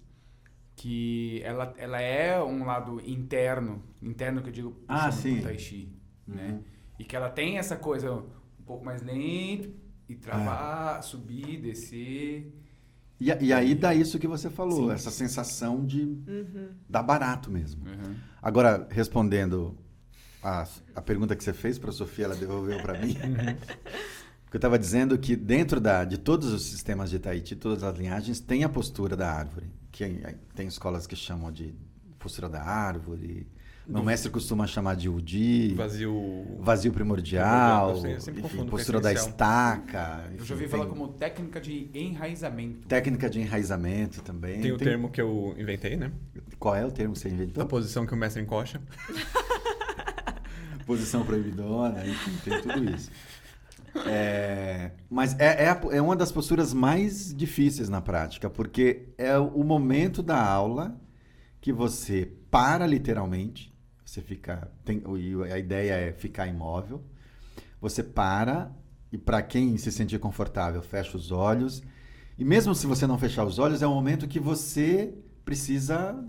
que 0.75 1.41
ela, 1.43 1.73
ela 1.77 2.01
é 2.01 2.41
um 2.41 2.65
lado 2.65 3.01
interno, 3.05 3.83
interno 4.01 4.41
que 4.41 4.49
eu 4.49 4.53
digo 4.53 4.81
Ah, 4.87 5.11
sim. 5.11 5.41
Tai 5.41 5.57
Chi, 5.57 5.91
né? 6.27 6.51
Uhum. 6.53 6.63
E 6.97 7.03
que 7.03 7.15
ela 7.15 7.29
tem 7.29 7.57
essa 7.57 7.75
coisa 7.75 8.11
um 8.13 8.63
pouco 8.65 8.83
mais 8.85 9.01
lento 9.01 9.69
e 10.07 10.13
É. 10.13 10.15
travar, 10.15 11.03
subir, 11.03 11.61
descer. 11.61 12.53
E, 13.19 13.27
e 13.45 13.51
aí 13.53 13.75
dá 13.75 13.93
isso 13.93 14.17
que 14.17 14.27
você 14.27 14.49
falou, 14.49 14.87
Sim. 14.87 14.93
essa 14.93 15.11
sensação 15.11 15.85
de 15.85 16.03
Uhum. 16.03 16.69
dar 16.89 17.03
barato 17.03 17.51
mesmo. 17.51 17.85
Uhum. 17.85 18.15
Agora, 18.41 18.87
respondendo 18.89 19.77
a, 20.43 20.67
a 20.95 21.01
pergunta 21.01 21.35
que 21.35 21.43
você 21.43 21.53
fez 21.53 21.77
para 21.77 21.89
a 21.89 21.93
Sofia, 21.93 22.25
ela 22.25 22.35
devolveu 22.35 22.79
para 22.81 22.97
mim. 22.99 23.15
Porque 23.15 24.55
eu 24.55 24.57
estava 24.57 24.79
dizendo 24.79 25.17
que 25.17 25.35
dentro 25.35 25.79
da, 25.79 26.03
de 26.03 26.17
todos 26.17 26.51
os 26.51 26.63
sistemas 26.63 27.09
de 27.09 27.19
Tahiti, 27.19 27.55
todas 27.55 27.83
as 27.83 27.95
linhagens, 27.97 28.39
tem 28.39 28.63
a 28.63 28.69
postura 28.69 29.15
da 29.15 29.31
árvore. 29.31 29.67
Que 29.91 30.21
tem 30.55 30.67
escolas 30.67 31.05
que 31.05 31.15
chamam 31.15 31.51
de 31.51 31.73
postura 32.17 32.49
da 32.49 32.63
árvore. 32.63 33.47
Meu 33.87 34.03
mestre 34.03 34.29
costuma 34.29 34.67
chamar 34.67 34.95
de 34.95 35.09
Udi, 35.09 35.73
Vazio. 35.73 36.45
vazio 36.59 36.93
primordial, 36.93 37.89
Eu 37.89 37.95
sempre- 37.95 38.13
eu 38.13 38.21
sempre 38.21 38.41
enfim, 38.43 38.65
postura 38.67 39.01
da 39.01 39.11
estaca. 39.11 40.25
Eu 40.27 40.35
enfim, 40.35 40.45
já 40.45 40.53
ouvi 40.53 40.65
tem 40.67 40.69
falar 40.71 40.85
como 40.85 41.07
técnica 41.07 41.59
de 41.59 41.89
enraizamento. 41.91 42.87
Técnica 42.87 43.27
de 43.27 43.39
enraizamento 43.41 44.21
também. 44.21 44.61
Tem 44.61 44.71
o 44.71 44.77
termo 44.77 45.09
que 45.09 45.19
eu 45.19 45.55
inventei, 45.57 45.95
né? 45.97 46.11
Qual 46.59 46.75
é 46.75 46.85
o 46.85 46.91
termo 46.91 47.13
que 47.13 47.19
você 47.19 47.29
inventou? 47.29 47.63
A 47.63 47.65
posição 47.65 48.05
que 48.05 48.13
o 48.13 48.17
mestre 48.17 48.43
encoxa. 48.43 48.79
posição 50.89 51.23
proibidona, 51.23 52.03
enfim, 52.03 52.31
tem 52.43 52.61
tudo 52.63 52.83
isso. 52.95 53.11
É, 54.07 54.91
mas 55.07 55.39
é, 55.39 55.65
é, 55.65 55.79
é 55.91 56.01
uma 56.01 56.15
das 56.15 56.31
posturas 56.31 56.73
mais 56.73 57.31
difíceis 57.31 57.89
na 57.89 58.01
prática, 58.01 58.49
porque 58.49 59.09
é 59.15 59.37
o 59.37 59.63
momento 59.63 60.23
da 60.23 60.43
aula 60.43 60.99
que 61.61 61.71
você 61.71 62.31
para 62.49 62.87
literalmente, 62.87 63.71
você 64.03 64.19
fica. 64.19 64.71
Tem, 64.83 65.03
a 65.53 65.59
ideia 65.59 65.93
é 65.93 66.11
ficar 66.11 66.47
imóvel. 66.47 67.03
Você 67.79 68.01
para, 68.01 68.71
e 69.11 69.17
para 69.17 69.43
quem 69.43 69.77
se 69.77 69.91
sentir 69.91 70.17
confortável, 70.17 70.81
fecha 70.81 71.15
os 71.15 71.31
olhos. 71.31 71.83
E 72.35 72.43
mesmo 72.43 72.73
se 72.73 72.87
você 72.87 73.05
não 73.05 73.19
fechar 73.19 73.45
os 73.45 73.59
olhos, 73.59 73.83
é 73.83 73.87
um 73.87 73.93
momento 73.93 74.27
que 74.27 74.39
você 74.39 75.13
precisa 75.45 76.25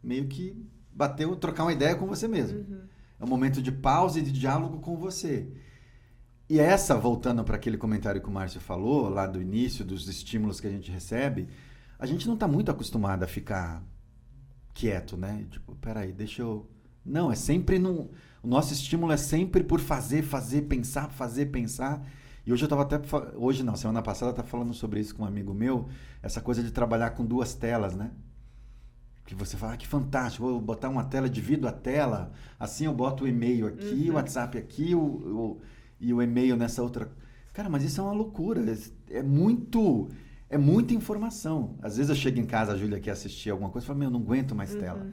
meio 0.00 0.28
que 0.28 0.64
bater, 0.92 1.26
trocar 1.36 1.64
uma 1.64 1.72
ideia 1.72 1.96
com 1.96 2.06
você 2.06 2.28
mesmo. 2.28 2.64
É 3.22 3.24
um 3.24 3.28
momento 3.28 3.62
de 3.62 3.70
pausa 3.70 4.18
e 4.18 4.22
de 4.22 4.32
diálogo 4.32 4.80
com 4.80 4.96
você. 4.96 5.46
E 6.50 6.58
essa, 6.58 6.96
voltando 6.96 7.44
para 7.44 7.54
aquele 7.54 7.78
comentário 7.78 8.20
que 8.20 8.28
o 8.28 8.32
Márcio 8.32 8.60
falou, 8.60 9.08
lá 9.08 9.28
do 9.28 9.40
início, 9.40 9.84
dos 9.84 10.08
estímulos 10.08 10.60
que 10.60 10.66
a 10.66 10.70
gente 10.70 10.90
recebe, 10.90 11.46
a 12.00 12.04
gente 12.04 12.26
não 12.26 12.34
está 12.34 12.48
muito 12.48 12.72
acostumado 12.72 13.22
a 13.22 13.28
ficar 13.28 13.80
quieto, 14.74 15.16
né? 15.16 15.46
Tipo, 15.48 15.76
peraí, 15.76 16.12
deixa 16.12 16.42
eu. 16.42 16.68
Não, 17.06 17.30
é 17.30 17.36
sempre 17.36 17.78
no. 17.78 18.10
O 18.42 18.48
nosso 18.48 18.72
estímulo 18.72 19.12
é 19.12 19.16
sempre 19.16 19.62
por 19.62 19.78
fazer, 19.78 20.22
fazer, 20.22 20.62
pensar, 20.62 21.08
fazer, 21.08 21.46
pensar. 21.46 22.04
E 22.44 22.52
hoje 22.52 22.64
eu 22.64 22.66
estava 22.66 22.82
até. 22.82 23.00
Hoje 23.36 23.62
não, 23.62 23.76
semana 23.76 24.02
passada 24.02 24.30
eu 24.30 24.32
estava 24.32 24.48
falando 24.48 24.74
sobre 24.74 24.98
isso 24.98 25.14
com 25.14 25.22
um 25.22 25.26
amigo 25.26 25.54
meu, 25.54 25.88
essa 26.20 26.40
coisa 26.40 26.60
de 26.60 26.72
trabalhar 26.72 27.10
com 27.10 27.24
duas 27.24 27.54
telas, 27.54 27.94
né? 27.94 28.10
Que 29.24 29.34
você 29.34 29.56
fala, 29.56 29.74
ah, 29.74 29.76
que 29.76 29.86
fantástico, 29.86 30.44
vou 30.44 30.60
botar 30.60 30.88
uma 30.88 31.04
tela, 31.04 31.28
divido 31.30 31.66
a 31.68 31.72
tela, 31.72 32.32
assim 32.58 32.86
eu 32.86 32.92
boto 32.92 33.24
o 33.24 33.28
e-mail 33.28 33.66
aqui, 33.66 34.08
o 34.10 34.14
WhatsApp 34.14 34.58
aqui 34.58 34.94
o, 34.94 35.00
o- 35.00 35.60
e 36.00 36.12
o 36.12 36.20
e-mail 36.20 36.56
nessa 36.56 36.82
outra. 36.82 37.10
Cara, 37.52 37.68
mas 37.68 37.84
isso 37.84 38.00
é 38.00 38.04
uma 38.04 38.12
loucura. 38.12 38.60
É 39.10 39.22
muito. 39.22 40.08
É 40.50 40.58
muita 40.58 40.92
informação. 40.92 41.76
Às 41.80 41.96
vezes 41.96 42.10
eu 42.10 42.16
chego 42.16 42.38
em 42.38 42.44
casa, 42.44 42.72
a 42.72 42.76
Júlia 42.76 43.00
quer 43.00 43.12
assistir 43.12 43.48
alguma 43.50 43.70
coisa, 43.70 43.84
e 43.84 43.88
fala, 43.88 43.98
meu, 44.00 44.08
eu 44.08 44.12
não 44.12 44.20
aguento 44.20 44.54
mais 44.54 44.74
tela. 44.74 45.06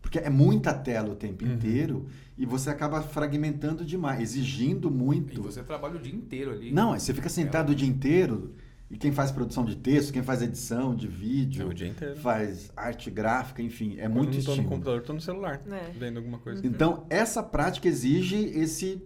Porque 0.00 0.18
é 0.18 0.30
muita 0.30 0.72
tela 0.72 1.10
o 1.10 1.16
tempo 1.16 1.44
inteiro 1.44 2.06
e 2.38 2.46
você 2.46 2.70
acaba 2.70 3.02
fragmentando 3.02 3.84
demais, 3.84 4.20
exigindo 4.22 4.90
muito. 4.90 5.34
E 5.40 5.42
você 5.42 5.62
trabalha 5.62 5.96
o 5.96 5.98
dia 5.98 6.14
inteiro 6.14 6.52
ali. 6.52 6.72
Não, 6.72 6.92
aí 6.94 7.00
você 7.00 7.12
fica 7.12 7.28
sentado 7.28 7.70
o 7.70 7.74
dia 7.74 7.88
inteiro 7.88 8.54
e 8.90 8.96
quem 8.96 9.12
faz 9.12 9.30
produção 9.30 9.64
de 9.64 9.76
texto, 9.76 10.12
quem 10.12 10.22
faz 10.22 10.40
edição 10.42 10.94
de 10.94 11.06
É 11.06 11.10
vídeo, 11.10 11.68
o 11.68 11.74
dia 11.74 11.88
inteiro. 11.88 12.16
faz 12.16 12.70
arte 12.76 13.10
gráfica, 13.10 13.62
enfim, 13.62 13.96
é 13.98 14.02
Quando 14.02 14.14
muito 14.14 14.26
não 14.36 14.42
tô 14.42 14.46
no 14.46 14.50
estímulo. 14.52 14.68
computador, 14.70 15.02
tô 15.02 15.12
no 15.12 15.20
celular. 15.20 15.60
É. 15.70 15.90
Vendo 15.90 16.16
alguma 16.18 16.38
coisa. 16.38 16.66
Então, 16.66 17.06
essa 17.10 17.42
prática 17.42 17.86
exige 17.88 18.36
esse. 18.36 19.02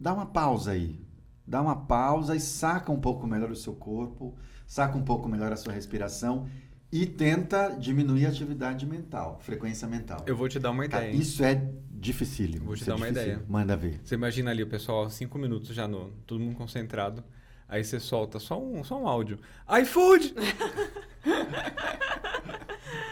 Dá 0.00 0.12
uma 0.12 0.26
pausa 0.26 0.72
aí. 0.72 1.00
Dá 1.46 1.62
uma 1.62 1.76
pausa 1.76 2.36
e 2.36 2.40
saca 2.40 2.92
um 2.92 3.00
pouco 3.00 3.26
melhor 3.26 3.50
o 3.50 3.56
seu 3.56 3.74
corpo, 3.74 4.36
saca 4.66 4.98
um 4.98 5.02
pouco 5.02 5.28
melhor 5.28 5.50
a 5.52 5.56
sua 5.56 5.72
respiração 5.72 6.46
e 6.92 7.06
tenta 7.06 7.70
diminuir 7.78 8.26
a 8.26 8.28
atividade 8.28 8.84
mental, 8.86 9.38
frequência 9.42 9.88
mental. 9.88 10.24
Eu 10.26 10.36
vou 10.36 10.46
te 10.48 10.58
dar 10.58 10.70
uma 10.70 10.84
ideia. 10.84 11.10
hein? 11.10 11.18
isso 11.18 11.42
é 11.42 11.70
dificílimo. 11.90 12.66
Vou 12.66 12.74
te 12.74 12.82
isso 12.82 12.90
é 12.90 12.92
dar 12.92 12.96
uma 12.96 13.06
dificílimo. 13.06 13.36
ideia. 13.42 13.46
Manda 13.48 13.76
ver. 13.76 14.00
Você 14.04 14.14
imagina 14.14 14.50
ali 14.50 14.62
o 14.62 14.66
pessoal, 14.66 15.08
cinco 15.08 15.38
minutos 15.38 15.74
já 15.74 15.88
no. 15.88 16.10
Todo 16.26 16.38
mundo 16.40 16.54
concentrado. 16.56 17.24
Aí 17.68 17.84
você 17.84 18.00
solta 18.00 18.38
só 18.38 18.58
um, 18.60 18.82
só 18.82 19.00
um 19.00 19.06
áudio. 19.06 19.38
iFood! 19.82 20.34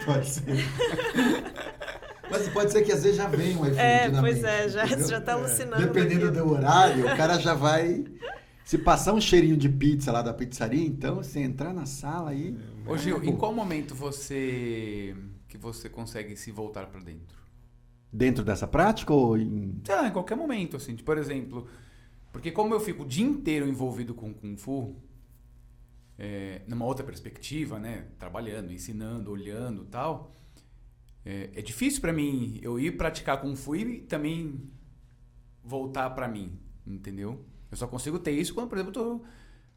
Pode 0.05 0.29
ser. 0.29 0.45
Mas 2.29 2.49
pode 2.49 2.73
ser 2.73 2.83
que 2.83 2.91
às 2.91 3.05
vezes 3.05 3.17
já 3.17 3.29
venha 3.29 3.57
um 3.57 3.65
iFood 3.67 3.79
É, 3.79 4.09
na 4.09 4.21
pois 4.21 4.35
mente, 4.43 4.47
é, 4.47 4.69
já, 4.69 4.85
entendeu? 4.85 5.09
já 5.09 5.21
tá 5.21 5.35
alucinando. 5.35 5.87
Dependendo 5.87 6.33
do 6.33 6.51
horário, 6.51 7.05
o 7.05 7.17
cara 7.17 7.39
já 7.39 7.55
vai. 7.55 8.05
Se 8.65 8.77
passar 8.79 9.13
um 9.13 9.21
cheirinho 9.21 9.57
de 9.57 9.69
pizza 9.69 10.11
lá 10.11 10.23
da 10.23 10.35
pizzaria, 10.35 10.85
então, 10.85 11.23
se 11.23 11.39
entrar 11.39 11.73
na 11.73 11.87
sala 11.87 12.31
aí. 12.31 12.57
Ô 12.85 12.97
Gil, 12.97 13.23
em 13.23 13.37
qual 13.37 13.55
momento 13.55 13.95
você 13.95 15.15
que 15.49 15.57
você 15.57 15.89
consegue 15.89 16.37
se 16.37 16.51
voltar 16.51 16.87
pra 16.87 17.01
dentro? 17.01 17.37
Dentro 18.13 18.43
dessa 18.45 18.67
prática 18.67 19.13
ou 19.13 19.39
em. 19.39 19.81
Sei 19.85 19.95
lá, 19.95 20.09
em 20.09 20.13
qualquer 20.13 20.37
momento, 20.37 20.77
assim. 20.77 20.97
Tipo, 20.97 21.07
por 21.07 21.19
exemplo, 21.19 21.69
porque 22.37 22.53
como 22.53 22.75
eu 22.75 22.81
fico 22.81 23.03
o 23.03 23.07
dia 23.07 23.25
inteiro 23.25 23.67
envolvido 23.67 24.13
com 24.13 24.35
Kung 24.35 24.59
Fu, 24.59 24.95
é, 26.19 26.61
numa 26.69 26.85
outra 26.85 27.03
perspectiva, 27.03 27.79
né? 27.79 28.09
Trabalhando, 28.19 28.75
ensinando, 28.75 29.31
olhando 29.31 29.87
tal, 29.87 30.37
é, 31.25 31.49
é 31.55 31.63
difícil 31.63 32.03
pra 32.03 32.13
mim 32.13 32.61
eu 32.61 32.79
ir 32.79 32.95
praticar 32.99 33.41
Kung 33.41 33.57
Fu 33.57 33.75
e 33.75 34.03
também 34.03 34.71
voltar 35.65 36.11
pra 36.11 36.29
mim, 36.29 36.59
entendeu? 36.87 37.43
Eu 37.71 37.77
só 37.79 37.87
consigo 37.87 38.19
ter 38.19 38.33
isso 38.33 38.53
quando, 38.53 38.69
por 38.69 38.77
exemplo, 38.77 39.01
eu 39.01 39.19
tô 39.19 39.25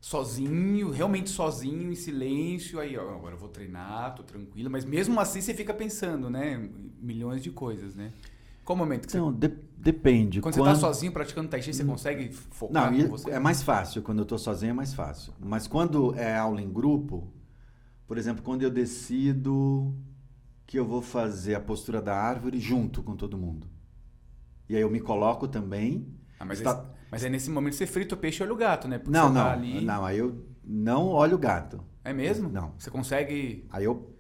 sozinho, 0.02 0.90
realmente 0.90 1.30
sozinho, 1.30 1.90
em 1.90 1.96
silêncio, 1.96 2.78
aí, 2.78 2.98
ó, 2.98 3.16
agora 3.16 3.36
eu 3.36 3.40
vou 3.40 3.48
treinar, 3.48 4.16
tô 4.16 4.24
tranquilo, 4.24 4.70
mas 4.70 4.84
mesmo 4.84 5.18
assim 5.18 5.40
você 5.40 5.54
fica 5.54 5.74
pensando, 5.74 6.30
né? 6.30 6.58
Milhões 7.00 7.42
de 7.42 7.52
coisas, 7.52 7.96
né? 7.96 8.12
Qual 8.70 8.76
o 8.76 8.78
momento 8.78 9.08
que 9.08 9.12
você 9.12 9.18
Não, 9.18 9.34
de- 9.34 9.48
depende. 9.76 10.42
quando, 10.42 10.54
você 10.54 10.62
tá 10.62 10.76
sozinho 10.76 11.12
praticando 11.12 11.50
Tai 11.50 11.60
Chi, 11.60 11.74
você 11.74 11.84
consegue 11.84 12.32
focar 12.32 12.92
Não, 12.92 13.02
com 13.02 13.18
você? 13.18 13.32
é 13.32 13.40
mais 13.40 13.64
fácil. 13.64 14.04
Quando 14.04 14.20
eu 14.20 14.26
tô 14.28 14.38
sozinho 14.38 14.70
é 14.70 14.74
mais 14.74 14.94
fácil. 14.94 15.34
Mas 15.40 15.66
quando 15.66 16.14
é 16.14 16.38
aula 16.38 16.62
em 16.62 16.72
grupo, 16.72 17.34
por 18.06 18.16
exemplo, 18.16 18.44
quando 18.44 18.62
eu 18.62 18.70
decido 18.70 19.96
que 20.68 20.78
eu 20.78 20.86
vou 20.86 21.02
fazer 21.02 21.56
a 21.56 21.60
postura 21.60 22.00
da 22.00 22.16
árvore 22.16 22.60
junto 22.60 23.02
com 23.02 23.16
todo 23.16 23.40
mundo. 23.40 23.66
E 24.70 24.76
aí 24.76 24.82
eu 24.84 24.90
me 24.92 25.00
coloco 25.00 25.48
também. 25.48 26.08
Ah, 26.40 26.46
mas, 26.46 26.60
Está- 26.60 26.74
esse- 26.74 26.84
mas 27.10 27.24
aí 27.24 27.30
nesse 27.32 27.50
momento 27.50 27.74
você 27.74 27.88
frita 27.88 28.14
o 28.14 28.20
peixe 28.20 28.44
e 28.44 28.46
olha 28.46 28.54
o 28.54 28.56
gato, 28.56 28.88
né? 28.88 29.00
Porque 29.00 29.10
Não, 29.18 29.30
você 29.30 29.34
não. 29.34 29.44
tá 29.46 29.52
ali... 29.52 29.82
Não, 29.84 30.06
aí 30.06 30.20
eu 30.20 30.46
não 30.64 31.08
olho 31.08 31.38
o 31.38 31.40
gato. 31.40 31.84
É 32.04 32.14
mesmo? 32.14 32.50
Não. 32.50 32.74
Você 32.78 32.92
consegue... 32.92 33.66
Aí 33.72 33.84
eu 33.86 34.16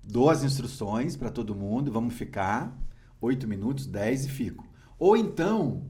dou 0.00 0.30
as 0.30 0.44
instruções 0.44 1.16
para 1.16 1.28
todo 1.28 1.56
mundo, 1.56 1.90
vamos 1.90 2.14
ficar 2.14 2.72
8 3.20 3.46
minutos, 3.46 3.86
10 3.86 4.26
e 4.26 4.28
fico. 4.28 4.66
Ou 4.98 5.16
então, 5.16 5.86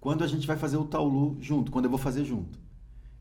quando 0.00 0.22
a 0.22 0.26
gente 0.26 0.46
vai 0.46 0.56
fazer 0.56 0.76
o 0.76 0.84
taulu 0.84 1.36
junto, 1.40 1.72
quando 1.72 1.86
eu 1.86 1.90
vou 1.90 1.98
fazer 1.98 2.24
junto. 2.24 2.58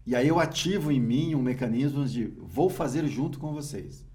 E 0.05 0.15
aí 0.15 0.27
eu 0.27 0.39
ativo 0.39 0.91
em 0.91 0.99
mim 0.99 1.33
um 1.33 1.41
mecanismo 1.41 2.05
de 2.05 2.25
vou 2.37 2.69
fazer 2.69 3.07
junto 3.07 3.39
com 3.39 3.53
vocês. 3.53 4.05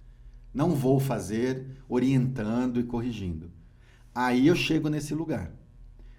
Não 0.55 0.71
vou 0.71 1.01
fazer 1.01 1.67
orientando 1.89 2.79
e 2.79 2.85
corrigindo. 2.85 3.51
Aí 4.15 4.47
eu 4.47 4.55
chego 4.55 4.89
nesse 4.89 5.15
lugar. 5.15 5.53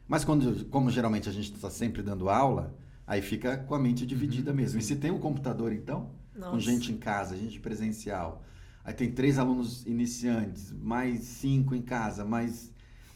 Mas 0.07 0.25
quando, 0.25 0.65
como 0.65 0.89
geralmente 0.89 1.29
a 1.29 1.31
gente 1.31 1.53
está 1.53 1.69
sempre 1.69 2.01
dando 2.01 2.29
aula, 2.29 2.77
aí 3.07 3.21
fica 3.21 3.57
com 3.57 3.73
a 3.73 3.79
mente 3.79 4.05
dividida 4.05 4.53
mesmo. 4.53 4.79
E 4.79 4.83
se 4.83 4.95
tem 4.97 5.11
um 5.11 5.19
computador, 5.19 5.71
então, 5.71 6.11
com 6.33 6.39
Nossa. 6.39 6.59
gente 6.59 6.91
em 6.91 6.97
casa, 6.97 7.37
gente 7.37 7.59
presencial. 7.59 8.43
Aí 8.83 8.93
tem 8.93 9.11
três 9.11 9.37
alunos 9.37 9.85
iniciantes, 9.85 10.71
mais 10.73 11.21
cinco 11.21 11.75
em 11.75 11.81
casa, 11.81 12.25
mais 12.25 12.70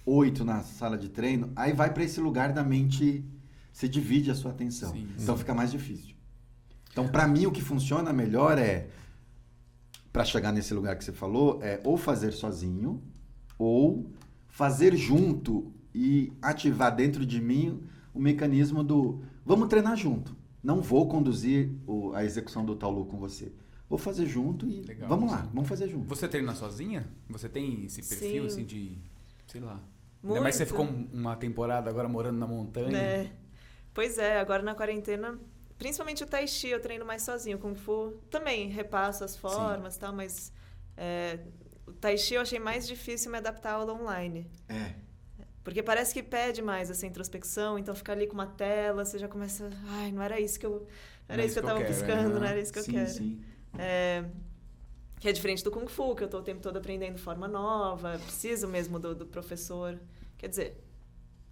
oito 0.05 0.43
na 0.45 0.61
sala 0.63 0.97
de 0.97 1.09
treino. 1.09 1.51
Aí 1.55 1.73
vai 1.73 1.93
para 1.93 2.03
esse 2.03 2.19
lugar 2.21 2.53
da 2.53 2.63
mente, 2.63 3.23
se 3.73 3.87
divide 3.89 4.29
a 4.31 4.35
sua 4.35 4.51
atenção. 4.51 4.91
Sim, 4.91 5.07
então 5.19 5.35
fica 5.37 5.53
mais 5.53 5.71
difícil. 5.71 6.15
Então, 6.91 7.07
para 7.07 7.27
mim, 7.27 7.45
o 7.45 7.51
que 7.51 7.61
funciona 7.61 8.13
melhor 8.13 8.57
é, 8.57 8.87
para 10.13 10.23
chegar 10.23 10.51
nesse 10.53 10.73
lugar 10.73 10.95
que 10.97 11.03
você 11.03 11.11
falou, 11.11 11.59
é 11.61 11.81
ou 11.83 11.97
fazer 11.97 12.31
sozinho, 12.31 13.01
ou 13.57 14.09
fazer 14.47 14.95
junto 14.95 15.71
e 15.93 16.31
ativar 16.41 16.95
dentro 16.95 17.25
de 17.25 17.41
mim 17.41 17.81
o 18.13 18.19
mecanismo 18.19 18.83
do 18.83 19.21
vamos 19.45 19.67
treinar 19.67 19.97
junto. 19.97 20.35
Não 20.63 20.81
vou 20.81 21.07
conduzir 21.07 21.69
o- 21.85 22.13
a 22.13 22.23
execução 22.23 22.65
do 22.65 22.75
taulu 22.75 23.05
com 23.05 23.17
você. 23.17 23.51
Vou 23.89 23.99
fazer 23.99 24.25
junto 24.25 24.67
e 24.67 24.81
Legal, 24.81 25.07
vamos 25.09 25.29
lá, 25.29 25.43
sim. 25.43 25.49
vamos 25.53 25.69
fazer 25.69 25.89
junto. 25.89 26.07
Você 26.07 26.27
treina 26.27 26.55
sozinha? 26.55 27.07
Você 27.29 27.47
tem 27.49 27.85
esse 27.85 28.01
perfil, 28.01 28.43
Sim. 28.43 28.47
assim, 28.47 28.65
de... 28.65 28.97
Sei 29.47 29.61
lá. 29.61 29.79
Ainda 30.27 30.41
mais 30.41 30.55
você 30.55 30.65
Muito. 30.65 30.71
ficou 30.71 30.85
um- 30.85 31.09
uma 31.13 31.35
temporada 31.35 31.89
agora 31.89 32.07
morando 32.07 32.37
na 32.37 32.47
montanha. 32.47 32.97
É. 32.97 33.31
Pois 33.93 34.17
é, 34.17 34.39
agora 34.39 34.61
na 34.63 34.75
quarentena, 34.75 35.39
principalmente 35.77 36.23
o 36.23 36.27
Tai 36.27 36.47
Chi 36.47 36.69
eu 36.69 36.81
treino 36.81 37.05
mais 37.05 37.21
sozinho. 37.21 37.57
Kung 37.59 37.75
Fu 37.75 38.13
também 38.29 38.67
repasso 38.69 39.23
as 39.23 39.35
formas 39.37 39.95
e 39.95 39.99
tal, 39.99 40.13
mas 40.13 40.51
é, 40.97 41.39
o 41.87 41.93
Tai 41.93 42.17
Chi 42.17 42.33
eu 42.35 42.41
achei 42.41 42.59
mais 42.59 42.87
difícil 42.87 43.31
me 43.31 43.37
adaptar 43.37 43.71
à 43.71 43.73
aula 43.75 43.93
online. 43.93 44.47
É. 44.67 44.93
Porque 45.63 45.81
parece 45.81 46.13
que 46.13 46.21
pede 46.21 46.61
mais 46.61 46.91
essa 46.91 47.07
introspecção, 47.07 47.79
então 47.79 47.95
ficar 47.95 48.13
ali 48.13 48.27
com 48.27 48.33
uma 48.35 48.45
tela, 48.47 49.03
você 49.03 49.17
já 49.17 49.27
começa. 49.27 49.69
Ai, 49.87 50.11
não 50.11 50.21
era 50.21 50.39
isso 50.39 50.59
que 50.59 50.65
eu. 50.65 50.85
Não 51.27 51.33
era 51.33 51.43
isso 51.43 51.53
que 51.55 51.59
eu 51.59 51.63
tava 51.63 51.79
quero, 51.79 51.91
buscando, 51.93 52.35
é. 52.35 52.39
não 52.39 52.45
era 52.45 52.59
isso 52.59 52.71
que 52.71 52.79
eu 52.79 52.83
sim, 52.83 52.91
quero. 52.91 53.09
sim. 53.09 53.41
É, 53.77 54.23
que 55.25 55.29
é 55.29 55.33
diferente 55.33 55.63
do 55.63 55.71
Kung 55.71 55.87
Fu, 55.87 56.13
que 56.15 56.23
eu 56.23 56.27
tô 56.27 56.37
o 56.37 56.43
tempo 56.43 56.61
todo 56.61 56.77
aprendendo 56.77 57.17
forma 57.17 57.47
nova, 57.47 58.19
preciso 58.23 58.67
mesmo 58.67 58.99
do, 58.99 59.15
do 59.15 59.25
professor. 59.25 59.99
Quer 60.37 60.49
dizer, 60.49 60.77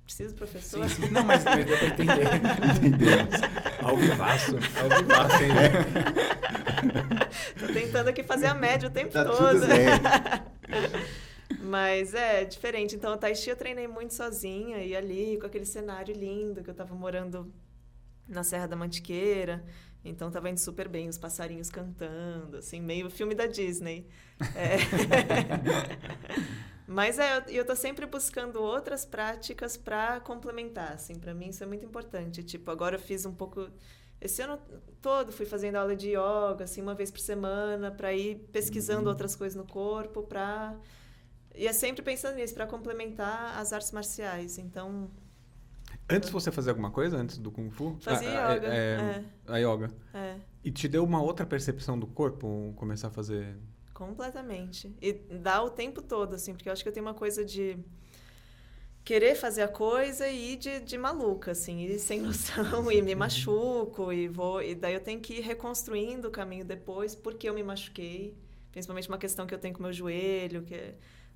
preciso 0.03 0.35
do 0.35 0.37
professor. 0.37 0.87
Sim, 0.87 1.07
sim. 1.07 1.09
Não, 1.11 1.23
mas 1.23 1.43
deu 1.43 1.65
pra 1.65 1.87
entender. 1.87 2.35
Entendemos. 2.77 3.33
Ao 3.81 3.97
vivaço. 3.97 4.51
Ao 4.55 5.01
vivaço, 5.01 5.43
hein? 5.43 5.51
Tô 7.59 7.73
tentando 7.73 8.09
aqui 8.09 8.21
fazer 8.21 8.45
a 8.45 8.53
média 8.53 8.87
o 8.87 8.91
tempo 8.91 9.11
Tá 9.11 9.25
todo. 9.25 9.37
tudo 9.37 9.65
bem. 9.65 9.87
Mas 11.65 12.13
é 12.13 12.45
diferente. 12.45 12.95
Então, 12.95 13.13
o 13.13 13.17
Tai 13.17 13.33
Chi 13.33 13.49
eu 13.49 13.55
treinei 13.55 13.87
muito 13.87 14.13
sozinha 14.13 14.83
e 14.83 14.95
ali, 14.95 15.39
com 15.39 15.47
aquele 15.47 15.65
cenário 15.65 16.13
lindo, 16.13 16.61
que 16.61 16.69
eu 16.69 16.75
tava 16.75 16.93
morando 16.93 17.51
na 18.27 18.43
Serra 18.43 18.67
da 18.67 18.75
Mantiqueira. 18.75 19.65
Então 20.03 20.29
tava 20.29 20.49
indo 20.49 20.59
super 20.59 20.89
bem, 20.89 21.07
os 21.07 21.17
passarinhos 21.17 21.69
cantando, 21.69 22.57
assim, 22.57 22.81
meio 22.81 23.09
filme 23.09 23.33
da 23.33 23.45
Disney. 23.45 24.05
É. 24.55 24.77
Mas 26.85 27.17
é, 27.17 27.37
eu, 27.37 27.41
eu 27.47 27.65
tô 27.65 27.75
sempre 27.75 28.05
buscando 28.05 28.61
outras 28.61 29.05
práticas 29.05 29.77
para 29.77 30.19
complementar, 30.19 30.91
assim, 30.91 31.15
para 31.15 31.33
mim 31.33 31.49
isso 31.49 31.63
é 31.63 31.67
muito 31.67 31.85
importante. 31.85 32.43
Tipo, 32.43 32.71
agora 32.71 32.97
eu 32.97 32.99
fiz 32.99 33.25
um 33.25 33.33
pouco 33.33 33.71
esse 34.23 34.41
ano 34.41 34.57
todo 35.01 35.33
fui 35.33 35.45
fazendo 35.45 35.75
aula 35.75 35.95
de 35.95 36.11
yoga, 36.11 36.63
assim, 36.63 36.81
uma 36.81 36.95
vez 36.95 37.11
por 37.11 37.19
semana, 37.19 37.91
para 37.91 38.13
ir 38.13 38.35
pesquisando 38.53 39.03
uhum. 39.03 39.09
outras 39.09 39.35
coisas 39.35 39.55
no 39.55 39.67
corpo, 39.67 40.23
para 40.23 40.79
e 41.55 41.67
é 41.67 41.73
sempre 41.73 42.01
pensando 42.01 42.35
nisso, 42.35 42.53
para 42.53 42.65
complementar 42.65 43.59
as 43.59 43.73
artes 43.73 43.91
marciais. 43.91 44.57
Então, 44.57 45.11
Antes 46.13 46.29
você 46.29 46.51
fazia 46.51 46.71
alguma 46.71 46.91
coisa 46.91 47.17
antes 47.17 47.39
do 47.39 47.51
Kung 47.51 47.71
Fu? 47.71 47.97
Fazia 47.99 48.29
a, 48.29 48.47
ah, 48.47 48.53
yoga. 48.53 48.67
É, 48.67 48.77
é, 48.77 49.23
a 49.47 49.57
yoga. 49.57 49.91
É. 50.13 50.35
E 50.63 50.71
te 50.71 50.87
deu 50.87 51.03
uma 51.03 51.21
outra 51.21 51.43
percepção 51.43 51.97
do 51.97 52.05
corpo 52.05 52.71
começar 52.75 53.07
a 53.07 53.11
fazer? 53.11 53.57
Completamente. 53.93 54.95
E 55.01 55.13
dá 55.13 55.63
o 55.63 55.71
tempo 55.71 56.03
todo, 56.03 56.35
assim, 56.35 56.53
porque 56.53 56.69
eu 56.69 56.73
acho 56.73 56.83
que 56.83 56.89
eu 56.89 56.93
tenho 56.93 57.05
uma 57.05 57.15
coisa 57.15 57.43
de 57.43 57.79
querer 59.03 59.35
fazer 59.35 59.63
a 59.63 59.67
coisa 59.67 60.27
e 60.27 60.53
ir 60.53 60.57
de, 60.57 60.79
de 60.81 60.97
maluca, 60.99 61.51
assim, 61.51 61.81
ir 61.81 61.97
sem 61.97 62.21
noção 62.21 62.91
e 62.91 63.01
me 63.01 63.15
machuco 63.15 64.13
e 64.13 64.27
vou. 64.27 64.61
E 64.61 64.75
daí 64.75 64.93
eu 64.93 65.01
tenho 65.01 65.19
que 65.19 65.39
ir 65.39 65.41
reconstruindo 65.41 66.27
o 66.27 66.31
caminho 66.31 66.63
depois, 66.63 67.15
porque 67.15 67.49
eu 67.49 67.55
me 67.55 67.63
machuquei. 67.63 68.37
Principalmente 68.71 69.07
uma 69.07 69.17
questão 69.17 69.47
que 69.47 69.53
eu 69.53 69.59
tenho 69.59 69.73
com 69.73 69.79
o 69.79 69.83
meu 69.83 69.93
joelho, 69.93 70.63
que 70.63 70.95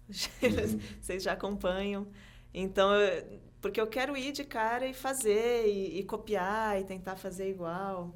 vocês 1.01 1.23
já 1.23 1.33
acompanham. 1.33 2.07
Então, 2.53 2.91
eu, 2.93 3.39
porque 3.61 3.79
eu 3.81 3.87
quero 3.87 4.15
ir 4.15 4.31
de 4.31 4.43
cara 4.43 4.87
e 4.87 4.93
fazer, 4.93 5.67
e, 5.67 5.99
e 5.99 6.03
copiar, 6.03 6.79
e 6.79 6.83
tentar 6.83 7.15
fazer 7.15 7.49
igual. 7.49 8.15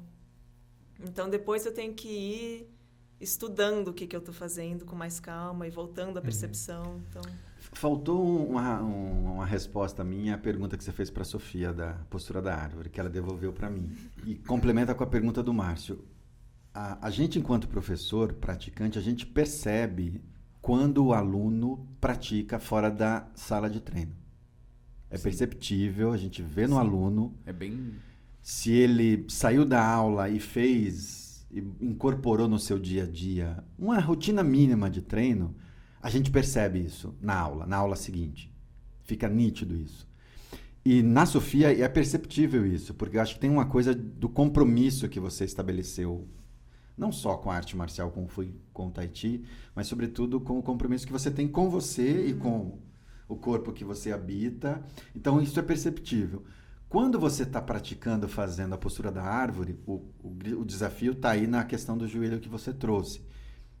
Então, 1.00 1.28
depois 1.28 1.66
eu 1.66 1.74
tenho 1.74 1.94
que 1.94 2.08
ir 2.08 2.72
estudando 3.20 3.88
o 3.88 3.92
que, 3.92 4.06
que 4.06 4.14
eu 4.14 4.20
estou 4.20 4.34
fazendo 4.34 4.84
com 4.84 4.96
mais 4.96 5.20
calma 5.20 5.66
e 5.66 5.70
voltando 5.70 6.16
à 6.16 6.20
uhum. 6.20 6.24
percepção. 6.24 6.84
Uhum. 6.84 7.02
Então... 7.08 7.22
Faltou 7.74 8.48
uma, 8.48 8.80
uma 8.80 9.46
resposta 9.46 10.04
minha 10.04 10.34
à 10.34 10.38
pergunta 10.38 10.76
que 10.76 10.84
você 10.84 10.92
fez 10.92 11.10
para 11.10 11.22
a 11.22 11.24
Sofia 11.24 11.72
da 11.72 11.94
postura 12.10 12.42
da 12.42 12.54
árvore, 12.54 12.90
que 12.90 13.00
ela 13.00 13.08
devolveu 13.08 13.52
para 13.52 13.70
mim. 13.70 13.96
E 14.26 14.34
complementa 14.34 14.94
com 14.94 15.04
a 15.04 15.06
pergunta 15.06 15.42
do 15.42 15.54
Márcio. 15.54 16.04
A, 16.74 17.06
a 17.06 17.10
gente, 17.10 17.38
enquanto 17.38 17.68
professor, 17.68 18.32
praticante, 18.34 18.98
a 18.98 19.02
gente 19.02 19.24
percebe 19.24 20.20
quando 20.60 21.06
o 21.06 21.12
aluno 21.12 21.88
pratica 22.00 22.58
fora 22.58 22.90
da 22.90 23.28
sala 23.34 23.70
de 23.70 23.80
treino. 23.80 24.21
É 25.12 25.18
Sim. 25.18 25.24
perceptível, 25.24 26.10
a 26.10 26.16
gente 26.16 26.40
vê 26.42 26.66
no 26.66 26.76
Sim. 26.76 26.80
aluno. 26.80 27.34
É 27.44 27.52
bem. 27.52 27.92
Se 28.40 28.72
ele 28.72 29.26
saiu 29.28 29.62
da 29.66 29.84
aula 29.84 30.30
e 30.30 30.40
fez, 30.40 31.46
e 31.50 31.60
incorporou 31.82 32.48
no 32.48 32.58
seu 32.58 32.78
dia 32.78 33.04
a 33.04 33.06
dia 33.06 33.62
uma 33.78 34.00
rotina 34.00 34.42
mínima 34.42 34.88
de 34.88 35.02
treino, 35.02 35.54
a 36.00 36.08
gente 36.08 36.30
percebe 36.30 36.80
isso 36.80 37.14
na 37.20 37.38
aula, 37.38 37.66
na 37.66 37.76
aula 37.76 37.94
seguinte. 37.94 38.50
Fica 39.02 39.28
nítido 39.28 39.76
isso. 39.76 40.08
E 40.82 41.02
na 41.02 41.26
Sofia 41.26 41.78
é 41.78 41.88
perceptível 41.88 42.66
isso, 42.66 42.94
porque 42.94 43.18
eu 43.18 43.20
acho 43.20 43.34
que 43.34 43.40
tem 43.40 43.50
uma 43.50 43.66
coisa 43.66 43.94
do 43.94 44.30
compromisso 44.30 45.10
que 45.10 45.20
você 45.20 45.44
estabeleceu, 45.44 46.26
não 46.96 47.12
só 47.12 47.36
com 47.36 47.50
a 47.50 47.54
arte 47.54 47.76
marcial, 47.76 48.10
como 48.10 48.28
foi 48.28 48.54
com 48.72 48.86
o 48.88 48.90
Tai 48.90 49.10
Chi, 49.12 49.44
mas 49.74 49.86
sobretudo 49.86 50.40
com 50.40 50.58
o 50.58 50.62
compromisso 50.62 51.06
que 51.06 51.12
você 51.12 51.30
tem 51.30 51.46
com 51.46 51.68
você 51.68 52.28
e 52.28 52.34
com 52.34 52.78
o 53.32 53.36
corpo 53.36 53.72
que 53.72 53.84
você 53.84 54.12
habita. 54.12 54.82
Então, 55.14 55.40
isso 55.40 55.58
é 55.58 55.62
perceptível. 55.62 56.44
Quando 56.88 57.18
você 57.18 57.44
está 57.44 57.60
praticando, 57.60 58.28
fazendo 58.28 58.74
a 58.74 58.78
postura 58.78 59.10
da 59.10 59.22
árvore, 59.22 59.78
o, 59.86 59.94
o, 60.22 60.36
o 60.58 60.64
desafio 60.64 61.12
está 61.12 61.30
aí 61.30 61.46
na 61.46 61.64
questão 61.64 61.96
do 61.96 62.06
joelho 62.06 62.38
que 62.38 62.48
você 62.48 62.72
trouxe. 62.72 63.22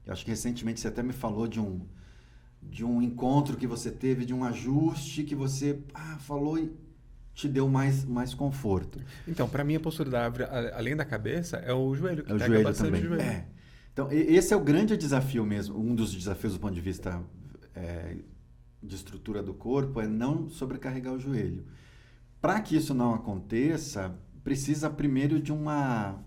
Eu 0.06 0.12
acho 0.12 0.24
que 0.24 0.30
recentemente 0.30 0.80
você 0.80 0.88
até 0.88 1.02
me 1.02 1.12
falou 1.12 1.46
de 1.46 1.60
um, 1.60 1.82
de 2.62 2.84
um 2.84 3.02
encontro 3.02 3.56
que 3.56 3.66
você 3.66 3.90
teve, 3.90 4.24
de 4.24 4.32
um 4.32 4.42
ajuste 4.44 5.24
que 5.24 5.34
você 5.34 5.78
ah, 5.92 6.16
falou 6.20 6.58
e 6.58 6.72
te 7.34 7.48
deu 7.48 7.68
mais, 7.68 8.04
mais 8.04 8.32
conforto. 8.32 8.98
Então, 9.28 9.48
para 9.48 9.62
mim, 9.62 9.76
a 9.76 9.80
postura 9.80 10.10
da 10.10 10.24
árvore, 10.24 10.44
além 10.72 10.96
da 10.96 11.04
cabeça, 11.04 11.58
é 11.58 11.72
o 11.72 11.94
joelho, 11.94 12.24
que 12.24 12.32
é 12.32 12.34
o 12.34 12.38
joelho 12.38 12.64
bastante 12.64 12.86
também. 12.86 13.02
joelho. 13.02 13.22
É. 13.22 13.46
Então, 13.92 14.10
esse 14.10 14.54
é 14.54 14.56
o 14.56 14.60
grande 14.60 14.96
desafio 14.96 15.44
mesmo, 15.44 15.78
um 15.78 15.94
dos 15.94 16.14
desafios 16.14 16.54
do 16.54 16.60
ponto 16.60 16.74
de 16.74 16.80
vista 16.80 17.22
é, 17.74 18.16
de 18.82 18.94
estrutura 18.94 19.42
do 19.42 19.54
corpo 19.54 20.00
é 20.00 20.06
não 20.06 20.48
sobrecarregar 20.48 21.14
o 21.14 21.18
joelho. 21.18 21.64
Para 22.40 22.60
que 22.60 22.76
isso 22.76 22.92
não 22.92 23.14
aconteça, 23.14 24.14
precisa 24.42 24.90
primeiro 24.90 25.40
de 25.40 25.52
uma 25.52 26.18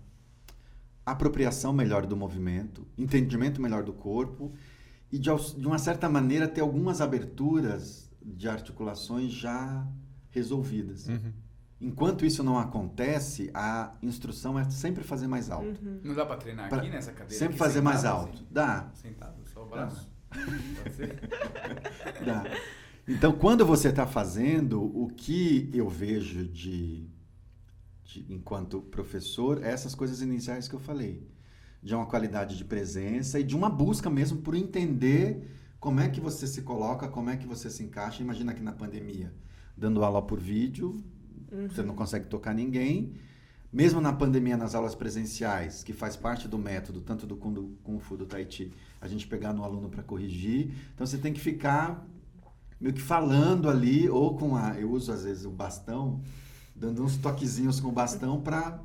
apropriação 1.04 1.72
melhor 1.72 2.06
do 2.06 2.16
movimento, 2.16 2.86
entendimento 2.96 3.60
melhor 3.60 3.84
do 3.84 3.92
corpo 3.92 4.52
e 5.12 5.18
de, 5.18 5.30
de 5.56 5.66
uma 5.66 5.78
certa 5.78 6.08
maneira 6.08 6.48
ter 6.48 6.62
algumas 6.62 7.00
aberturas 7.00 8.10
de 8.20 8.48
articulações 8.48 9.32
já 9.32 9.86
resolvidas. 10.30 11.06
Uhum. 11.06 11.32
Enquanto 11.80 12.24
isso 12.24 12.42
não 12.42 12.58
acontece, 12.58 13.50
a 13.52 13.94
instrução 14.02 14.58
é 14.58 14.64
sempre 14.64 15.04
fazer 15.04 15.26
mais 15.26 15.50
alto. 15.50 15.78
Uhum. 15.84 16.00
Não 16.02 16.14
dá 16.14 16.24
para 16.24 16.36
treinar 16.36 16.68
pra 16.70 16.78
aqui 16.78 16.88
nessa 16.88 17.12
cadeira? 17.12 17.38
Sempre 17.38 17.56
fazer 17.56 17.82
mais 17.82 18.04
alto. 18.04 18.34
Assim? 18.34 18.46
Dá. 18.50 18.90
Sentado, 18.94 19.36
só 19.52 19.62
o 19.62 19.66
braço. 19.68 20.08
Dá. 20.08 20.15
Então, 23.08 23.32
quando 23.32 23.64
você 23.64 23.88
está 23.88 24.04
fazendo, 24.04 24.82
o 24.82 25.08
que 25.08 25.70
eu 25.72 25.88
vejo 25.88 26.44
de, 26.48 27.08
de, 28.04 28.26
enquanto 28.28 28.80
professor, 28.80 29.62
é 29.62 29.70
essas 29.70 29.94
coisas 29.94 30.20
iniciais 30.20 30.66
que 30.66 30.74
eu 30.74 30.80
falei. 30.80 31.24
De 31.80 31.94
uma 31.94 32.06
qualidade 32.06 32.56
de 32.56 32.64
presença 32.64 33.38
e 33.38 33.44
de 33.44 33.54
uma 33.54 33.70
busca 33.70 34.10
mesmo 34.10 34.38
por 34.38 34.56
entender 34.56 35.48
como 35.78 36.00
é 36.00 36.08
que 36.08 36.20
você 36.20 36.48
se 36.48 36.62
coloca, 36.62 37.06
como 37.06 37.30
é 37.30 37.36
que 37.36 37.46
você 37.46 37.70
se 37.70 37.84
encaixa. 37.84 38.22
Imagina 38.22 38.52
que 38.52 38.62
na 38.62 38.72
pandemia, 38.72 39.32
dando 39.76 40.02
aula 40.02 40.20
por 40.20 40.40
vídeo, 40.40 41.00
uhum. 41.52 41.68
você 41.68 41.84
não 41.84 41.94
consegue 41.94 42.26
tocar 42.26 42.52
ninguém. 42.52 43.14
Mesmo 43.72 44.00
na 44.00 44.12
pandemia, 44.12 44.56
nas 44.56 44.74
aulas 44.74 44.94
presenciais, 44.94 45.82
que 45.82 45.92
faz 45.92 46.16
parte 46.16 46.48
do 46.48 46.58
método, 46.58 47.00
tanto 47.00 47.26
do 47.26 47.36
Kung 47.36 47.98
Fu 48.00 48.16
do 48.16 48.24
Tai 48.24 48.46
Chi, 48.48 48.72
a 49.00 49.08
gente 49.08 49.26
pegar 49.26 49.52
no 49.52 49.64
aluno 49.64 49.88
para 49.88 50.02
corrigir. 50.02 50.72
Então 50.94 51.06
você 51.06 51.18
tem 51.18 51.32
que 51.32 51.40
ficar 51.40 52.06
meio 52.80 52.94
que 52.94 53.02
falando 53.02 53.68
ali, 53.68 54.08
ou 54.08 54.36
com 54.36 54.56
a. 54.56 54.78
Eu 54.78 54.90
uso 54.90 55.12
às 55.12 55.24
vezes 55.24 55.44
o 55.44 55.50
bastão, 55.50 56.20
dando 56.74 57.02
uns 57.02 57.16
toquezinhos 57.16 57.80
com 57.80 57.88
o 57.88 57.92
bastão 57.92 58.40
para. 58.40 58.80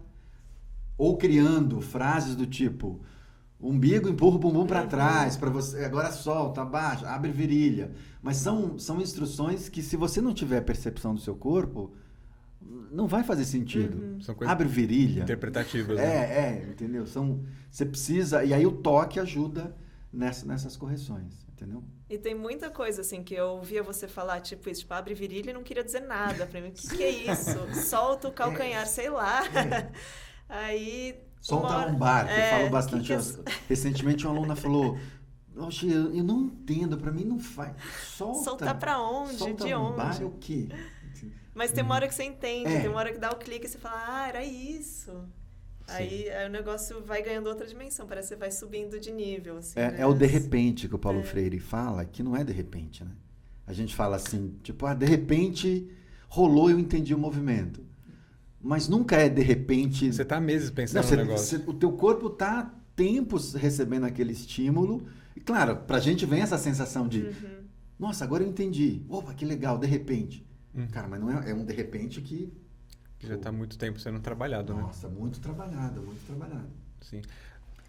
Ou 0.97 1.17
criando 1.17 1.81
frases 1.81 2.35
do 2.35 2.45
tipo. 2.45 3.01
Umbigo 3.59 4.09
empurra 4.09 4.37
o 4.37 4.39
bumbum 4.39 4.65
para 4.65 4.87
trás, 4.87 5.37
para 5.37 5.49
você. 5.49 5.85
Agora 5.85 6.11
solta, 6.11 6.63
abaixa, 6.63 7.07
abre 7.07 7.31
virilha. 7.31 7.91
Mas 8.21 8.37
são, 8.37 8.77
são 8.79 8.99
instruções 8.99 9.69
que, 9.69 9.83
se 9.83 9.95
você 9.95 10.19
não 10.19 10.33
tiver 10.33 10.61
percepção 10.61 11.13
do 11.13 11.21
seu 11.21 11.35
corpo, 11.35 11.91
não 12.91 13.07
vai 13.07 13.23
fazer 13.23 13.45
sentido. 13.45 13.97
Uhum. 13.97 14.47
Abre 14.47 14.67
virilha. 14.67 15.23
Interpretativas. 15.23 15.97
É, 15.97 16.01
né? 16.01 16.37
é, 16.37 16.69
entendeu? 16.69 17.05
São, 17.05 17.43
você 17.69 17.85
precisa. 17.85 18.43
E 18.43 18.53
aí 18.53 18.65
o 18.65 18.71
toque 18.71 19.19
ajuda 19.19 19.75
nessa, 20.11 20.45
nessas 20.45 20.75
correções, 20.75 21.45
entendeu? 21.51 21.83
E 22.09 22.17
tem 22.17 22.35
muita 22.35 22.69
coisa, 22.69 23.01
assim, 23.01 23.23
que 23.23 23.33
eu 23.33 23.47
ouvia 23.51 23.81
você 23.81 24.07
falar, 24.07 24.41
tipo, 24.41 24.69
isso, 24.69 24.81
tipo, 24.81 24.93
abre 24.93 25.13
virilha 25.13 25.51
e 25.51 25.53
não 25.53 25.63
queria 25.63 25.83
dizer 25.83 26.01
nada 26.01 26.45
pra 26.45 26.59
mim. 26.59 26.69
O 26.69 26.71
que, 26.71 26.97
que 26.97 27.03
é 27.03 27.09
isso? 27.09 27.57
Solta 27.87 28.27
o 28.27 28.31
calcanhar, 28.33 28.83
é. 28.83 28.85
sei 28.85 29.09
lá. 29.09 29.41
É. 29.47 29.91
Aí. 30.49 31.15
Solta 31.39 31.73
a 31.73 31.85
lombar, 31.85 32.27
que 32.27 32.33
é, 32.33 32.53
eu 32.53 32.57
falo 32.57 32.69
bastante. 32.69 33.15
Que 33.15 33.17
que 33.17 33.49
é... 33.49 33.53
Recentemente 33.69 34.27
uma 34.27 34.35
aluna 34.35 34.55
falou. 34.55 34.99
Oxe, 35.55 35.89
eu, 35.91 36.23
não 36.23 36.41
entendo, 36.41 36.97
pra 36.97 37.11
mim 37.11 37.23
não 37.23 37.39
faz. 37.39 37.75
Solta. 38.15 38.43
Soltar 38.43 38.79
pra 38.79 38.99
onde? 38.99 39.37
Solta 39.37 39.65
De 39.65 39.73
lombar 39.73 40.15
onde? 40.15 40.23
é 40.23 40.25
o 40.25 40.31
quê? 40.31 40.69
Mas 41.53 41.71
tem 41.71 41.83
uma 41.83 41.95
hora 41.95 42.07
que 42.07 42.15
você 42.15 42.23
entende, 42.23 42.71
é. 42.71 42.81
tem 42.81 42.89
uma 42.89 42.99
hora 42.99 43.11
que 43.11 43.19
dá 43.19 43.29
o 43.29 43.35
clique 43.35 43.65
e 43.65 43.69
você 43.69 43.77
fala, 43.77 44.03
ah, 44.07 44.27
era 44.27 44.43
isso. 44.43 45.11
Aí, 45.87 46.29
aí, 46.29 46.47
o 46.47 46.49
negócio 46.49 47.03
vai 47.03 47.21
ganhando 47.21 47.47
outra 47.47 47.67
dimensão, 47.67 48.07
parece 48.07 48.29
que 48.29 48.35
você 48.35 48.39
vai 48.39 48.51
subindo 48.51 48.99
de 48.99 49.11
nível. 49.11 49.57
Assim, 49.57 49.79
é, 49.79 49.91
né? 49.91 50.01
é, 50.01 50.05
o 50.05 50.13
de 50.13 50.25
repente 50.25 50.87
que 50.87 50.95
o 50.95 50.99
Paulo 50.99 51.19
é. 51.19 51.23
Freire 51.23 51.59
fala, 51.59 52.05
que 52.05 52.23
não 52.23 52.35
é 52.35 52.43
de 52.43 52.53
repente, 52.53 53.03
né? 53.03 53.11
A 53.67 53.73
gente 53.73 53.95
fala 53.95 54.15
assim, 54.15 54.55
tipo, 54.63 54.85
ah, 54.85 54.93
de 54.93 55.05
repente 55.05 55.89
rolou 56.29 56.69
e 56.69 56.73
eu 56.73 56.79
entendi 56.79 57.13
o 57.13 57.17
movimento. 57.17 57.83
Mas 58.61 58.87
nunca 58.87 59.15
é 59.17 59.27
de 59.27 59.41
repente. 59.41 60.11
Você 60.11 60.21
está 60.21 60.39
meses 60.39 60.69
pensando 60.69 61.01
não, 61.01 61.03
você, 61.03 61.15
no 61.15 61.23
negócio. 61.23 61.59
Você, 61.59 61.69
o 61.69 61.73
teu 61.73 61.91
corpo 61.93 62.27
está 62.27 62.73
tempos 62.95 63.53
recebendo 63.53 64.05
aquele 64.05 64.31
estímulo. 64.31 65.03
E 65.35 65.39
claro, 65.39 65.77
pra 65.77 65.99
gente 65.99 66.25
vem 66.25 66.41
essa 66.41 66.57
sensação 66.57 67.07
de, 67.07 67.21
uhum. 67.21 67.63
nossa, 67.99 68.23
agora 68.23 68.43
eu 68.43 68.47
entendi. 68.47 69.01
Opa, 69.09 69.33
que 69.33 69.45
legal, 69.45 69.77
de 69.77 69.87
repente. 69.87 70.45
Uhum. 70.73 70.87
Cara, 70.87 71.07
mas 71.07 71.19
não 71.19 71.29
é, 71.41 71.51
é 71.51 71.53
um 71.53 71.65
de 71.65 71.73
repente 71.73 72.21
que 72.21 72.51
que 73.19 73.27
já 73.27 73.35
está 73.35 73.51
muito 73.51 73.77
tempo 73.77 73.99
sendo 73.99 74.19
trabalhado, 74.19 74.73
Nossa, 74.73 74.81
né? 74.81 74.87
Nossa, 74.87 75.09
muito 75.09 75.39
trabalhado, 75.39 76.01
muito 76.01 76.25
trabalhado. 76.25 76.69
Sim. 77.01 77.21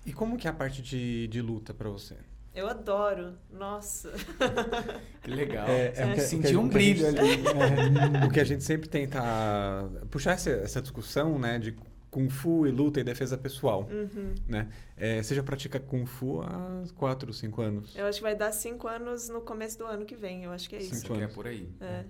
E 0.04 0.12
como 0.12 0.36
que 0.36 0.46
é 0.46 0.50
a 0.50 0.52
parte 0.52 0.82
de, 0.82 1.26
de 1.28 1.40
luta 1.40 1.72
para 1.72 1.88
você? 1.88 2.16
Eu 2.54 2.68
adoro. 2.68 3.32
Nossa. 3.50 4.12
Que 5.22 5.30
legal. 5.30 5.66
É, 5.68 5.92
é 5.96 6.06
o 6.10 6.14
que- 6.14 6.20
Senti 6.20 6.48
o 6.48 6.50
que 6.50 6.54
a 6.56 6.58
um 6.58 6.62
gente- 6.64 6.72
brilho 6.72 7.06
ali. 7.06 7.18
É, 8.22 8.26
o 8.26 8.30
que 8.30 8.40
a 8.40 8.44
gente 8.44 8.62
sempre 8.64 8.88
tenta 8.90 9.22
puxar 10.10 10.32
essa, 10.32 10.50
essa 10.50 10.82
discussão, 10.82 11.38
né, 11.38 11.58
de 11.58 11.74
kung 12.10 12.28
fu 12.28 12.66
e 12.66 12.70
luta 12.70 13.00
e 13.00 13.04
defesa 13.04 13.38
pessoal, 13.38 13.88
Uhum. 13.90 14.34
né? 14.46 14.68
É, 14.98 15.22
você 15.22 15.34
já 15.34 15.42
pratica 15.42 15.80
kung 15.80 16.04
fu 16.04 16.42
há 16.42 16.82
4, 16.96 17.32
5 17.32 17.62
anos. 17.62 17.96
Eu 17.96 18.04
acho 18.06 18.18
que 18.18 18.22
vai 18.22 18.34
dar 18.36 18.52
cinco 18.52 18.86
anos 18.86 19.30
no 19.30 19.40
começo 19.40 19.78
do 19.78 19.86
ano 19.86 20.04
que 20.04 20.14
vem. 20.14 20.44
Eu 20.44 20.50
acho 20.52 20.68
que 20.68 20.76
é 20.76 20.78
isso. 20.80 20.92
Isso 20.94 21.06
que 21.06 21.20
é 21.22 21.26
por 21.28 21.46
aí. 21.46 21.70
É. 21.80 22.04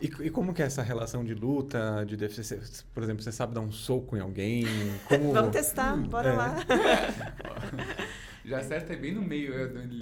E, 0.00 0.06
e 0.06 0.30
como 0.30 0.54
que 0.54 0.62
é 0.62 0.66
essa 0.66 0.82
relação 0.82 1.22
de 1.24 1.34
luta, 1.34 2.04
de 2.06 2.16
defesa? 2.16 2.58
Por 2.94 3.02
exemplo, 3.02 3.22
você 3.22 3.30
sabe 3.32 3.54
dar 3.54 3.60
um 3.60 3.70
soco 3.72 4.16
em 4.16 4.20
alguém? 4.20 4.64
Como... 5.06 5.32
Vamos 5.34 5.52
testar, 5.52 5.96
bora 5.96 6.30
É. 6.30 6.32
lá. 6.32 6.56
Já 8.44 8.58
acerta 8.58 8.96
bem 8.96 9.14
no 9.14 9.20
meio. 9.22 9.54
é, 9.54 9.66
do- 9.68 9.98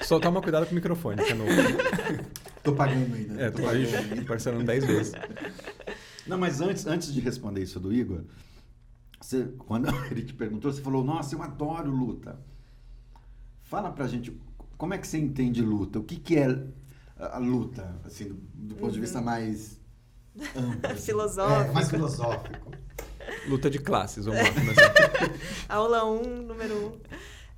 Só 0.00 0.18
toma 0.18 0.40
cuidado 0.40 0.64
com 0.66 0.72
o 0.72 0.74
microfone, 0.74 1.22
que 1.22 1.32
é 1.32 1.34
novo. 1.34 1.50
Tô 2.64 2.74
pagando 2.74 3.14
ainda. 3.14 3.40
É, 3.42 3.50
tô 3.50 3.66
aí 3.68 3.86
parcelando 4.26 4.64
10 4.64 4.84
vezes. 4.84 5.12
Não, 6.26 6.36
mas 6.38 6.60
antes, 6.60 6.86
antes 6.86 7.12
de 7.12 7.18
responder 7.20 7.62
isso 7.62 7.80
do 7.80 7.90
Igor, 7.92 8.20
você, 9.20 9.48
quando 9.58 9.88
ele 10.10 10.22
te 10.22 10.34
perguntou, 10.34 10.70
você 10.72 10.80
falou, 10.82 11.02
nossa, 11.02 11.34
eu 11.34 11.42
adoro 11.42 11.90
luta. 11.90 12.38
Fala 13.62 13.90
pra 13.92 14.06
gente, 14.06 14.38
como 14.76 14.92
é 14.92 14.98
que 14.98 15.06
você 15.06 15.16
entende 15.18 15.62
luta? 15.62 15.98
O 15.98 16.02
que, 16.04 16.16
que 16.16 16.36
é 16.36 16.48
a, 17.20 17.36
a 17.36 17.38
luta, 17.38 17.94
assim, 18.04 18.24
do, 18.24 18.34
do 18.34 18.74
ponto 18.76 18.92
de 18.92 19.00
vista 19.00 19.20
mais 19.20 19.80
amplo? 20.56 20.90
assim? 20.90 21.02
Filosófico. 21.06 21.70
É, 21.70 21.72
mais 21.72 21.90
filosófico. 21.90 22.72
Luta 23.48 23.70
de 23.70 23.78
classes, 23.78 24.24
vamos 24.24 24.42
lá 24.42 24.52
começar. 24.52 24.94
Aula 25.68 26.04
1, 26.04 26.08
um, 26.08 26.42
número 26.42 26.74
1. 26.74 26.86
Um. 26.86 27.00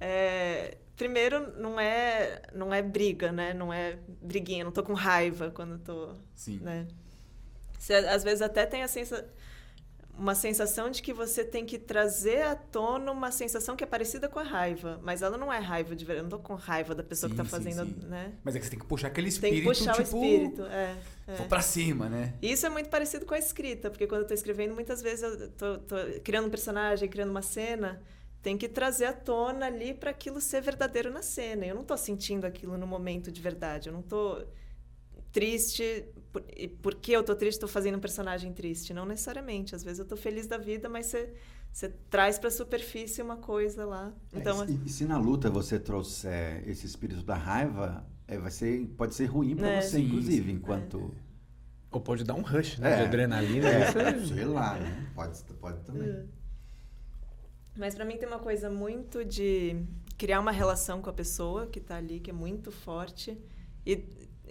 É, 0.00 0.76
primeiro, 0.96 1.52
não 1.58 1.78
é, 1.78 2.42
não 2.52 2.74
é 2.74 2.82
briga, 2.82 3.32
né? 3.32 3.54
Não 3.54 3.72
é 3.72 3.98
briguinha. 4.20 4.64
Não 4.64 4.72
tô 4.72 4.82
com 4.82 4.92
raiva 4.92 5.50
quando 5.50 5.78
tô... 5.78 6.14
Sim. 6.34 6.58
Né? 6.58 6.86
Você, 7.78 7.94
às 7.94 8.22
vezes 8.22 8.42
até 8.42 8.66
tem 8.66 8.82
a 8.82 8.88
sensa... 8.88 9.26
uma 10.18 10.34
sensação 10.34 10.90
de 10.90 11.02
que 11.02 11.12
você 11.12 11.42
tem 11.42 11.64
que 11.64 11.78
trazer 11.78 12.42
à 12.42 12.54
tona 12.54 13.10
uma 13.10 13.30
sensação 13.30 13.74
que 13.74 13.82
é 13.82 13.86
parecida 13.86 14.28
com 14.28 14.38
a 14.38 14.42
raiva. 14.42 15.00
Mas 15.02 15.22
ela 15.22 15.38
não 15.38 15.52
é 15.52 15.58
raiva 15.58 15.96
de 15.96 16.04
verdade. 16.04 16.26
Eu 16.26 16.30
não 16.30 16.38
tô 16.38 16.38
com 16.38 16.54
raiva 16.54 16.94
da 16.94 17.02
pessoa 17.02 17.28
Sim, 17.28 17.34
que 17.34 17.42
tá 17.42 17.44
sim, 17.44 17.50
fazendo, 17.50 18.00
sim. 18.00 18.06
né? 18.06 18.32
Mas 18.44 18.54
é 18.54 18.58
que 18.58 18.64
você 18.66 18.70
tem 18.70 18.78
que 18.78 18.86
puxar 18.86 19.08
aquele 19.08 19.30
Tem 19.30 19.34
espírito, 19.34 19.62
que 19.62 19.68
puxar 19.68 19.94
tipo... 19.94 20.16
o 20.16 20.24
espírito. 20.24 20.62
É, 20.66 20.96
é. 21.26 21.34
Vou 21.36 21.46
pra 21.46 21.62
cima, 21.62 22.08
né? 22.08 22.34
E 22.42 22.52
Isso 22.52 22.66
é 22.66 22.68
muito 22.68 22.88
parecido 22.88 23.24
com 23.24 23.34
a 23.34 23.38
escrita, 23.38 23.90
porque 23.90 24.06
quando 24.06 24.22
eu 24.22 24.26
tô 24.26 24.34
escrevendo, 24.34 24.74
muitas 24.74 25.00
vezes 25.00 25.22
eu 25.22 25.50
tô, 25.52 25.78
tô 25.78 25.96
criando 26.22 26.46
um 26.46 26.50
personagem, 26.50 27.08
criando 27.08 27.30
uma 27.30 27.42
cena, 27.42 28.00
tem 28.42 28.58
que 28.58 28.68
trazer 28.68 29.06
à 29.06 29.12
tona 29.12 29.66
ali 29.66 29.94
para 29.94 30.10
aquilo 30.10 30.40
ser 30.40 30.60
verdadeiro 30.60 31.10
na 31.10 31.22
cena. 31.22 31.64
Eu 31.64 31.74
não 31.74 31.84
tô 31.84 31.96
sentindo 31.96 32.44
aquilo 32.44 32.76
no 32.76 32.86
momento 32.86 33.32
de 33.32 33.40
verdade. 33.40 33.88
Eu 33.88 33.92
não 33.92 34.02
tô 34.02 34.42
triste 35.32 36.04
por, 36.32 36.44
e 36.56 36.68
porque 36.68 37.12
eu 37.12 37.22
tô 37.24 37.34
triste, 37.34 37.60
tô 37.60 37.68
fazendo 37.68 37.96
um 37.96 38.00
personagem 38.00 38.52
triste, 38.52 38.92
não 38.94 39.06
necessariamente. 39.06 39.74
Às 39.74 39.82
vezes 39.82 39.98
eu 40.00 40.04
tô 40.06 40.16
feliz 40.16 40.46
da 40.46 40.58
vida, 40.58 40.88
mas 40.88 41.06
você 41.06 41.32
você 41.72 41.88
traz 42.10 42.38
para 42.38 42.48
a 42.48 42.50
superfície 42.50 43.22
uma 43.22 43.36
coisa 43.38 43.86
lá. 43.86 44.12
Então, 44.32 44.62
É, 44.62 44.66
e, 44.70 44.80
e 44.84 44.88
se 44.90 45.06
na 45.06 45.18
luta 45.18 45.48
você 45.48 45.78
trouxer 45.78 46.62
esse 46.68 46.84
espírito 46.86 47.22
da 47.22 47.34
raiva, 47.34 48.06
é, 48.28 48.36
vai 48.38 48.50
ser, 48.50 48.86
pode 48.88 49.14
ser 49.14 49.24
ruim 49.26 49.56
pra 49.56 49.68
É. 49.68 49.80
você, 49.80 49.96
Sim, 49.96 50.04
inclusive, 50.04 50.50
sim. 50.50 50.56
enquanto... 50.58 51.14
Ou 51.90 52.00
pode 52.00 52.24
dar 52.24 52.34
um 52.34 52.42
rush, 52.42 52.78
né? 52.78 52.92
É. 52.92 52.96
De 52.96 53.02
adrenalina. 53.04 53.68
É, 53.68 53.82
é- 54.16 54.26
sei 54.26 54.44
lá, 54.44 54.78
né? 54.78 55.10
Pode, 55.14 55.42
pode 55.60 55.80
também. 55.84 56.08
É. 56.10 56.24
Mas 57.76 57.94
para 57.94 58.04
mim 58.04 58.16
tem 58.18 58.28
uma 58.28 58.38
coisa 58.38 58.68
muito 58.70 59.24
de 59.24 59.76
criar 60.18 60.40
uma 60.40 60.52
relação 60.52 61.00
com 61.00 61.08
a 61.08 61.12
pessoa 61.12 61.66
que 61.66 61.78
está 61.78 61.96
ali, 61.96 62.20
que 62.20 62.30
é 62.30 62.34
muito 62.34 62.70
forte. 62.70 63.38
E, 63.84 63.96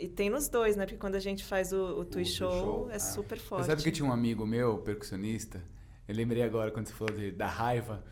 e 0.02 0.08
tem 0.08 0.30
nos 0.30 0.50
dois, 0.50 0.76
né? 0.76 0.86
Porque 0.86 0.98
quando 0.98 1.16
a 1.16 1.20
gente 1.20 1.44
faz 1.44 1.72
o, 1.72 2.00
o 2.00 2.06
Tui 2.06 2.26
Show, 2.26 2.52
Show, 2.52 2.90
é 2.92 2.96
ah. 2.96 3.00
super 3.00 3.38
Você 3.38 3.46
forte. 3.46 3.66
sabe 3.68 3.84
que 3.84 3.92
tinha 3.92 4.08
um 4.08 4.12
amigo 4.12 4.46
meu, 4.46 4.78
percussionista, 4.80 5.62
eu 6.08 6.16
lembrei 6.16 6.42
agora 6.44 6.72
quando 6.72 6.88
você 6.88 6.94
falou 6.94 7.16
de, 7.16 7.32
da 7.32 7.48
raiva, 7.48 8.04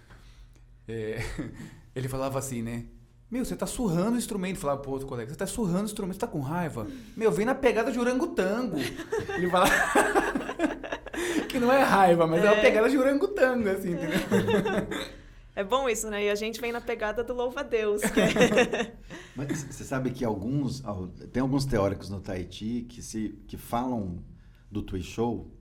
é, 0.87 1.19
ele 1.95 2.07
falava 2.07 2.37
assim, 2.39 2.61
né? 2.61 2.85
Meu, 3.31 3.45
você 3.45 3.55
tá 3.55 3.65
surrando 3.67 4.15
o 4.15 4.17
instrumento, 4.17 4.57
falava 4.57 4.81
pro 4.81 4.91
outro 4.91 5.07
colega, 5.07 5.29
você 5.29 5.37
tá 5.37 5.45
surrando 5.45 5.81
o 5.81 5.85
instrumento, 5.85 6.15
você 6.15 6.21
tá 6.21 6.27
com 6.27 6.39
raiva? 6.39 6.87
Meu, 7.15 7.31
vem 7.31 7.45
na 7.45 7.53
pegada 7.53 7.91
de 7.91 7.99
orangotango. 7.99 8.77
Ele 9.35 9.49
fala 9.49 9.67
que 11.47 11.59
não 11.59 11.71
é 11.71 11.83
raiva, 11.83 12.25
mas 12.25 12.43
é, 12.43 12.47
uma 12.47 12.55
É. 12.57 12.61
pegada 12.61 12.89
de 12.89 12.97
orangotango, 12.97 13.69
assim, 13.69 13.91
entendeu? 13.91 14.19
É 15.59 15.63
bom 15.63 15.89
isso, 15.89 16.09
né? 16.09 16.23
E 16.25 16.29
a 16.29 16.35
gente 16.35 16.61
vem 16.61 16.71
na 16.71 16.79
pegada 16.79 17.21
do 17.23 17.33
louva-a-Deus. 17.33 18.01
Que 18.01 18.21
é... 18.21 18.95
Mas 19.35 19.61
você 19.63 19.83
sabe 19.83 20.11
que 20.11 20.23
alguns, 20.23 20.83
al- 20.85 21.07
tem 21.09 21.41
alguns 21.41 21.65
teóricos 21.65 22.09
no 22.09 22.21
Tahiti 22.21 22.85
que, 22.87 23.01
se, 23.01 23.37
que 23.47 23.57
falam 23.57 24.23
do 24.71 24.81
Tui 24.81 25.01
Show 25.01 25.51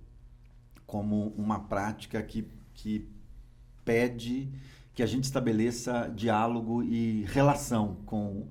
como 0.87 1.35
uma 1.37 1.61
prática 1.61 2.23
que, 2.23 2.47
que 2.75 3.09
pede 3.85 4.49
que 4.95 5.03
a 5.03 5.07
gente 5.07 5.25
estabeleça 5.25 6.09
diálogo 6.15 6.83
e 6.83 7.25
relação 7.25 7.97
com 8.07 8.49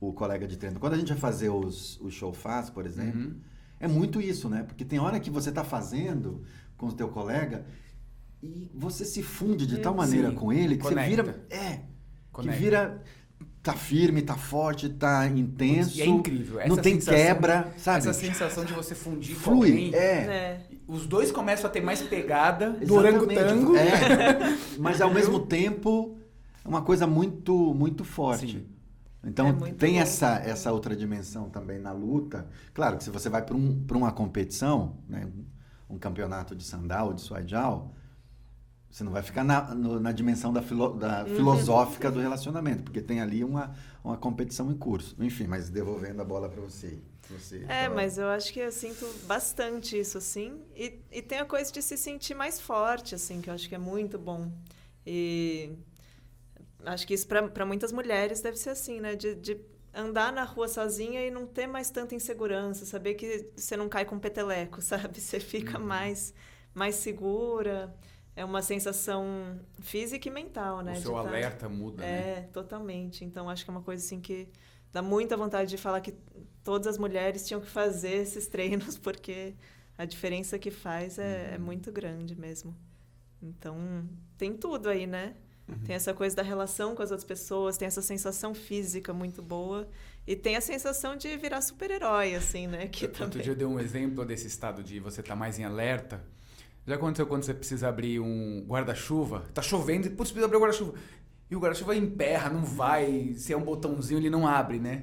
o 0.00 0.12
colega 0.12 0.46
de 0.46 0.56
treino. 0.56 0.80
Quando 0.80 0.94
a 0.94 0.98
gente 0.98 1.08
vai 1.08 1.18
fazer 1.18 1.50
os, 1.50 2.00
o 2.00 2.10
show 2.10 2.32
faz, 2.32 2.70
por 2.70 2.86
exemplo, 2.86 3.20
Uhum. 3.20 3.36
é 3.80 3.88
muito 3.88 4.20
isso, 4.20 4.48
né? 4.48 4.62
Porque 4.62 4.84
tem 4.84 4.98
hora 4.98 5.18
que 5.20 5.30
você 5.30 5.48
está 5.50 5.64
fazendo 5.64 6.44
com 6.76 6.86
o 6.86 6.92
teu 6.92 7.08
colega 7.08 7.66
e 8.42 8.70
você 8.74 9.04
se 9.04 9.22
funde 9.22 9.66
de 9.66 9.78
tal 9.78 9.92
Sim. 9.92 9.98
maneira 9.98 10.32
com 10.32 10.52
ele 10.52 10.76
que 10.76 10.82
Conecta. 10.82 11.02
você 11.02 11.08
vira... 11.32 11.46
É, 11.50 11.80
Conecta. 12.32 12.56
que 12.56 12.62
vira 12.64 13.02
tá 13.62 13.72
firme, 13.74 14.22
tá 14.22 14.36
forte, 14.36 14.88
tá 14.88 15.26
intenso. 15.26 15.98
E 15.98 16.02
é 16.02 16.06
incrível. 16.06 16.58
Essa 16.60 16.68
não 16.68 16.76
tem 16.76 16.94
sensação- 16.94 17.14
quebra, 17.14 17.72
sabe? 17.76 17.98
Essa 17.98 18.12
sensação 18.14 18.64
de 18.64 18.72
você 18.72 18.94
fundir 18.94 19.34
com 19.34 19.40
Flui, 19.40 19.70
alguém. 19.70 19.94
é. 19.94 19.98
É. 19.98 20.66
Os 20.86 21.06
dois 21.06 21.30
começam 21.30 21.68
a 21.68 21.72
ter 21.72 21.82
mais 21.82 22.00
pegada 22.00 22.70
do 22.70 22.82
Exatamente. 22.84 22.92
orangotango. 23.28 23.76
É. 23.76 24.56
Mas 24.78 25.00
ao 25.02 25.12
mesmo 25.12 25.40
tempo, 25.40 26.16
é 26.64 26.68
uma 26.68 26.80
coisa 26.80 27.06
muito, 27.06 27.74
muito 27.74 28.04
forte. 28.04 28.52
Sim. 28.58 28.66
Então 29.22 29.48
É 29.48 29.72
tem 29.72 29.94
bom. 29.94 30.00
essa, 30.00 30.36
essa 30.38 30.72
outra 30.72 30.96
dimensão 30.96 31.50
também 31.50 31.78
na 31.78 31.92
luta. 31.92 32.46
Claro 32.72 32.96
que 32.96 33.04
se 33.04 33.10
você 33.10 33.28
vai 33.28 33.42
para 33.42 33.56
um, 33.56 33.82
pra 33.84 33.98
uma 33.98 34.12
competição, 34.12 34.96
né, 35.06 35.28
um 35.90 35.98
campeonato 35.98 36.54
de 36.56 36.64
sandal, 36.64 37.12
de 37.12 37.20
suajal, 37.20 37.92
você 38.90 39.04
não 39.04 39.12
vai 39.12 39.22
ficar 39.22 39.44
na, 39.44 39.74
no- 39.74 40.00
na 40.00 40.12
dimensão 40.12 40.52
da, 40.52 40.62
filo- 40.62 40.94
da 40.96 41.24
Uhum. 41.24 41.26
filosófica 41.26 42.10
do 42.10 42.20
relacionamento, 42.20 42.82
porque 42.84 43.00
tem 43.02 43.20
ali 43.20 43.44
uma, 43.44 43.74
uma 44.02 44.16
competição 44.16 44.70
em 44.72 44.76
curso. 44.76 45.14
Enfim, 45.20 45.46
mas 45.46 45.68
devolvendo 45.70 46.20
a 46.22 46.24
bola 46.24 46.48
para 46.48 46.60
você. 46.60 46.98
você 47.28 47.60
É, 47.66 47.88
fala. 47.88 47.94
mas 47.94 48.16
eu 48.18 48.26
acho 48.28 48.52
que 48.52 48.60
eu 48.60 48.72
sinto 48.72 49.04
bastante 49.26 49.98
isso, 49.98 50.16
assim. 50.18 50.62
E, 50.74 51.00
e 51.12 51.22
tem 51.22 51.38
a 51.38 51.44
coisa 51.44 51.70
de 51.70 51.82
se 51.82 51.96
sentir 51.96 52.34
mais 52.34 52.60
forte, 52.60 53.14
assim, 53.14 53.40
que 53.40 53.50
eu 53.50 53.54
acho 53.54 53.68
que 53.68 53.74
é 53.74 53.78
muito 53.78 54.18
bom. 54.18 54.50
E 55.06 55.72
acho 56.84 57.06
que 57.06 57.14
isso 57.14 57.26
para 57.26 57.66
muitas 57.66 57.92
mulheres 57.92 58.40
deve 58.40 58.56
ser 58.56 58.70
assim, 58.70 59.00
né? 59.00 59.14
De, 59.16 59.34
de 59.34 59.60
andar 59.94 60.32
na 60.32 60.44
rua 60.44 60.68
sozinha 60.68 61.26
e 61.26 61.30
não 61.30 61.46
ter 61.46 61.66
mais 61.66 61.90
tanta 61.90 62.14
insegurança, 62.14 62.84
saber 62.86 63.14
que 63.14 63.50
você 63.56 63.76
não 63.76 63.88
cai 63.88 64.04
com 64.04 64.18
peteleco, 64.18 64.80
sabe? 64.82 65.20
Você 65.20 65.40
fica 65.40 65.78
mais, 65.78 66.32
mais 66.74 66.96
segura. 66.96 67.94
É 68.38 68.44
uma 68.44 68.62
sensação 68.62 69.58
física 69.80 70.28
e 70.28 70.30
mental, 70.30 70.80
né? 70.80 70.92
O 70.92 71.02
seu 71.02 71.12
tá- 71.14 71.18
alerta 71.18 71.68
muda, 71.68 72.02
né? 72.02 72.38
é, 72.38 72.40
totalmente. 72.52 73.24
Então, 73.24 73.50
acho 73.50 73.64
que 73.64 73.70
é 73.70 73.72
uma 73.72 73.82
coisa 73.82 74.04
assim 74.04 74.20
que 74.20 74.48
dá 74.92 75.02
muita 75.02 75.36
vontade 75.36 75.68
de 75.68 75.76
falar 75.76 76.00
que 76.00 76.14
todas 76.62 76.86
as 76.86 76.98
mulheres 76.98 77.44
tinham 77.48 77.60
que 77.60 77.68
fazer 77.68 78.14
esses 78.14 78.46
treinos, 78.48 78.96
porque 78.96 79.56
a 79.96 80.04
diferença 80.04 80.56
que 80.56 80.70
faz 80.70 81.18
é, 81.18 81.54
é 81.54 81.58
muito 81.58 81.90
grande 81.90 82.38
mesmo. 82.38 82.76
Então, 83.42 83.76
tem 84.36 84.56
tudo 84.56 84.88
aí, 84.88 85.04
né? 85.04 85.34
Tem 85.84 85.94
essa 85.94 86.14
coisa 86.14 86.34
da 86.34 86.42
relação 86.42 86.94
com 86.94 87.02
as 87.02 87.10
outras 87.10 87.26
pessoas, 87.26 87.76
tem 87.76 87.86
essa 87.86 88.00
sensação 88.00 88.54
física 88.54 89.12
muito 89.12 89.42
boa 89.42 89.86
e 90.26 90.34
tem 90.34 90.56
a 90.56 90.60
sensação 90.62 91.14
de 91.14 91.36
virar 91.36 91.60
super-herói, 91.60 92.34
assim, 92.34 92.66
né? 92.66 92.86
Que 92.88 93.04
Outro 93.04 93.26
também... 93.26 93.42
dia 93.42 93.52
eu 93.52 93.56
dei 93.56 93.66
um 93.66 93.78
exemplo 93.78 94.24
desse 94.24 94.46
estado 94.46 94.82
de 94.82 94.98
você 94.98 95.20
estar 95.20 95.36
mais 95.36 95.58
em 95.58 95.64
alerta. 95.64 96.24
Já 96.88 96.94
aconteceu 96.94 97.26
quando 97.26 97.42
você 97.42 97.52
precisa 97.52 97.86
abrir 97.86 98.18
um 98.18 98.64
guarda-chuva? 98.66 99.44
Tá 99.52 99.60
chovendo 99.60 100.06
e, 100.06 100.10
putz, 100.10 100.30
precisa 100.30 100.46
abrir 100.46 100.56
o 100.56 100.60
guarda-chuva. 100.60 100.94
E 101.50 101.54
o 101.54 101.60
guarda-chuva 101.60 101.94
emperra, 101.94 102.48
não 102.48 102.64
vai. 102.64 103.34
Se 103.36 103.52
é 103.52 103.56
um 103.58 103.62
botãozinho, 103.62 104.18
ele 104.18 104.30
não 104.30 104.48
abre, 104.48 104.78
né? 104.78 105.02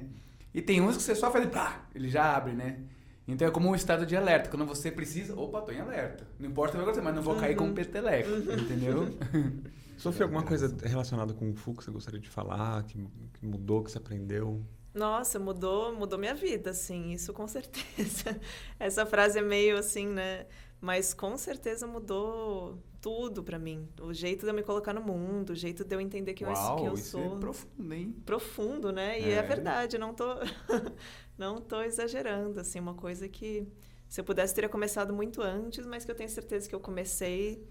E 0.52 0.60
tem 0.60 0.80
uns 0.80 0.96
que 0.96 1.02
você 1.04 1.14
só 1.14 1.30
faz 1.30 1.44
e 1.44 1.48
pá, 1.48 1.86
ele 1.94 2.08
já 2.08 2.34
abre, 2.36 2.54
né? 2.54 2.80
Então 3.28 3.46
é 3.46 3.52
como 3.52 3.68
um 3.68 3.74
estado 3.74 4.04
de 4.04 4.16
alerta. 4.16 4.50
Quando 4.50 4.66
você 4.66 4.90
precisa, 4.90 5.38
opa, 5.38 5.62
tô 5.62 5.70
em 5.70 5.78
alerta. 5.78 6.26
Não 6.40 6.48
importa 6.48 6.74
o 6.74 6.76
que 6.76 6.82
acontecer, 6.82 7.04
mas 7.04 7.14
não 7.14 7.22
vou 7.22 7.36
cair 7.36 7.54
com 7.54 7.66
um 7.66 7.72
peteleco, 7.72 8.30
entendeu? 8.30 9.08
Sofia, 9.96 10.24
alguma 10.24 10.42
coisa 10.42 10.76
relacionada 10.82 11.34
com 11.34 11.52
o 11.52 11.54
Fu 11.54 11.72
que 11.72 11.84
você 11.84 11.92
gostaria 11.92 12.18
de 12.18 12.28
falar, 12.28 12.82
que, 12.82 12.98
que 13.34 13.46
mudou, 13.46 13.84
que 13.84 13.92
você 13.92 13.98
aprendeu? 13.98 14.60
Nossa, 14.92 15.38
mudou, 15.38 15.94
mudou 15.94 16.18
minha 16.18 16.34
vida, 16.34 16.70
assim, 16.70 17.12
isso 17.12 17.32
com 17.32 17.46
certeza. 17.46 18.40
Essa 18.80 19.06
frase 19.06 19.38
é 19.38 19.42
meio 19.42 19.78
assim, 19.78 20.08
né? 20.08 20.46
Mas 20.80 21.14
com 21.14 21.36
certeza 21.36 21.86
mudou 21.86 22.78
tudo 23.00 23.42
para 23.42 23.58
mim. 23.58 23.88
O 24.00 24.12
jeito 24.12 24.42
de 24.44 24.50
eu 24.50 24.54
me 24.54 24.62
colocar 24.62 24.92
no 24.92 25.00
mundo, 25.00 25.50
o 25.50 25.54
jeito 25.54 25.84
de 25.84 25.94
eu 25.94 26.00
entender 26.00 26.34
que 26.34 26.44
Uau, 26.44 26.76
eu, 26.78 26.82
que 26.82 26.88
eu 26.88 26.94
isso 26.94 27.10
sou. 27.12 27.36
É 27.36 27.40
profundo, 27.40 27.94
hein? 27.94 28.16
Profundo, 28.24 28.92
né? 28.92 29.20
E 29.20 29.24
é, 29.30 29.36
É. 29.36 29.42
verdade, 29.42 29.96
não 29.98 30.12
tô, 30.12 30.24
não 31.38 31.60
tô 31.60 31.82
exagerando. 31.82 32.60
Assim, 32.60 32.78
uma 32.78 32.94
coisa 32.94 33.28
que 33.28 33.66
se 34.08 34.20
eu 34.20 34.24
pudesse 34.24 34.54
teria 34.54 34.68
começado 34.68 35.12
muito 35.14 35.40
antes, 35.42 35.86
mas 35.86 36.04
que 36.04 36.10
eu 36.10 36.14
tenho 36.14 36.28
certeza 36.30 36.68
que 36.68 36.74
eu 36.74 36.80
comecei 36.80 37.66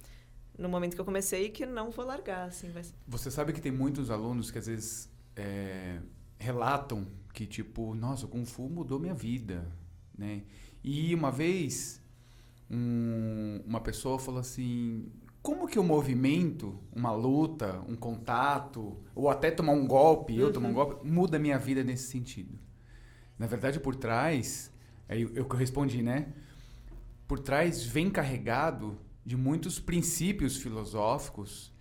no 0.58 0.70
momento 0.70 0.96
que 0.96 1.02
eu 1.02 1.06
comecei 1.06 1.46
e 1.46 1.50
que 1.50 1.66
não 1.66 1.92
vou 1.92 2.06
largar. 2.06 2.48
Assim, 2.48 2.70
vai... 2.70 2.84
Você 3.08 3.30
sabe 3.30 3.54
que 3.54 3.62
tem 3.62 3.72
muitos 3.72 4.10
alunos 4.10 4.50
que 4.52 4.58
às 4.58 4.68
vezes 4.68 5.10
é, 5.36 6.00
relatam 6.40 7.06
que, 7.34 7.46
tipo, 7.46 7.94
nossa, 7.94 8.26
o 8.26 8.30
Kung 8.30 8.46
Fu 8.46 8.70
mudou 8.70 8.98
minha 9.00 9.14
vida, 9.14 9.70
né? 10.18 10.44
E 10.82 11.14
uma 11.14 11.30
vez, 11.32 12.02
um- 12.70 13.62
uma 13.66 13.80
pessoa 13.80 14.18
falou 14.20 14.40
assim, 14.40 15.06
como 15.42 15.68
que 15.68 15.78
o 15.78 15.84
movimento, 15.84 16.80
uma 16.96 17.12
luta, 17.12 17.82
um 17.88 17.96
contato, 17.96 18.98
ou 19.14 19.30
até 19.30 19.52
tomar 19.52 19.74
um 19.74 19.86
golpe, 19.86 20.36
eu 20.36 20.52
tomar 20.52 20.70
um 20.70 20.74
golpe, 20.74 21.08
muda 21.08 21.38
a 21.38 21.40
minha 21.40 21.58
vida 21.60 21.84
nesse 21.84 22.10
sentido? 22.10 22.58
Na 23.38 23.46
verdade, 23.48 23.80
por 23.80 23.96
trás, 23.96 24.72
é 25.08 25.18
eu, 25.18 25.30
eu 25.36 25.46
que 25.46 25.54
eu 25.54 25.60
respondi, 25.60 26.02
né? 26.02 26.34
Por 27.28 27.40
trás 27.40 27.84
vem 27.84 28.10
carregado 28.10 28.98
de 29.26 29.36
muitos 29.36 29.80
princípios 29.80 30.58
filosóficos 30.58 31.72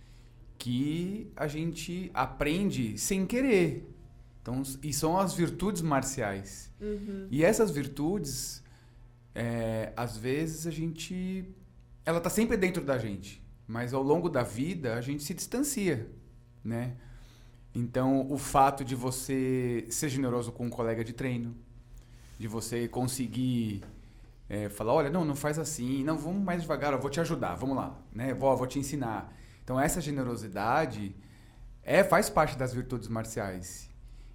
que 0.57 1.31
a 1.35 1.47
gente 1.47 2.09
aprende 2.13 2.97
sem 2.97 3.25
querer. 3.25 3.91
Então, 4.41 4.61
e 4.83 4.93
são 4.93 5.17
as 5.17 5.33
virtudes 5.33 5.81
marciais. 5.81 6.71
E 7.31 7.43
essas 7.43 7.71
virtudes, 7.71 8.63
é, 9.35 9.91
às 9.97 10.15
vezes 10.15 10.65
a 10.65 10.71
gente, 10.71 11.53
ela 12.05 12.19
está 12.19 12.29
sempre 12.29 12.55
dentro 12.55 12.83
da 12.83 12.97
gente, 12.97 13.45
mas 13.67 13.93
ao 13.93 14.01
longo 14.01 14.29
da 14.29 14.41
vida 14.41 14.95
a 14.95 15.01
gente 15.01 15.21
se 15.23 15.33
distancia, 15.33 16.09
né? 16.63 16.95
Então, 17.73 18.25
o 18.31 18.37
fato 18.37 18.85
de 18.85 18.95
você 18.95 19.85
ser 19.89 20.07
generoso 20.07 20.53
com 20.53 20.65
um 20.65 20.69
colega 20.69 21.03
de 21.03 21.11
treino, 21.11 21.53
de 22.39 22.47
você 22.47 22.87
conseguir 22.87 23.83
é, 24.47 24.69
falar, 24.69 24.93
olha, 24.93 25.09
não, 25.09 25.25
não 25.25 25.35
faz 25.35 25.59
assim, 25.59 26.01
não, 26.01 26.17
vamos 26.17 26.41
mais 26.41 26.61
devagar, 26.61 26.93
eu 26.93 26.99
vou 26.99 27.09
te 27.09 27.19
ajudar, 27.19 27.55
vamos 27.55 27.75
lá, 27.75 27.99
né? 28.13 28.33
Vou, 28.33 28.55
vou 28.55 28.65
te 28.65 28.79
ensinar. 28.79 29.33
Então, 29.61 29.77
essa 29.77 29.99
generosidade 29.99 31.13
é 31.83 32.01
faz 32.01 32.29
parte 32.29 32.57
das 32.57 32.73
virtudes 32.73 33.09
marciais. 33.09 33.89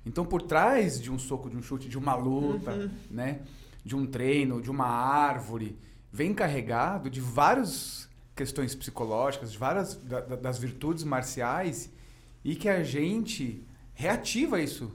Então, 0.05 0.27
por 0.27 0.43
trás 0.43 1.01
de 1.01 1.11
um 1.11 1.19
soco, 1.19 1.49
de 1.49 1.57
um 1.57 1.63
chute, 1.63 1.89
de 1.89 1.97
uma 1.97 2.15
luta, 2.15 2.91
né? 3.11 3.41
De 3.85 3.97
um 3.97 4.07
treino, 4.07 4.61
de 4.61 4.71
uma 4.71 4.87
árvore, 4.87 5.79
vem 6.13 6.35
carregado 6.35 7.09
de 7.09 7.21
várias 7.21 8.09
questões 8.35 8.75
psicológicas, 8.75 9.53
de 9.53 9.59
várias 9.59 9.95
da- 9.97 10.21
da- 10.21 10.37
das 10.37 10.59
virtudes 10.59 11.05
marciais 11.05 11.91
e 12.45 12.55
que 12.57 12.69
a 12.69 12.83
gente 12.83 13.65
reativa 13.95 14.61
isso, 14.61 14.93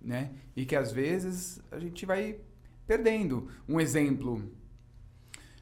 né? 0.00 0.30
E 0.54 0.64
que 0.64 0.76
às 0.76 0.92
vezes 0.92 1.60
a 1.70 1.78
gente 1.78 2.04
vai 2.04 2.38
perdendo. 2.86 3.48
Um 3.68 3.80
exemplo, 3.80 4.50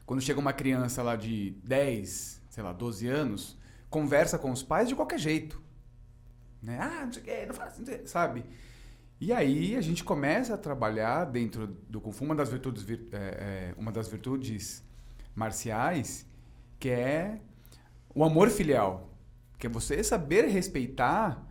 quando 0.05 0.21
chega 0.21 0.39
uma 0.39 0.53
criança 0.53 1.01
lá 1.01 1.15
de 1.15 1.51
10, 1.63 2.41
sei 2.49 2.63
lá, 2.63 2.73
12 2.73 3.07
anos, 3.07 3.57
conversa 3.89 4.37
com 4.37 4.51
os 4.51 4.61
pais 4.61 4.89
de 4.89 4.95
qualquer 4.95 5.19
jeito. 5.19 5.61
Né? 6.61 6.77
Ah, 6.79 7.05
não 7.05 7.13
sei 7.13 7.21
o 7.21 7.25
quê, 7.25 7.45
não 7.45 7.53
faz 7.53 7.81
sabe? 8.05 8.43
E 9.25 9.31
aí 9.31 9.77
a 9.77 9.79
gente 9.79 10.03
começa 10.03 10.53
a 10.53 10.57
trabalhar 10.57 11.23
dentro 11.23 11.65
do 11.87 12.01
Kung 12.01 12.11
Fu 12.11 12.25
uma 12.25 12.35
das 12.35 12.49
virtudes, 12.49 12.83
vir- 12.83 13.07
é, 13.13 13.17
é, 13.17 13.73
uma 13.77 13.89
das 13.89 14.09
virtudes 14.09 14.83
marciais, 15.33 16.27
que 16.77 16.89
é 16.89 17.39
o 18.13 18.25
amor 18.25 18.49
filial, 18.49 19.15
que 19.57 19.65
é 19.65 19.69
você 19.69 20.03
saber 20.03 20.47
respeitar 20.49 21.41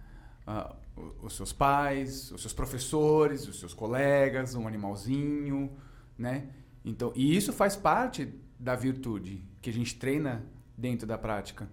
o- 0.95 1.25
os 1.25 1.35
seus 1.35 1.51
pais, 1.51 2.31
os 2.33 2.43
seus 2.43 2.53
professores, 2.53 3.49
os 3.49 3.59
seus 3.59 3.73
colegas, 3.73 4.55
um 4.55 4.69
animalzinho, 4.69 5.73
né? 6.19 6.49
Então, 6.85 7.11
e 7.17 7.35
isso 7.35 7.55
faz 7.55 7.75
parte 7.75 8.35
da 8.59 8.77
virtude 8.77 9.43
que 9.63 9.71
a 9.71 9.73
gente 9.73 9.99
treina 9.99 10.45
dentro 10.77 11.07
da 11.07 11.17
prática. 11.17 11.71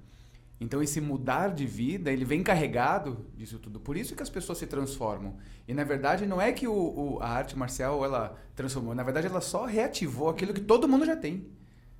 Então, 0.61 0.81
esse 0.83 0.99
mudar 0.99 1.49
de 1.53 1.65
vida, 1.65 2.11
ele 2.11 2.25
vem 2.25 2.43
carregado 2.43 3.25
disso 3.37 3.57
tudo. 3.59 3.79
Por 3.79 3.95
isso 3.95 4.15
que 4.15 4.21
as 4.21 4.29
pessoas 4.29 4.57
se 4.57 4.67
transformam. 4.67 5.37
E, 5.67 5.73
na 5.73 5.85
verdade, 5.85 6.25
não 6.25 6.41
é 6.41 6.51
que 6.51 6.67
o, 6.67 6.73
o- 7.15 7.19
a 7.21 7.29
arte 7.29 7.57
marcial, 7.57 8.03
ela 8.03 8.35
transformou. 8.55 8.93
Na 8.93 9.03
verdade, 9.03 9.27
ela 9.27 9.39
só 9.41 9.65
reativou 9.65 10.27
aquilo 10.29 10.53
que 10.53 10.59
todo 10.61 10.87
mundo 10.87 11.05
já 11.05 11.15
tem. 11.15 11.47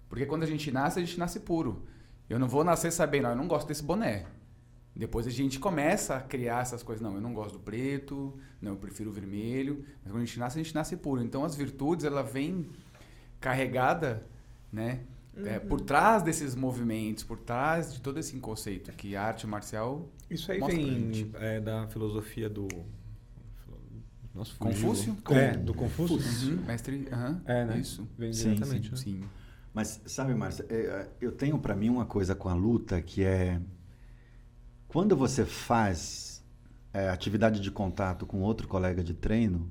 Porque 0.10 0.26
quando 0.26 0.44
a 0.44 0.46
gente 0.48 0.72
nasce, 0.72 1.00
a 1.00 1.06
gente 1.06 1.18
nasce 1.18 1.40
puro. 1.40 1.84
Eu 2.30 2.38
não 2.38 2.50
vou 2.50 2.64
nascer 2.64 2.92
sabendo, 2.92 3.28
"Ah, 3.28 3.32
eu 3.32 3.36
não 3.36 3.48
gosto 3.48 3.68
desse 3.68 3.84
boné. 3.84 4.26
Depois 4.96 5.26
a 5.26 5.30
gente 5.32 5.58
começa 5.60 6.18
a 6.18 6.22
criar 6.22 6.62
essas 6.62 6.84
coisas. 6.84 7.02
Não, 7.02 7.16
eu 7.16 7.22
não 7.22 7.34
gosto 7.34 7.54
do 7.54 7.60
preto, 7.60 8.38
não, 8.62 8.74
eu 8.74 8.78
prefiro 8.78 9.10
o 9.10 9.14
vermelho. 9.14 9.86
Mas 10.04 10.12
quando 10.12 10.24
a 10.24 10.26
gente 10.26 10.38
nasce, 10.40 10.60
a 10.60 10.64
gente 10.64 10.76
nasce 10.76 10.98
puro. 10.98 11.24
Então, 11.24 11.46
as 11.46 11.56
virtudes, 11.56 12.04
ela 12.06 12.22
vem 12.24 12.68
carregada, 13.40 14.26
né? 14.72 15.02
É, 15.38 15.60
por 15.60 15.82
trás 15.82 16.22
desses 16.24 16.56
movimentos, 16.56 17.24
por 17.24 17.40
trás 17.40 17.94
de 17.94 18.02
todo 18.02 18.20
esse 18.20 18.38
conceito 18.40 18.92
que 18.92 19.16
a 19.16 19.24
arte 19.24 19.48
marcial 19.48 20.10
Isso 20.30 20.52
aí 20.52 20.60
Mostra 20.60 20.80
pra 20.80 20.88
vem 20.88 21.14
gente. 21.14 21.32
é, 21.36 21.60
da 21.62 21.88
filosofia 21.88 22.50
do. 22.50 22.68
Nossa. 24.34 24.54
Confúcio? 24.58 25.18
É, 25.32 25.58
do 25.58 25.74
Confúcio. 25.74 26.52
Uhum, 26.52 26.58
mestre, 26.66 27.08
aham, 27.12 27.42
É, 27.46 27.66
né? 27.66 27.80
Isso. 27.80 28.08
Vem 28.18 28.32
Sim, 28.32 28.54
diretamente. 28.54 28.92
né? 28.92 28.98
Sim. 28.98 29.22
Mas 29.74 30.02
sabe, 30.06 30.34
Márcia, 30.34 30.66
é, 30.70 31.08
eu 31.22 31.32
tenho 31.32 31.58
para 31.60 31.76
mim 31.76 31.90
uma 31.90 32.06
coisa 32.06 32.36
com 32.36 32.50
a 32.50 32.54
luta 32.54 33.02
que 33.02 33.24
é 33.24 33.60
quando 34.88 35.16
você 35.16 35.46
faz 35.46 36.44
é, 36.94 37.10
atividade 37.10 37.60
de 37.60 37.70
contato 37.72 38.26
com 38.26 38.42
outro 38.42 38.68
colega 38.68 39.04
de 39.04 39.14
treino, 39.14 39.70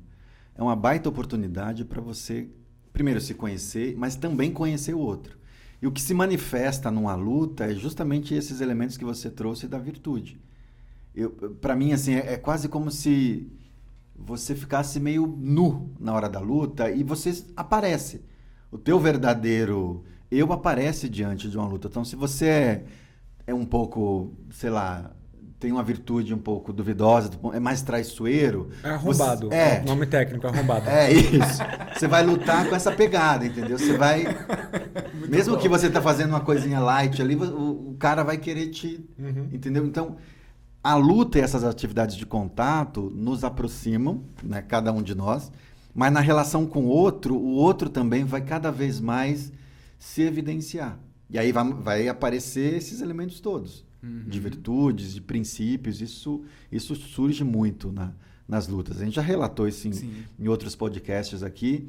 é 0.54 0.62
uma 0.62 0.76
baita 0.76 1.08
oportunidade 1.08 1.84
para 1.84 2.00
você 2.00 2.48
primeiro 2.92 3.20
se 3.20 3.34
conhecer, 3.34 3.96
mas 3.96 4.16
também 4.16 4.52
conhecer 4.52 4.94
o 4.94 4.98
outro. 4.98 5.37
E 5.80 5.86
o 5.86 5.92
que 5.92 6.02
se 6.02 6.12
manifesta 6.12 6.90
numa 6.90 7.14
luta 7.14 7.70
é 7.70 7.74
justamente 7.74 8.34
esses 8.34 8.60
elementos 8.60 8.96
que 8.96 9.04
você 9.04 9.30
trouxe 9.30 9.68
da 9.68 9.78
virtude. 9.78 10.40
Para 11.60 11.76
mim, 11.76 11.92
assim, 11.92 12.14
é, 12.14 12.34
é 12.34 12.36
quase 12.36 12.68
como 12.68 12.90
se 12.90 13.50
você 14.16 14.54
ficasse 14.54 14.98
meio 14.98 15.26
nu 15.26 15.92
na 15.98 16.12
hora 16.12 16.28
da 16.28 16.40
luta 16.40 16.90
e 16.90 17.04
você 17.04 17.44
aparece. 17.56 18.24
O 18.70 18.76
teu 18.76 18.98
verdadeiro 18.98 20.04
eu 20.30 20.52
aparece 20.52 21.08
diante 21.08 21.48
de 21.48 21.56
uma 21.56 21.66
luta. 21.66 21.88
Então, 21.88 22.04
se 22.04 22.16
você 22.16 22.46
é, 22.46 22.84
é 23.46 23.54
um 23.54 23.64
pouco, 23.64 24.34
sei 24.50 24.70
lá, 24.70 25.14
tem 25.58 25.72
uma 25.72 25.82
virtude 25.82 26.32
um 26.32 26.38
pouco 26.38 26.72
duvidosa, 26.72 27.30
é 27.52 27.58
mais 27.60 27.82
traiçoeiro. 27.82 28.70
É 28.82 28.90
arrombado. 28.90 29.48
Você- 29.48 29.54
é, 29.54 29.82
Nome 29.84 30.06
técnico, 30.06 30.46
arrombado. 30.46 30.88
é 30.88 31.12
isso. 31.12 31.62
Você 31.96 32.06
vai 32.06 32.24
lutar 32.24 32.68
com 32.68 32.76
essa 32.76 32.92
pegada, 32.92 33.44
entendeu? 33.44 33.76
Você 33.78 33.96
vai. 33.96 34.24
mesmo 35.28 35.56
bom. 35.56 35.60
que 35.60 35.68
você 35.68 35.90
tá 35.90 36.00
fazendo 36.00 36.30
uma 36.30 36.40
coisinha 36.40 36.78
light 36.80 37.20
ali, 37.20 37.34
o, 37.34 37.90
o 37.90 37.96
cara 37.98 38.22
vai 38.22 38.38
querer 38.38 38.68
te. 38.68 39.04
Uhum. 39.18 39.48
Entendeu? 39.52 39.84
Então, 39.84 40.16
a 40.82 40.94
luta 40.94 41.38
e 41.38 41.42
essas 41.42 41.64
atividades 41.64 42.16
de 42.16 42.24
contato 42.24 43.12
nos 43.14 43.42
aproximam, 43.44 44.22
né, 44.42 44.62
cada 44.62 44.92
um 44.92 45.02
de 45.02 45.14
nós, 45.14 45.50
mas 45.92 46.12
na 46.12 46.20
relação 46.20 46.66
com 46.66 46.84
o 46.84 46.88
outro, 46.88 47.34
o 47.34 47.54
outro 47.54 47.88
também 47.90 48.24
vai 48.24 48.40
cada 48.42 48.70
vez 48.70 49.00
mais 49.00 49.52
se 49.98 50.22
evidenciar. 50.22 50.98
E 51.28 51.36
aí 51.38 51.50
vai, 51.50 51.72
vai 51.72 52.08
aparecer 52.08 52.74
esses 52.74 53.00
elementos 53.02 53.40
todos, 53.40 53.84
de 54.02 54.38
virtudes, 54.38 55.14
de 55.14 55.20
princípios, 55.20 56.00
isso, 56.00 56.42
isso 56.70 56.94
surge 56.94 57.42
muito 57.42 57.90
na, 57.90 58.12
nas 58.46 58.68
lutas. 58.68 59.00
A 59.00 59.04
gente 59.04 59.14
já 59.14 59.22
relatou 59.22 59.66
isso 59.66 59.88
em, 59.88 60.24
em 60.38 60.48
outros 60.48 60.76
podcasts 60.76 61.42
aqui, 61.42 61.88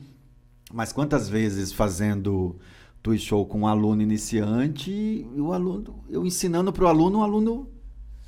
mas 0.74 0.92
quantas 0.92 1.30
vezes 1.30 1.72
fazendo 1.72 2.56
Twist 3.02 3.28
Show 3.28 3.46
com 3.46 3.62
um 3.62 3.68
aluno 3.68 4.02
iniciante, 4.02 4.92
e 4.92 5.40
o 5.40 5.54
aluno, 5.54 6.04
eu 6.10 6.26
ensinando 6.26 6.74
para 6.74 6.86
o 6.86 6.88
aluno, 6.88 7.20
o 7.20 7.24
aluno, 7.24 7.70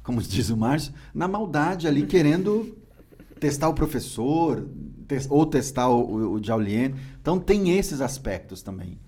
como 0.04 0.22
diz 0.24 0.50
o 0.50 0.58
Márcio, 0.58 0.94
na 1.14 1.28
maldade 1.28 1.88
ali, 1.88 2.06
querendo 2.06 2.78
testar 3.40 3.68
o 3.68 3.74
professor, 3.74 4.68
ou 5.30 5.46
testar 5.46 5.90
o, 5.90 6.00
o, 6.00 6.34
o 6.34 6.44
Jaulien. 6.44 6.94
Então 7.20 7.40
tem 7.40 7.78
esses 7.78 8.00
aspectos 8.00 8.62
também. 8.62 9.00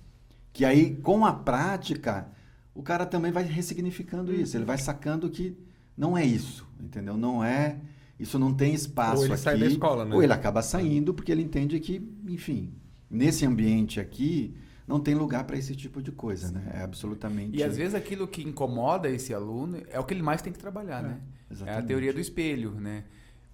Que 0.52 0.66
aí, 0.66 0.96
com 0.96 1.26
a 1.26 1.34
prática, 1.34 2.28
o 2.74 2.82
cara 2.82 3.06
também 3.06 3.32
vai 3.32 3.44
ressignificando 3.44 4.34
isso. 4.34 4.58
Ele 4.58 4.66
vai 4.66 4.78
sacando 4.78 5.30
que 5.30 5.58
não 5.98 6.18
é 6.18 6.26
isso, 6.26 6.68
entendeu? 6.80 7.16
Não 7.16 7.44
é... 7.44 7.78
Isso 8.20 8.38
não 8.38 8.54
tem 8.54 8.74
espaço 8.74 9.18
Ou 9.18 9.26
ele 9.26 9.34
aqui. 9.34 9.42
sai 9.42 9.58
da 9.58 9.66
escola, 9.66 10.06
né? 10.06 10.16
Ou 10.16 10.24
ele 10.24 10.32
acaba 10.32 10.62
saindo 10.62 11.14
porque 11.14 11.32
ele 11.32 11.42
entende 11.42 11.80
que, 11.80 12.02
enfim, 12.28 12.72
nesse 13.10 13.46
ambiente 13.46 14.00
aqui, 14.00 14.56
não 14.88 15.00
tem 15.00 15.16
lugar 15.16 15.44
para 15.46 15.58
esse 15.58 15.76
tipo 15.76 16.02
de 16.02 16.12
coisa, 16.12 16.52
né? 16.52 16.72
É 16.76 16.84
absolutamente... 16.84 17.58
E 17.58 17.64
às 17.64 17.76
vezes 17.76 17.96
aquilo 17.96 18.28
que 18.28 18.44
incomoda 18.44 19.10
esse 19.10 19.34
aluno 19.34 19.82
é 19.90 20.00
o 20.00 20.04
que 20.04 20.14
ele 20.14 20.22
mais 20.22 20.42
tem 20.42 20.54
que 20.54 20.60
trabalhar, 20.60 21.02
né? 21.02 21.20
É 21.20 21.50
a 21.50 21.54
exatamente. 21.54 21.88
teoria 21.88 22.14
do 22.14 22.20
espelho, 22.20 22.72
né? 22.72 23.04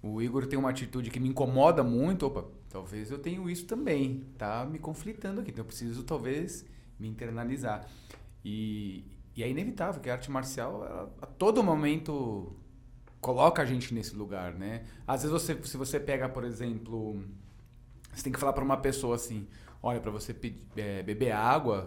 O 0.02 0.22
Igor 0.22 0.46
tem 0.46 0.58
uma 0.58 0.70
atitude 0.70 1.10
que 1.10 1.18
me 1.18 1.28
incomoda 1.28 1.82
muito. 1.82 2.26
Opa, 2.26 2.44
talvez 2.68 3.10
eu 3.10 3.18
tenha 3.18 3.40
isso 3.50 3.66
também. 3.66 4.24
Tá 4.38 4.66
me 4.70 4.78
conflitando 4.78 5.40
aqui. 5.40 5.50
Então 5.50 5.62
eu 5.62 5.66
preciso, 5.66 6.02
talvez, 6.04 6.64
me 6.98 7.08
internalizar. 7.08 7.86
E, 8.44 9.04
e 9.36 9.42
é 9.42 9.48
inevitável 9.48 10.00
que 10.00 10.10
a 10.10 10.14
arte 10.14 10.30
marcial, 10.30 10.84
ela, 10.84 11.14
a 11.20 11.26
todo 11.26 11.62
momento, 11.62 12.56
coloca 13.20 13.62
a 13.62 13.64
gente 13.64 13.92
nesse 13.94 14.14
lugar, 14.14 14.54
né? 14.54 14.84
Às 15.06 15.22
vezes, 15.22 15.32
você, 15.32 15.62
se 15.64 15.76
você 15.76 16.00
pega, 16.00 16.28
por 16.28 16.44
exemplo, 16.44 17.22
você 18.12 18.22
tem 18.22 18.32
que 18.32 18.40
falar 18.40 18.52
para 18.52 18.64
uma 18.64 18.76
pessoa 18.76 19.16
assim, 19.16 19.46
olha, 19.82 20.00
para 20.00 20.10
você 20.10 20.34
é, 20.76 21.02
beber 21.02 21.32
água, 21.32 21.86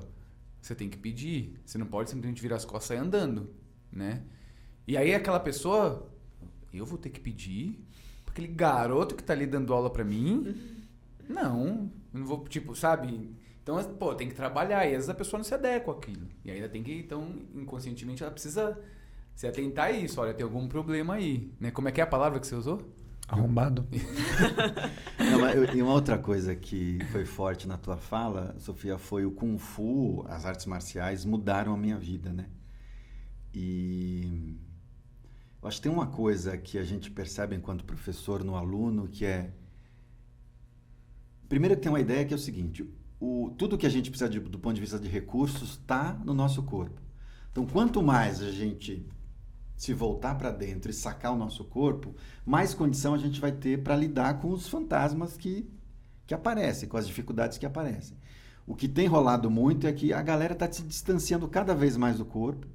você 0.61 0.73
tem 0.73 0.89
que 0.89 0.97
pedir. 0.97 1.59
Você 1.65 1.77
não 1.77 1.85
pode 1.85 2.09
simplesmente 2.09 2.41
virar 2.41 2.55
as 2.55 2.65
costas 2.65 2.85
e 2.85 2.87
sair 2.89 2.97
andando, 2.97 3.53
né? 3.91 4.23
E 4.87 4.97
aí 4.97 5.13
aquela 5.13 5.39
pessoa, 5.39 6.09
eu 6.73 6.85
vou 6.85 6.97
ter 6.97 7.09
que 7.09 7.19
pedir? 7.19 7.85
Aquele 8.27 8.47
garoto 8.47 9.15
que 9.15 9.23
tá 9.23 9.33
ali 9.33 9.45
dando 9.45 9.73
aula 9.73 9.89
para 9.89 10.03
mim? 10.03 10.55
Não, 11.27 11.91
eu 12.13 12.19
não 12.19 12.25
vou, 12.25 12.47
tipo, 12.47 12.75
sabe? 12.75 13.29
Então, 13.63 13.81
pô, 13.95 14.13
tem 14.13 14.27
que 14.27 14.35
trabalhar. 14.35 14.85
E 14.85 14.89
às 14.89 14.93
vezes 14.93 15.09
a 15.09 15.13
pessoa 15.13 15.39
não 15.39 15.43
se 15.43 15.53
adequa 15.53 15.93
àquilo. 15.93 16.27
E 16.43 16.51
ainda 16.51 16.67
tem 16.67 16.83
que, 16.83 16.93
então, 16.93 17.27
inconscientemente, 17.55 18.21
ela 18.21 18.31
precisa 18.31 18.77
se 19.33 19.47
atentar 19.47 19.85
a 19.85 19.91
isso. 19.91 20.19
Olha, 20.19 20.33
tem 20.33 20.43
algum 20.43 20.67
problema 20.67 21.15
aí. 21.15 21.51
Né? 21.59 21.71
Como 21.71 21.87
é 21.87 21.91
que 21.91 22.01
é 22.01 22.03
a 22.03 22.07
palavra 22.07 22.39
que 22.39 22.45
você 22.45 22.55
usou? 22.55 22.81
Arrombado. 23.25 23.87
Não, 25.17 25.75
e 25.75 25.81
uma 25.81 25.93
outra 25.93 26.17
coisa 26.17 26.53
que 26.55 26.99
foi 27.11 27.25
forte 27.25 27.67
na 27.67 27.77
tua 27.77 27.95
fala, 27.95 28.53
Sofia, 28.59 28.97
foi 28.97 29.25
o 29.25 29.31
Kung 29.31 29.57
Fu, 29.57 30.25
as 30.27 30.45
artes 30.45 30.65
marciais 30.65 31.23
mudaram 31.23 31.73
a 31.73 31.77
minha 31.77 31.97
vida, 31.97 32.33
né? 32.33 32.47
E 33.53 34.59
eu 35.61 35.67
acho 35.67 35.77
que 35.77 35.83
tem 35.83 35.91
uma 35.91 36.07
coisa 36.07 36.57
que 36.57 36.77
a 36.77 36.83
gente 36.83 37.09
percebe 37.09 37.55
enquanto 37.55 37.85
professor 37.85 38.43
no 38.43 38.57
aluno, 38.57 39.07
que 39.07 39.25
é... 39.25 39.53
Primeiro 41.47 41.77
tem 41.77 41.89
uma 41.89 42.01
ideia 42.01 42.25
que 42.25 42.33
é 42.33 42.35
o 42.35 42.39
seguinte, 42.39 42.85
o, 43.23 43.51
tudo 43.57 43.77
que 43.77 43.85
a 43.85 43.89
gente 43.89 44.09
precisa 44.09 44.29
de, 44.29 44.37
do 44.37 44.59
ponto 44.59 44.75
de 44.75 44.81
vista 44.81 44.99
de 44.99 45.07
recursos 45.07 45.71
está 45.71 46.19
no 46.25 46.33
nosso 46.33 46.61
corpo. 46.61 47.01
Então, 47.49 47.65
quanto 47.65 48.03
mais 48.03 48.41
a 48.41 48.51
gente 48.51 49.07
se 49.77 49.93
voltar 49.93 50.35
para 50.35 50.51
dentro 50.51 50.91
e 50.91 50.93
sacar 50.93 51.31
o 51.31 51.37
nosso 51.37 51.63
corpo, 51.63 52.13
mais 52.45 52.73
condição 52.73 53.13
a 53.13 53.17
gente 53.17 53.39
vai 53.39 53.53
ter 53.53 53.81
para 53.81 53.95
lidar 53.95 54.41
com 54.41 54.49
os 54.49 54.67
fantasmas 54.67 55.37
que, 55.37 55.65
que 56.27 56.33
aparecem, 56.33 56.89
com 56.89 56.97
as 56.97 57.07
dificuldades 57.07 57.57
que 57.57 57.65
aparecem. 57.65 58.17
O 58.67 58.75
que 58.75 58.89
tem 58.89 59.07
rolado 59.07 59.49
muito 59.49 59.87
é 59.87 59.93
que 59.93 60.11
a 60.11 60.21
galera 60.21 60.51
está 60.51 60.69
se 60.69 60.83
distanciando 60.83 61.47
cada 61.47 61.73
vez 61.73 61.95
mais 61.95 62.17
do 62.17 62.25
corpo, 62.25 62.67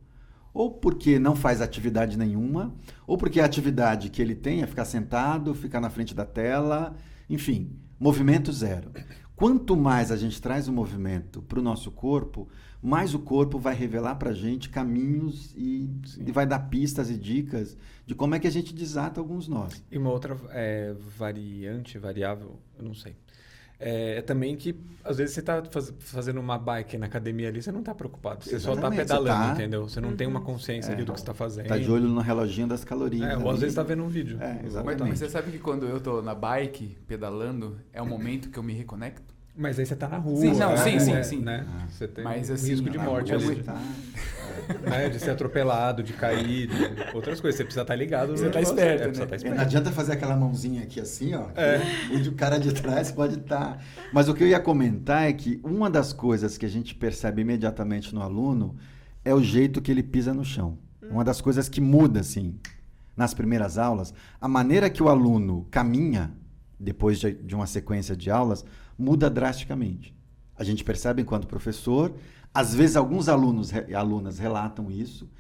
ou 0.55 0.71
porque 0.71 1.19
não 1.19 1.37
faz 1.37 1.61
atividade 1.61 2.17
nenhuma, 2.17 2.75
ou 3.07 3.19
porque 3.19 3.39
a 3.39 3.45
atividade 3.45 4.09
que 4.09 4.23
ele 4.23 4.35
tem 4.35 4.63
é 4.63 4.67
ficar 4.67 4.87
sentado, 4.87 5.55
ficar 5.55 5.81
na 5.81 5.91
frente 5.91 6.15
da 6.15 6.25
tela, 6.25 6.97
enfim, 7.29 7.71
movimento 8.01 8.51
zero. 8.51 8.91
Quanto 9.39 9.77
mais 9.77 10.11
a 10.11 10.17
gente 10.17 10.43
traz 10.43 10.67
o 10.67 10.73
movimento 10.73 11.41
para 11.43 11.61
o 11.61 11.63
nosso 11.63 11.93
corpo, 11.93 12.49
mais 12.83 13.15
o 13.15 13.21
corpo 13.21 13.57
vai 13.57 13.73
revelar 13.73 14.17
para 14.17 14.31
a 14.31 14.35
gente 14.35 14.69
caminhos 14.69 15.55
e, 15.57 15.89
e, 16.19 16.33
vai 16.33 16.45
dar 16.45 16.59
pistas 16.69 17.09
e 17.09 17.17
dicas 17.17 17.79
de 18.05 18.17
como 18.17 18.35
é 18.35 18.41
que 18.41 18.49
a 18.49 18.51
gente 18.51 18.75
desata 18.75 19.21
alguns 19.21 19.47
nós. 19.47 19.81
E 19.93 19.97
uma 19.97 20.11
outra 20.11 20.37
é, 20.51 20.93
variante, 21.17 21.99
variável, 21.99 22.59
eu 22.77 22.85
não 22.85 22.95
sei. 22.95 23.15
É, 23.81 24.19
é, 24.19 24.23
também 24.23 24.57
que, 24.57 24.75
às 25.05 25.19
vezes, 25.19 25.35
você 25.35 25.41
está 25.41 25.63
faz, 25.65 25.93
fazendo 26.01 26.41
uma 26.41 26.59
bike 26.59 26.99
na 26.99 27.07
academia 27.07 27.49
ali, 27.49 27.63
você 27.63 27.71
não 27.71 27.81
está 27.81 27.95
preocupado. 27.95 28.45
Você 28.45 28.57
Exatamente, 28.57 28.81
só 28.81 28.91
está 28.91 29.03
pedalando, 29.03 29.47
tá... 29.47 29.53
entendeu? 29.53 29.89
Você 29.89 30.01
não 30.01 30.11
uhum. 30.11 30.17
tem 30.17 30.27
uma 30.27 30.41
uhum. 30.41 30.47
consciência 30.47 30.91
é, 30.91 30.95
ali 30.95 31.05
do 31.05 31.13
que 31.13 31.19
você 31.19 31.23
está 31.23 31.35
fazendo. 31.35 31.67
Está 31.67 31.79
de 31.79 31.91
olho 31.91 32.09
no 32.09 32.21
reloginho 32.21 32.67
das 32.67 32.85
calorias. 32.85 33.31
É, 33.31 33.37
ou 33.37 33.51
às 33.51 33.61
vezes 33.61 33.69
está 33.69 33.83
vendo 33.83 34.03
um 34.03 34.09
vídeo. 34.09 34.39
É, 34.41 34.61
exatamente. 34.67 35.01
Mas, 35.01 35.11
mas 35.11 35.19
você 35.19 35.29
sabe 35.29 35.53
que 35.53 35.59
quando 35.59 35.87
eu 35.87 35.99
estou 35.99 36.21
na 36.23 36.35
bike, 36.35 36.97
pedalando, 37.07 37.79
é 37.93 38.03
o 38.03 38.07
momento 38.07 38.51
que 38.51 38.59
eu 38.59 38.63
me 38.63 38.73
reconecto? 38.73 39.39
Mas 39.59 39.77
aí 39.77 39.85
você 39.85 39.97
tá 39.97 40.09
na 40.09 40.19
rua. 40.19 40.37
Sim, 40.37 40.55
não, 40.55 40.71
né? 40.71 40.77
sim, 40.77 41.01
sim, 41.01 41.23
sim. 41.25 41.39
Né? 41.41 41.67
Você 41.91 42.07
tem 42.07 42.23
Mas, 42.23 42.49
um 42.49 42.55
assim, 42.55 42.71
risco 42.71 42.89
de 42.89 42.97
morte 42.97 43.33
ali. 43.33 43.57
Tá... 43.57 43.77
né? 44.89 45.09
De 45.09 45.19
ser 45.19 45.31
atropelado, 45.31 46.03
de 46.03 46.13
cair, 46.13 46.67
de 46.67 47.17
outras 47.17 47.41
coisas. 47.41 47.57
Você 47.57 47.65
precisa 47.65 47.83
estar 47.83 47.95
ligado. 47.95 48.37
Você 48.37 48.49
tá 48.51 48.61
esperto, 48.61 49.03
é, 49.03 49.07
né? 49.07 49.27
Tá 49.27 49.37
esperto. 49.37 49.57
Não 49.57 49.63
adianta 49.63 49.91
fazer 49.91 50.13
aquela 50.13 50.37
mãozinha 50.37 50.83
aqui 50.83 51.01
assim, 51.01 51.35
ó. 51.35 51.47
É. 51.57 51.81
O 52.29 52.33
cara 52.33 52.59
de 52.59 52.73
trás 52.73 53.11
pode 53.11 53.39
estar. 53.39 53.77
Tá... 53.77 53.79
Mas 54.13 54.29
o 54.29 54.35
que 54.35 54.43
eu 54.43 54.49
ia 54.49 54.61
comentar 54.61 55.29
é 55.29 55.33
que 55.33 55.61
uma 55.65 55.91
das 55.91 56.13
coisas 56.13 56.59
que 56.59 56.67
a 56.67 56.69
gente 56.69 56.95
percebe 56.95 57.43
imediatamente 57.43 58.15
no 58.15 58.23
aluno 58.23 58.77
é 59.25 59.35
o 59.35 59.43
jeito 59.43 59.81
que 59.81 59.91
ele 59.91 60.03
pisa 60.03 60.33
no 60.33 60.45
chão. 60.45 60.79
Uma 61.11 61.25
das 61.25 61.41
coisas 61.41 61.69
que 61.69 61.81
muda, 61.81 62.21
assim, 62.21 62.59
nas 63.17 63.35
primeiras 63.35 63.79
aulas, 63.79 64.13
a 64.41 64.47
maneira 64.47 64.91
que 64.91 65.03
o 65.03 65.09
aluno 65.09 65.67
caminha 65.71 66.33
depois 66.79 67.19
de, 67.19 67.33
de 67.33 67.55
uma 67.55 67.67
sequência 67.67 68.15
de 68.15 68.31
aulas 68.31 68.65
muda 68.97 69.29
drasticamente. 69.29 70.15
A 70.57 70.65
gente 70.65 70.85
percebe 70.85 71.23
enquanto 71.23 71.47
professor, 71.47 72.15
às 72.53 72.75
vezes 72.75 72.97
alguns 72.97 73.29
alunos 73.29 73.71
e 73.71 73.95
alunas 73.95 74.39
relatam 74.39 74.91
isso, 74.91 75.31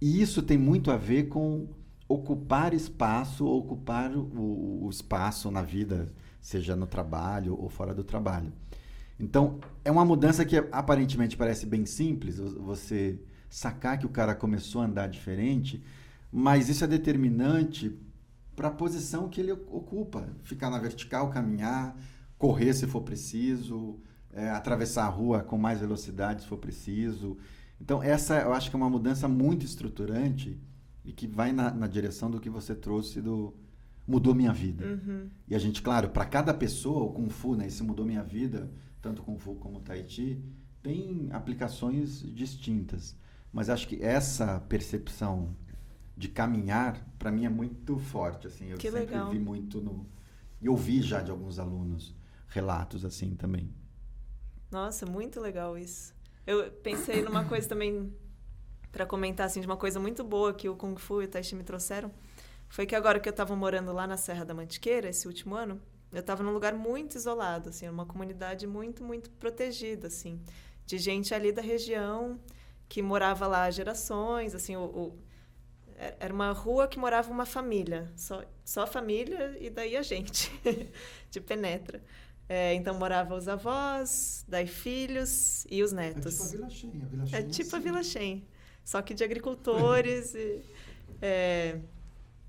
e 0.00 0.20
isso 0.20 0.42
tem 0.42 0.58
muito 0.58 0.90
a 0.90 0.96
ver 0.96 1.28
com 1.28 1.68
ocupar 2.08 2.74
espaço, 2.74 3.46
ocupar 3.46 4.14
o, 4.16 4.84
o 4.84 4.90
espaço 4.90 5.50
na 5.50 5.62
vida, 5.62 6.12
seja 6.40 6.76
no 6.76 6.86
trabalho 6.86 7.56
ou 7.58 7.68
fora 7.68 7.94
do 7.94 8.04
trabalho. 8.04 8.52
Então, 9.18 9.58
é 9.84 9.90
uma 9.90 10.04
mudança 10.04 10.44
que 10.44 10.56
aparentemente 10.70 11.36
parece 11.36 11.66
bem 11.66 11.86
simples, 11.86 12.38
você 12.38 13.18
sacar 13.48 13.98
que 13.98 14.06
o 14.06 14.10
cara 14.10 14.34
começou 14.34 14.82
a 14.82 14.84
andar 14.84 15.08
diferente, 15.08 15.82
mas 16.30 16.68
isso 16.68 16.84
é 16.84 16.86
determinante 16.86 17.98
para 18.54 18.68
a 18.68 18.72
posição 18.72 19.28
que 19.28 19.40
ele 19.40 19.52
ocupa. 19.52 20.28
Ficar 20.42 20.70
na 20.70 20.78
vertical, 20.78 21.30
caminhar, 21.30 21.96
correr 22.38 22.74
se 22.74 22.86
for 22.86 23.00
preciso, 23.00 23.98
é, 24.36 24.50
atravessar 24.50 25.06
a 25.06 25.08
rua 25.08 25.42
com 25.42 25.56
mais 25.56 25.80
velocidade 25.80 26.42
se 26.42 26.46
for 26.46 26.58
preciso. 26.58 27.38
Então, 27.80 28.02
essa 28.02 28.38
eu 28.40 28.52
acho 28.52 28.70
que 28.70 28.76
é 28.76 28.78
uma 28.78 28.90
mudança 28.90 29.26
muito 29.26 29.64
estruturante 29.64 30.60
e 31.04 31.12
que 31.12 31.26
vai 31.26 31.52
na, 31.52 31.70
na 31.70 31.86
direção 31.86 32.30
do 32.30 32.38
que 32.38 32.50
você 32.50 32.74
trouxe 32.74 33.22
do 33.22 33.54
mudou 34.06 34.34
minha 34.34 34.52
vida. 34.52 34.86
Uhum. 34.86 35.28
E 35.48 35.54
a 35.54 35.58
gente, 35.58 35.82
claro, 35.82 36.10
para 36.10 36.24
cada 36.24 36.54
pessoa, 36.54 37.04
o 37.04 37.12
Kung 37.12 37.28
Fu, 37.28 37.56
né, 37.56 37.66
esse 37.66 37.82
mudou 37.82 38.04
minha 38.06 38.22
vida, 38.22 38.70
tanto 39.02 39.22
Kung 39.22 39.38
Fu 39.38 39.56
como 39.56 39.78
o 39.78 39.82
tem 40.82 41.28
aplicações 41.32 42.22
distintas. 42.32 43.16
Mas 43.52 43.68
acho 43.68 43.88
que 43.88 44.00
essa 44.02 44.60
percepção 44.68 45.56
de 46.16 46.28
caminhar, 46.28 47.04
para 47.18 47.32
mim, 47.32 47.46
é 47.46 47.48
muito 47.48 47.98
forte. 47.98 48.46
Assim, 48.46 48.66
eu 48.66 48.78
que 48.78 48.90
sempre 48.90 49.06
legal. 49.06 49.30
vi 49.30 49.38
muito 49.38 49.80
no. 49.80 50.06
E 50.60 50.68
ouvi 50.68 51.02
já 51.02 51.20
de 51.20 51.30
alguns 51.30 51.58
alunos 51.58 52.14
relatos 52.48 53.04
assim 53.04 53.34
também. 53.34 53.70
Nossa, 54.70 55.06
muito 55.06 55.40
legal 55.40 55.78
isso. 55.78 56.14
Eu 56.46 56.70
pensei 56.70 57.22
numa 57.22 57.44
coisa 57.44 57.68
também 57.68 58.12
para 58.92 59.06
comentar 59.06 59.46
assim 59.46 59.60
de 59.60 59.66
uma 59.66 59.76
coisa 59.76 60.00
muito 60.00 60.24
boa 60.24 60.54
que 60.54 60.68
o 60.68 60.76
Kung 60.76 60.96
Fu 60.96 61.22
e 61.22 61.26
o 61.26 61.28
Tai 61.28 61.42
Chi 61.42 61.54
me 61.54 61.64
trouxeram. 61.64 62.10
Foi 62.68 62.86
que 62.86 62.94
agora 62.94 63.20
que 63.20 63.28
eu 63.28 63.30
estava 63.30 63.54
morando 63.54 63.92
lá 63.92 64.06
na 64.06 64.16
Serra 64.16 64.44
da 64.44 64.54
Mantiqueira 64.54 65.08
esse 65.08 65.26
último 65.26 65.54
ano, 65.54 65.80
eu 66.12 66.20
estava 66.20 66.42
num 66.42 66.52
lugar 66.52 66.74
muito 66.74 67.16
isolado, 67.16 67.68
assim, 67.68 67.88
uma 67.88 68.06
comunidade 68.06 68.66
muito 68.66 69.04
muito 69.04 69.30
protegida, 69.30 70.08
assim, 70.08 70.40
de 70.84 70.98
gente 70.98 71.34
ali 71.34 71.52
da 71.52 71.62
região 71.62 72.40
que 72.88 73.02
morava 73.02 73.46
lá 73.46 73.64
há 73.64 73.70
gerações, 73.70 74.54
assim, 74.54 74.76
o, 74.76 74.84
o 74.84 75.18
era 76.20 76.32
uma 76.32 76.52
rua 76.52 76.86
que 76.86 76.98
morava 76.98 77.30
uma 77.30 77.46
família, 77.46 78.12
só, 78.16 78.44
só 78.64 78.86
família 78.86 79.56
e 79.58 79.70
daí 79.70 79.96
a 79.96 80.02
gente, 80.02 80.50
de 81.30 81.40
penetra. 81.40 82.02
É, 82.48 82.74
então 82.74 82.96
moravam 82.96 83.36
os 83.36 83.48
avós, 83.48 84.44
daí 84.46 84.66
filhos 84.66 85.66
e 85.68 85.82
os 85.82 85.92
netos. 85.92 86.52
É 86.52 86.62
tipo 86.62 86.66
a 86.66 86.68
Vila 86.68 86.70
Shen. 86.70 87.02
A 87.02 87.06
Vila 87.06 87.26
Shen 87.26 87.38
é 87.38 87.42
tipo 87.42 87.76
a 87.76 87.78
Vila 87.78 88.02
Shen, 88.04 88.44
só 88.84 89.02
que 89.02 89.14
de 89.14 89.24
agricultores 89.24 90.34
e, 90.34 90.60
é, 91.20 91.80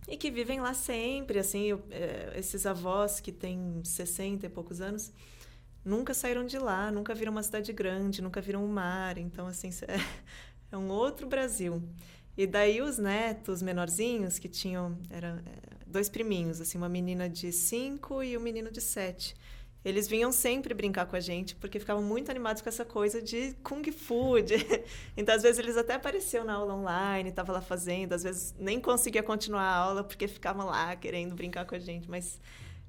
e 0.08 0.16
que 0.16 0.30
vivem 0.30 0.62
lá 0.62 0.74
sempre. 0.76 1.40
Assim, 1.40 1.64
eu, 1.64 1.84
é, 1.90 2.34
esses 2.38 2.68
avós 2.68 3.20
que 3.20 3.32
têm 3.32 3.82
60 3.84 4.46
e 4.46 4.50
poucos 4.50 4.82
anos 4.82 5.12
nunca 5.84 6.14
saíram 6.14 6.46
de 6.46 6.60
lá, 6.60 6.92
nunca 6.92 7.16
viram 7.16 7.32
uma 7.32 7.42
cidade 7.42 7.74
grande, 7.74 8.22
nunca 8.22 8.40
viram 8.40 8.64
o 8.64 8.70
mar. 8.70 9.18
Então, 9.18 9.48
assim, 9.48 9.70
é, 9.88 9.98
é 10.72 10.78
um 10.78 10.90
outro 10.90 11.26
Brasil. 11.26 11.82
E 12.38 12.46
daí 12.46 12.84
os 12.84 13.00
netos 13.00 13.64
menorzinhos 13.64 14.38
que 14.38 14.48
tinham 14.48 14.96
eram 15.10 15.40
é, 15.40 15.42
dois 15.88 16.08
priminhos, 16.08 16.62
assim, 16.62 16.78
uma 16.78 16.88
menina 16.88 17.28
de 17.28 17.52
cinco 17.52 18.22
e 18.22 18.38
um 18.38 18.42
menino 18.42 18.70
de 18.70 18.80
sete 18.80 19.36
eles 19.86 20.08
vinham 20.08 20.32
sempre 20.32 20.74
brincar 20.74 21.06
com 21.06 21.16
a 21.16 21.20
gente, 21.20 21.56
porque 21.56 21.80
ficavam 21.80 22.04
muito 22.04 22.30
animados 22.30 22.62
com 22.62 22.70
essa 22.70 22.84
coisa 22.84 23.22
de 23.22 23.56
Kung 23.64 23.84
Fu. 23.92 24.42
De... 24.42 24.56
Então, 25.16 25.34
às 25.34 25.44
vezes, 25.44 25.60
eles 25.60 25.78
até 25.78 25.94
apareciam 25.94 26.44
na 26.44 26.54
aula 26.54 26.74
online, 26.76 27.30
estavam 27.30 27.56
lá 27.56 27.62
fazendo, 27.62 28.14
às 28.14 28.24
vezes 28.24 28.56
nem 28.60 28.80
conseguia 28.80 29.24
continuar 29.24 29.64
a 29.64 29.76
aula 29.76 30.04
porque 30.04 30.28
ficavam 30.28 30.66
lá 30.66 30.96
querendo 30.96 31.36
brincar 31.36 31.66
com 31.66 31.76
a 31.76 31.80
gente. 31.80 32.10
Mas. 32.10 32.40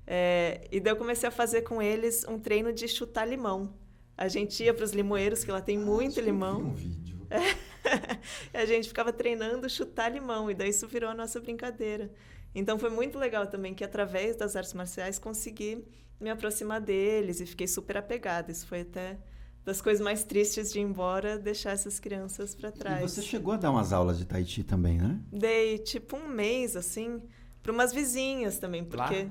É... 0.06 0.66
E 0.72 0.80
daí 0.80 0.92
eu 0.92 0.96
comecei 0.96 1.28
a 1.28 1.32
fazer 1.32 1.62
com 1.62 1.80
eles 1.80 2.24
um 2.28 2.38
treino 2.38 2.72
de 2.72 2.88
chutar 2.88 3.26
limão. 3.26 3.72
A 4.16 4.26
gente 4.26 4.64
ia 4.64 4.74
para 4.74 4.84
os 4.84 4.92
limoeiros, 4.92 5.44
que 5.44 5.52
lá 5.52 5.60
tem 5.60 5.76
ah, 5.76 5.80
muito 5.80 6.20
limão. 6.20 6.60
um 6.60 6.74
vídeo. 6.74 7.16
É. 7.30 7.68
a 8.58 8.66
gente 8.66 8.88
ficava 8.88 9.12
treinando 9.12 9.70
chutar 9.70 10.08
limão, 10.10 10.50
e 10.50 10.54
daí 10.54 10.70
isso 10.70 10.88
virou 10.88 11.10
a 11.10 11.14
nossa 11.14 11.38
brincadeira. 11.38 12.10
Então 12.52 12.78
foi 12.78 12.90
muito 12.90 13.18
legal 13.18 13.46
também 13.46 13.74
que 13.74 13.84
através 13.84 14.34
das 14.34 14.56
artes 14.56 14.74
marciais 14.74 15.18
consegui 15.18 15.84
me 16.20 16.30
aproximar 16.30 16.80
deles 16.80 17.40
e 17.40 17.46
fiquei 17.46 17.66
super 17.66 17.96
apegada. 17.96 18.50
Isso 18.50 18.66
foi 18.66 18.80
até 18.80 19.18
das 19.64 19.82
coisas 19.82 20.02
mais 20.02 20.24
tristes 20.24 20.72
de 20.72 20.78
ir 20.78 20.82
embora, 20.82 21.38
deixar 21.38 21.72
essas 21.72 22.00
crianças 22.00 22.54
para 22.54 22.72
trás. 22.72 23.00
E 23.00 23.02
você 23.02 23.22
chegou 23.22 23.52
a 23.52 23.56
dar 23.56 23.70
umas 23.70 23.92
aulas 23.92 24.18
de 24.18 24.24
Tai 24.24 24.42
Chi 24.44 24.64
também, 24.64 24.98
né? 24.98 25.20
Dei 25.30 25.78
tipo 25.78 26.16
um 26.16 26.26
mês, 26.26 26.74
assim, 26.74 27.22
para 27.62 27.70
umas 27.70 27.92
vizinhas 27.92 28.58
também, 28.58 28.84
porque. 28.84 29.24
Lá? 29.24 29.30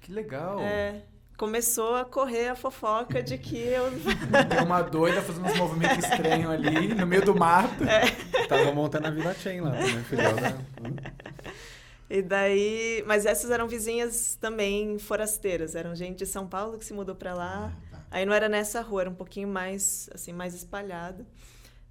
Que 0.00 0.12
legal! 0.12 0.60
É, 0.60 1.02
começou 1.36 1.96
a 1.96 2.04
correr 2.04 2.48
a 2.48 2.54
fofoca 2.54 3.20
de 3.22 3.36
que 3.38 3.58
eu. 3.58 3.90
Tem 4.48 4.64
uma 4.64 4.82
doida 4.82 5.20
fazendo 5.20 5.46
uns 5.46 5.58
movimentos 5.58 6.04
estranhos 6.04 6.50
ali 6.50 6.94
no 6.94 7.06
meio 7.06 7.24
do 7.24 7.34
mato. 7.34 7.82
É. 7.84 8.46
Tava 8.46 8.72
montando 8.72 9.08
a 9.08 9.10
Vila 9.10 9.34
Chain 9.34 9.62
lá 9.62 9.72
também, 9.72 10.04
filial 10.04 10.34
da... 10.36 10.54
E 12.08 12.22
daí, 12.22 13.02
mas 13.06 13.26
essas 13.26 13.50
eram 13.50 13.66
vizinhas 13.66 14.36
também 14.40 14.98
forasteiras, 14.98 15.74
eram 15.74 15.94
gente 15.94 16.18
de 16.18 16.26
São 16.26 16.46
Paulo 16.46 16.78
que 16.78 16.84
se 16.84 16.92
mudou 16.92 17.16
para 17.16 17.34
lá. 17.34 17.72
Ah, 17.72 17.90
tá. 17.90 18.06
Aí 18.10 18.24
não 18.24 18.32
era 18.32 18.48
nessa 18.48 18.80
rua, 18.80 19.02
era 19.02 19.10
um 19.10 19.14
pouquinho 19.14 19.48
mais 19.48 20.08
assim, 20.14 20.32
mais 20.32 20.54
espalhado. 20.54 21.26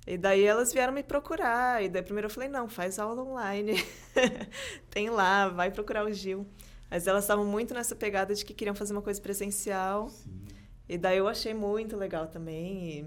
E 0.08 0.18
daí 0.18 0.44
elas 0.44 0.72
vieram 0.72 0.94
me 0.94 1.04
procurar. 1.04 1.84
E 1.84 1.90
daí 1.90 2.02
primeiro 2.02 2.28
eu 2.28 2.32
falei, 2.32 2.48
não, 2.48 2.70
faz 2.70 3.00
aula 3.00 3.24
online. 3.24 3.74
Tem 4.90 5.10
lá, 5.10 5.50
vai 5.50 5.72
procurar 5.72 6.06
o 6.06 6.14
Gil. 6.14 6.48
Mas 6.90 7.08
elas 7.08 7.24
estavam 7.24 7.44
muito 7.44 7.74
nessa 7.74 7.96
pegada 7.96 8.34
de 8.34 8.46
que 8.46 8.54
queriam 8.54 8.76
fazer 8.76 8.94
uma 8.94 9.02
coisa 9.02 9.20
presencial. 9.20 10.10
Sim. 10.10 10.46
E 10.88 10.98
daí 10.98 11.18
eu 11.18 11.28
achei 11.28 11.54
muito 11.54 11.98
legal 11.98 12.28
também. 12.28 12.90
E 13.00 13.06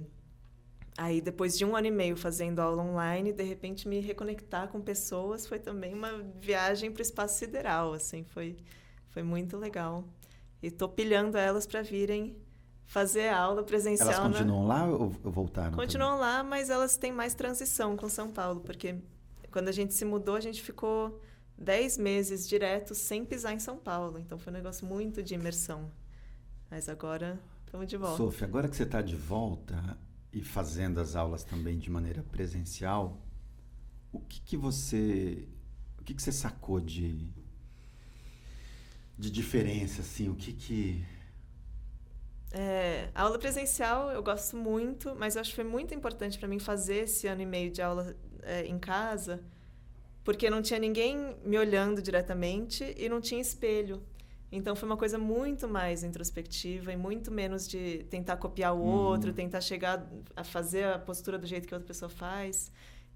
aí, 0.99 1.21
depois 1.21 1.57
de 1.57 1.65
um 1.65 1.75
ano 1.77 1.87
e 1.87 1.91
meio 1.91 2.17
fazendo 2.17 2.59
aula 2.59 2.83
online, 2.83 3.33
de 3.33 3.43
repente 3.45 3.89
me 3.89 4.01
reconectar 4.01 4.69
com 4.69 4.81
pessoas 4.81 5.47
foi 5.47 5.59
também 5.61 5.95
uma 5.95 6.13
viagem 6.41 6.91
para 6.91 6.99
o 6.99 7.03
espaço 7.03 7.39
sideral. 7.39 7.95
Assim, 7.95 8.25
foi, 8.25 8.57
foi 9.09 9.23
muito 9.23 9.57
legal. 9.57 10.05
E 10.61 10.71
tô 10.71 10.89
pilhando 10.89 11.39
elas 11.39 11.67
para 11.67 11.83
virem 11.83 12.37
fazer 12.85 13.29
aula 13.29 13.63
presencial. 13.63 14.11
Elas 14.11 14.19
na- 14.25 14.29
continuam 14.39 14.67
lá 14.67 14.87
ou 14.87 15.09
voltaram? 15.09 15.71
também? 15.71 15.87
Continuam 15.87 16.19
lá, 16.19 16.43
mas 16.43 16.69
elas 16.69 16.97
têm 16.97 17.13
mais 17.13 17.33
transição 17.33 17.97
com 17.97 18.09
São 18.09 18.31
Paulo, 18.31 18.61
porque 18.61 18.97
quando 19.53 19.69
a 19.69 19.73
gente 19.73 19.95
se 19.95 20.05
mudou, 20.05 20.35
a 20.35 20.41
gente 20.41 20.61
ficou 20.61 21.21
10 21.57 21.97
meses 21.97 22.49
direto 22.49 22.95
sem 22.95 23.25
pisar 23.25 23.53
em 23.55 23.59
São 23.61 23.77
Paulo. 23.77 24.19
Então 24.19 24.37
foi 24.39 24.53
um 24.53 24.57
negócio 24.57 24.85
muito 24.87 25.23
de 25.23 25.35
imersão. 25.35 25.91
Mas 26.71 26.89
agora 26.89 27.39
estamos 27.65 27.87
de 27.87 27.97
volta. 27.97 28.17
Sofia, 28.17 28.47
agora 28.47 28.69
que 28.69 28.77
você 28.77 28.83
está 28.83 29.01
de 29.01 29.15
volta 29.17 29.97
e 30.33 30.43
fazendo 30.43 31.01
as 31.01 31.17
aulas 31.17 31.45
também 31.45 31.79
de 31.79 31.91
maneira 31.91 32.23
presencial, 32.23 33.21
o 34.13 34.21
que, 34.21 34.41
que 34.43 34.57
você 34.57 35.49
o 36.01 36.05
que, 36.05 36.15
que 36.15 36.23
você 36.23 36.33
sacou 36.33 36.81
de 36.81 37.33
de 39.19 39.31
diferença 39.31 40.01
assim? 40.03 40.29
O 40.29 40.35
que 40.35 40.53
que 40.53 41.05
É, 42.51 43.11
a 43.15 43.23
aula 43.23 43.39
presencial 43.39 44.11
eu 44.11 44.23
gosto 44.23 44.57
muito, 44.57 45.15
mas 45.17 45.35
eu 45.37 45.41
acho 45.43 45.51
que 45.51 45.57
foi 45.57 45.65
muito 45.65 45.95
importante 45.95 46.39
para 46.39 46.49
mim 46.49 46.59
fazer 46.59 47.05
esse 47.05 47.27
ano 47.27 47.43
e 47.43 47.47
meio 47.47 47.71
de 47.71 47.83
aula 47.83 48.17
é, 48.43 48.65
em 48.67 48.79
casa, 48.79 49.45
porque 50.25 50.51
não 50.51 50.63
tinha 50.63 50.79
ninguém 50.81 51.37
me 51.45 51.59
olhando 51.59 52.03
diretamente 52.03 52.95
e 52.99 53.09
não 53.09 53.21
tinha 53.21 53.41
espelho. 53.41 54.03
Então 54.51 54.75
foi 54.75 54.89
uma 54.89 54.97
coisa 54.97 55.19
muito 55.19 55.69
mais 55.69 56.03
introspectiva 56.03 56.93
e 56.93 56.97
muito 56.97 57.31
menos 57.31 57.69
de 57.69 58.05
tentar 58.11 58.37
copiar 58.39 58.75
o 58.75 58.79
Uhum. 58.79 58.85
outro, 58.87 59.33
tentar 59.33 59.61
chegar 59.61 60.07
a 60.35 60.43
fazer 60.43 60.85
a 60.85 60.99
postura 60.99 61.39
do 61.39 61.47
jeito 61.47 61.69
que 61.69 61.75
a 61.75 61.77
outra 61.77 61.87
pessoa 61.87 62.09
faz. 62.09 62.71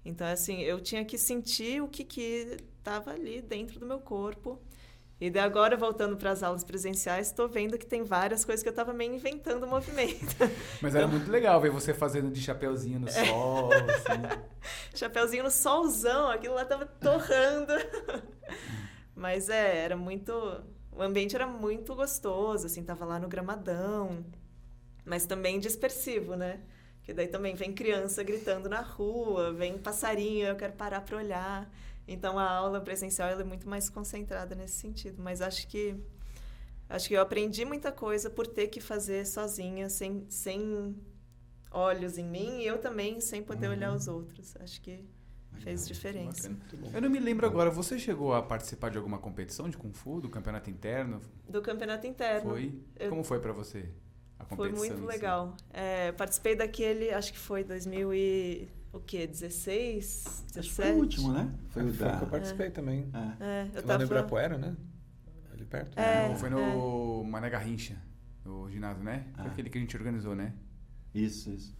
Então 0.05 0.27
assim, 0.27 0.61
eu 0.61 0.79
tinha 0.79 1.03
que 1.03 1.17
sentir 1.17 1.81
o 1.81 1.87
que 1.87 2.03
que 2.03 2.57
estava 2.77 3.11
ali 3.11 3.41
dentro 3.41 3.79
do 3.79 3.85
meu 3.85 3.99
corpo. 3.99 4.59
E 5.21 5.29
daí 5.29 5.43
agora, 5.43 5.77
voltando 5.77 6.17
para 6.17 6.31
as 6.31 6.43
aulas 6.43 6.65
presenciais, 6.65 7.27
estou 7.27 7.47
vendo 7.47 7.77
que 7.77 7.85
tem 7.85 8.03
várias 8.03 8.43
coisas 8.43 8.61
que 8.61 8.67
eu 8.67 8.71
estava 8.73 8.91
meio 8.91 9.13
inventando 9.13 9.63
o 9.63 9.67
movimento. 9.67 10.35
Mas 10.81 10.95
era 10.95 11.07
muito 11.07 11.31
legal 11.31 11.61
ver 11.61 11.71
você 11.71 11.93
fazendo 11.93 12.29
de 12.29 12.41
chapeuzinho 12.41 12.99
no 12.99 13.09
sol, 13.09 13.69
assim. 13.71 14.43
Chapeuzinho 14.93 15.43
no 15.45 15.51
solzão, 15.51 16.29
aquilo 16.29 16.55
lá 16.55 16.65
tava 16.65 16.85
torrando. 16.85 17.71
Mas 19.15 19.47
é, 19.47 19.77
era 19.77 19.95
muito. 19.95 20.33
O 20.95 21.01
ambiente 21.01 21.35
era 21.35 21.47
muito 21.47 21.95
gostoso, 21.95 22.67
assim, 22.67 22.83
tava 22.83 23.05
lá 23.05 23.19
no 23.19 23.27
gramadão. 23.27 24.23
Mas 25.05 25.25
também 25.25 25.59
dispersivo, 25.59 26.35
né? 26.35 26.61
Que 27.03 27.13
daí 27.13 27.27
também 27.27 27.55
vem 27.55 27.73
criança 27.73 28.23
gritando 28.23 28.69
na 28.69 28.81
rua, 28.81 29.51
vem 29.51 29.77
passarinho, 29.77 30.47
eu 30.47 30.55
quero 30.55 30.73
parar 30.73 31.01
para 31.01 31.17
olhar. 31.17 31.69
Então 32.07 32.37
a 32.39 32.49
aula 32.49 32.79
presencial 32.81 33.29
é 33.29 33.43
muito 33.43 33.67
mais 33.67 33.89
concentrada 33.89 34.55
nesse 34.55 34.75
sentido. 34.75 35.21
Mas 35.21 35.41
acho 35.41 35.67
que 35.67 35.95
acho 36.87 37.07
que 37.07 37.15
eu 37.15 37.21
aprendi 37.21 37.65
muita 37.65 37.91
coisa 37.91 38.29
por 38.29 38.47
ter 38.47 38.67
que 38.67 38.79
fazer 38.79 39.25
sozinha, 39.25 39.89
sem, 39.89 40.25
sem 40.29 40.95
olhos 41.71 42.17
em 42.17 42.25
mim, 42.25 42.59
e 42.59 42.67
eu 42.67 42.77
também 42.77 43.19
sem 43.19 43.41
poder 43.43 43.67
olhar 43.67 43.93
os 43.93 44.07
outros. 44.07 44.55
Acho 44.57 44.79
que 44.81 45.03
fez 45.59 45.87
diferença. 45.87 46.51
Eu 46.93 47.01
não 47.01 47.09
me 47.09 47.19
lembro 47.19 47.45
agora, 47.45 47.69
você 47.69 47.97
chegou 47.99 48.33
a 48.33 48.41
participar 48.41 48.89
de 48.89 48.97
alguma 48.97 49.17
competição 49.17 49.69
de 49.69 49.77
Kung 49.77 49.93
Fu, 49.93 50.19
do 50.21 50.29
campeonato 50.29 50.69
interno? 50.69 51.21
Do 51.47 51.61
campeonato 51.61 52.05
interno. 52.07 52.49
Foi? 52.51 52.73
Eu- 52.99 53.09
Como 53.09 53.23
foi 53.23 53.39
pra 53.39 53.51
você 53.53 53.89
a 54.39 54.45
Foi 54.45 54.57
competição? 54.57 54.87
muito 54.87 54.93
em 54.99 55.01
si? 55.01 55.11
legal. 55.17 55.55
É, 55.71 56.11
participei 56.13 56.55
daquele, 56.55 57.11
acho 57.11 57.31
que 57.33 57.39
foi 57.39 57.63
2000 57.63 58.13
e... 58.13 58.67
O 58.91 58.99
quê? 58.99 59.25
16? 59.25 60.23
17? 60.53 60.59
acho 60.59 60.69
que 60.69 60.75
foi 60.75 60.91
o 60.91 60.95
último, 60.97 61.33
né? 61.33 61.51
Foi 61.69 61.83
o 61.83 61.93
Foi 61.93 62.07
da 62.07 62.17
que 62.17 62.23
eu 62.25 62.27
participei 62.27 62.69
também. 62.69 63.09
É. 63.39 63.43
É, 63.43 63.67
eu 63.73 63.75
Lá 63.77 63.81
tava... 63.81 63.97
no 63.99 64.03
Ibirapuera, 64.05 64.55
né? 64.57 64.75
Ali 65.51 65.65
perto. 65.65 65.97
É. 65.99 66.29
Não, 66.29 66.35
foi 66.35 66.49
no 66.51 67.23
Mané 67.23 67.49
Garrincha, 67.49 67.97
no 68.45 68.69
ginásio, 68.69 69.03
né? 69.03 69.25
Foi 69.35 69.45
Ah. 69.45 69.47
aquele 69.47 69.69
que 69.71 69.79
a 69.79 69.81
gente 69.81 69.97
organizou, 69.97 70.35
né? 70.35 70.53
Isso, 71.11 71.49
isso. 71.49 71.75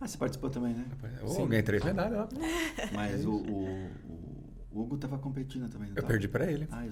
Ah, 0.00 0.06
você 0.06 0.18
participou 0.18 0.50
também, 0.50 0.74
né? 0.74 0.84
Oh, 1.22 1.28
Sim. 1.28 1.46
ganhei 1.48 1.62
três 1.62 1.82
medalhas 1.82 2.18
lá. 2.18 2.28
Mas 2.92 3.24
o, 3.24 3.34
o, 3.36 3.90
o 4.70 4.80
Hugo 4.82 4.96
estava 4.96 5.16
competindo 5.18 5.70
também. 5.70 5.88
Eu 5.88 5.94
tava? 5.96 6.06
perdi 6.08 6.28
pra 6.28 6.44
ele. 6.50 6.68
Ah. 6.70 6.84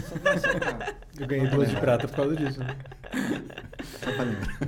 Só, 0.00 0.18
pra- 0.18 0.38
só 0.38 0.58
pra, 0.58 0.94
Eu 1.18 1.26
ganhei 1.26 1.46
duas 1.48 1.68
de 1.68 1.76
prata 1.76 2.08
por 2.08 2.16
causa 2.16 2.34
disso. 2.36 2.60
né? 2.60 2.74
só 3.84 4.10
pra 4.12 4.24
lembrar. 4.24 4.58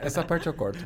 Essa 0.04 0.24
parte 0.24 0.46
eu 0.48 0.54
corto. 0.54 0.84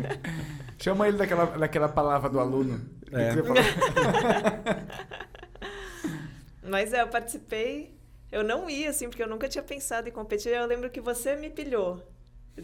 Chama 0.78 1.08
ele 1.08 1.16
daquela, 1.16 1.46
daquela 1.46 1.88
palavra 1.88 2.28
do 2.28 2.38
aluno. 2.38 2.78
É. 3.10 3.30
que? 3.34 3.42
Mas 6.68 6.92
é, 6.92 7.00
eu 7.02 7.08
participei. 7.08 7.96
Eu 8.30 8.44
não 8.44 8.68
ia, 8.68 8.90
assim, 8.90 9.08
porque 9.08 9.22
eu 9.22 9.28
nunca 9.28 9.48
tinha 9.48 9.64
pensado 9.64 10.06
em 10.08 10.12
competir. 10.12 10.52
Eu 10.52 10.66
lembro 10.66 10.90
que 10.90 11.00
você 11.00 11.34
me 11.34 11.48
pilhou. 11.48 12.06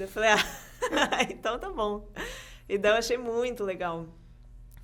Eu 0.03 0.09
falei, 0.09 0.31
ah, 0.31 0.39
então 1.31 1.59
tá 1.59 1.71
bom. 1.71 2.09
E 2.69 2.79
daí 2.79 2.93
eu 2.93 2.97
achei 2.97 3.17
muito 3.17 3.63
legal. 3.65 4.07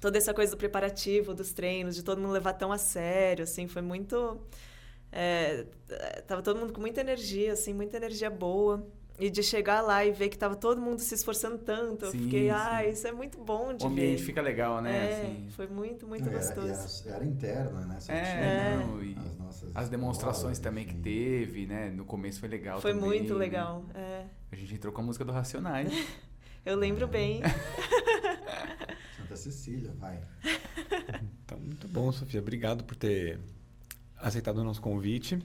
Toda 0.00 0.16
essa 0.18 0.32
coisa 0.32 0.52
do 0.52 0.58
preparativo, 0.58 1.34
dos 1.34 1.52
treinos, 1.52 1.94
de 1.94 2.02
todo 2.02 2.20
mundo 2.20 2.32
levar 2.32 2.54
tão 2.54 2.72
a 2.72 2.78
sério, 2.78 3.44
assim, 3.44 3.68
foi 3.68 3.82
muito... 3.82 4.40
É, 5.12 5.66
tava 6.26 6.42
todo 6.42 6.58
mundo 6.58 6.72
com 6.72 6.80
muita 6.80 7.00
energia, 7.00 7.52
assim, 7.52 7.74
muita 7.74 7.96
energia 7.96 8.30
boa. 8.30 8.86
E 9.20 9.28
de 9.28 9.42
chegar 9.42 9.82
lá 9.82 10.04
e 10.04 10.10
ver 10.12 10.30
que 10.30 10.38
tava 10.38 10.56
todo 10.56 10.80
mundo 10.80 10.98
se 11.00 11.14
esforçando 11.14 11.58
tanto, 11.58 12.06
eu 12.06 12.10
Sim, 12.10 12.22
fiquei, 12.24 12.48
ah, 12.48 12.80
sim. 12.82 12.90
isso 12.90 13.06
é 13.06 13.12
muito 13.12 13.36
bom 13.38 13.74
de 13.74 13.84
O 13.84 13.88
ambiente 13.88 14.18
ver. 14.20 14.24
fica 14.24 14.40
legal, 14.40 14.80
né? 14.80 14.96
É, 14.96 15.12
assim. 15.26 15.48
foi 15.50 15.66
muito, 15.66 16.06
muito 16.06 16.24
Não, 16.24 16.32
era- 16.32 16.40
gostoso. 16.40 17.06
Era, 17.06 17.16
era 17.16 17.24
interna, 17.26 17.80
né? 17.84 18.00
Só 18.00 18.12
É, 18.12 18.22
tinha 18.22 18.86
não, 18.86 19.02
e 19.04 19.14
as 19.18 19.36
nossas 19.36 19.70
As 19.76 19.88
demonstrações 19.90 20.56
escolas, 20.56 20.58
também 20.58 20.84
que 20.86 20.92
enfim. 20.94 21.02
teve, 21.02 21.66
né? 21.66 21.90
No 21.90 22.04
começo 22.06 22.40
foi 22.40 22.48
legal 22.48 22.80
Foi 22.80 22.94
também, 22.94 23.08
muito 23.08 23.34
né? 23.34 23.38
legal, 23.38 23.84
é. 23.94 24.24
A 24.50 24.56
gente 24.56 24.74
entrou 24.74 24.90
com 24.92 25.02
a 25.02 25.04
música 25.04 25.24
do 25.24 25.32
Racionais. 25.32 25.92
Eu 26.64 26.76
lembro 26.76 27.06
bem. 27.06 27.42
Santa 29.16 29.36
Cecília, 29.36 29.92
vai. 29.98 30.18
Então, 31.44 31.58
muito 31.58 31.88
bom, 31.88 32.12
Sofia. 32.12 32.40
Obrigado 32.40 32.84
por 32.84 32.94
ter 32.94 33.40
aceitado 34.18 34.58
o 34.58 34.64
nosso 34.64 34.80
convite. 34.80 35.38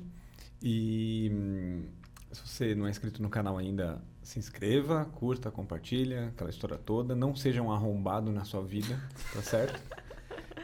E 0.62 1.32
hum, 1.34 1.84
se 2.36 2.48
você 2.48 2.76
não 2.76 2.86
é 2.88 2.90
inscrito 2.90 3.22
no 3.22 3.30
canal 3.30 3.58
ainda, 3.58 4.02
se 4.22 4.38
inscreva, 4.40 5.06
curta, 5.06 5.50
compartilha, 5.50 6.28
aquela 6.28 6.50
história 6.50 6.78
toda. 6.78 7.16
Não 7.16 7.36
seja 7.36 7.62
um 7.62 7.72
arrombado 7.72 8.32
na 8.32 8.44
sua 8.44 8.62
vida, 8.64 9.00
tá 9.34 9.42
certo? 9.42 9.80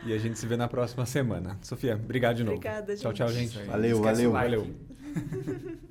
E 0.04 0.14
a 0.14 0.18
gente 0.18 0.40
se 0.40 0.48
vê 0.48 0.58
na 0.58 0.68
próxima 0.68 1.06
semana. 1.06 1.60
Sofia, 1.62 1.94
obrigado 1.94 2.38
de 2.38 2.44
novo. 2.44 2.58
Obrigada, 2.58 2.96
Tchau, 2.96 3.12
gente. 3.12 3.18
tchau, 3.18 3.28
Isso 3.28 3.36
gente. 3.60 3.68
Valeu, 3.68 4.02
valeu. 4.02 4.32
like. 4.32 4.50
Valeu. 4.58 5.82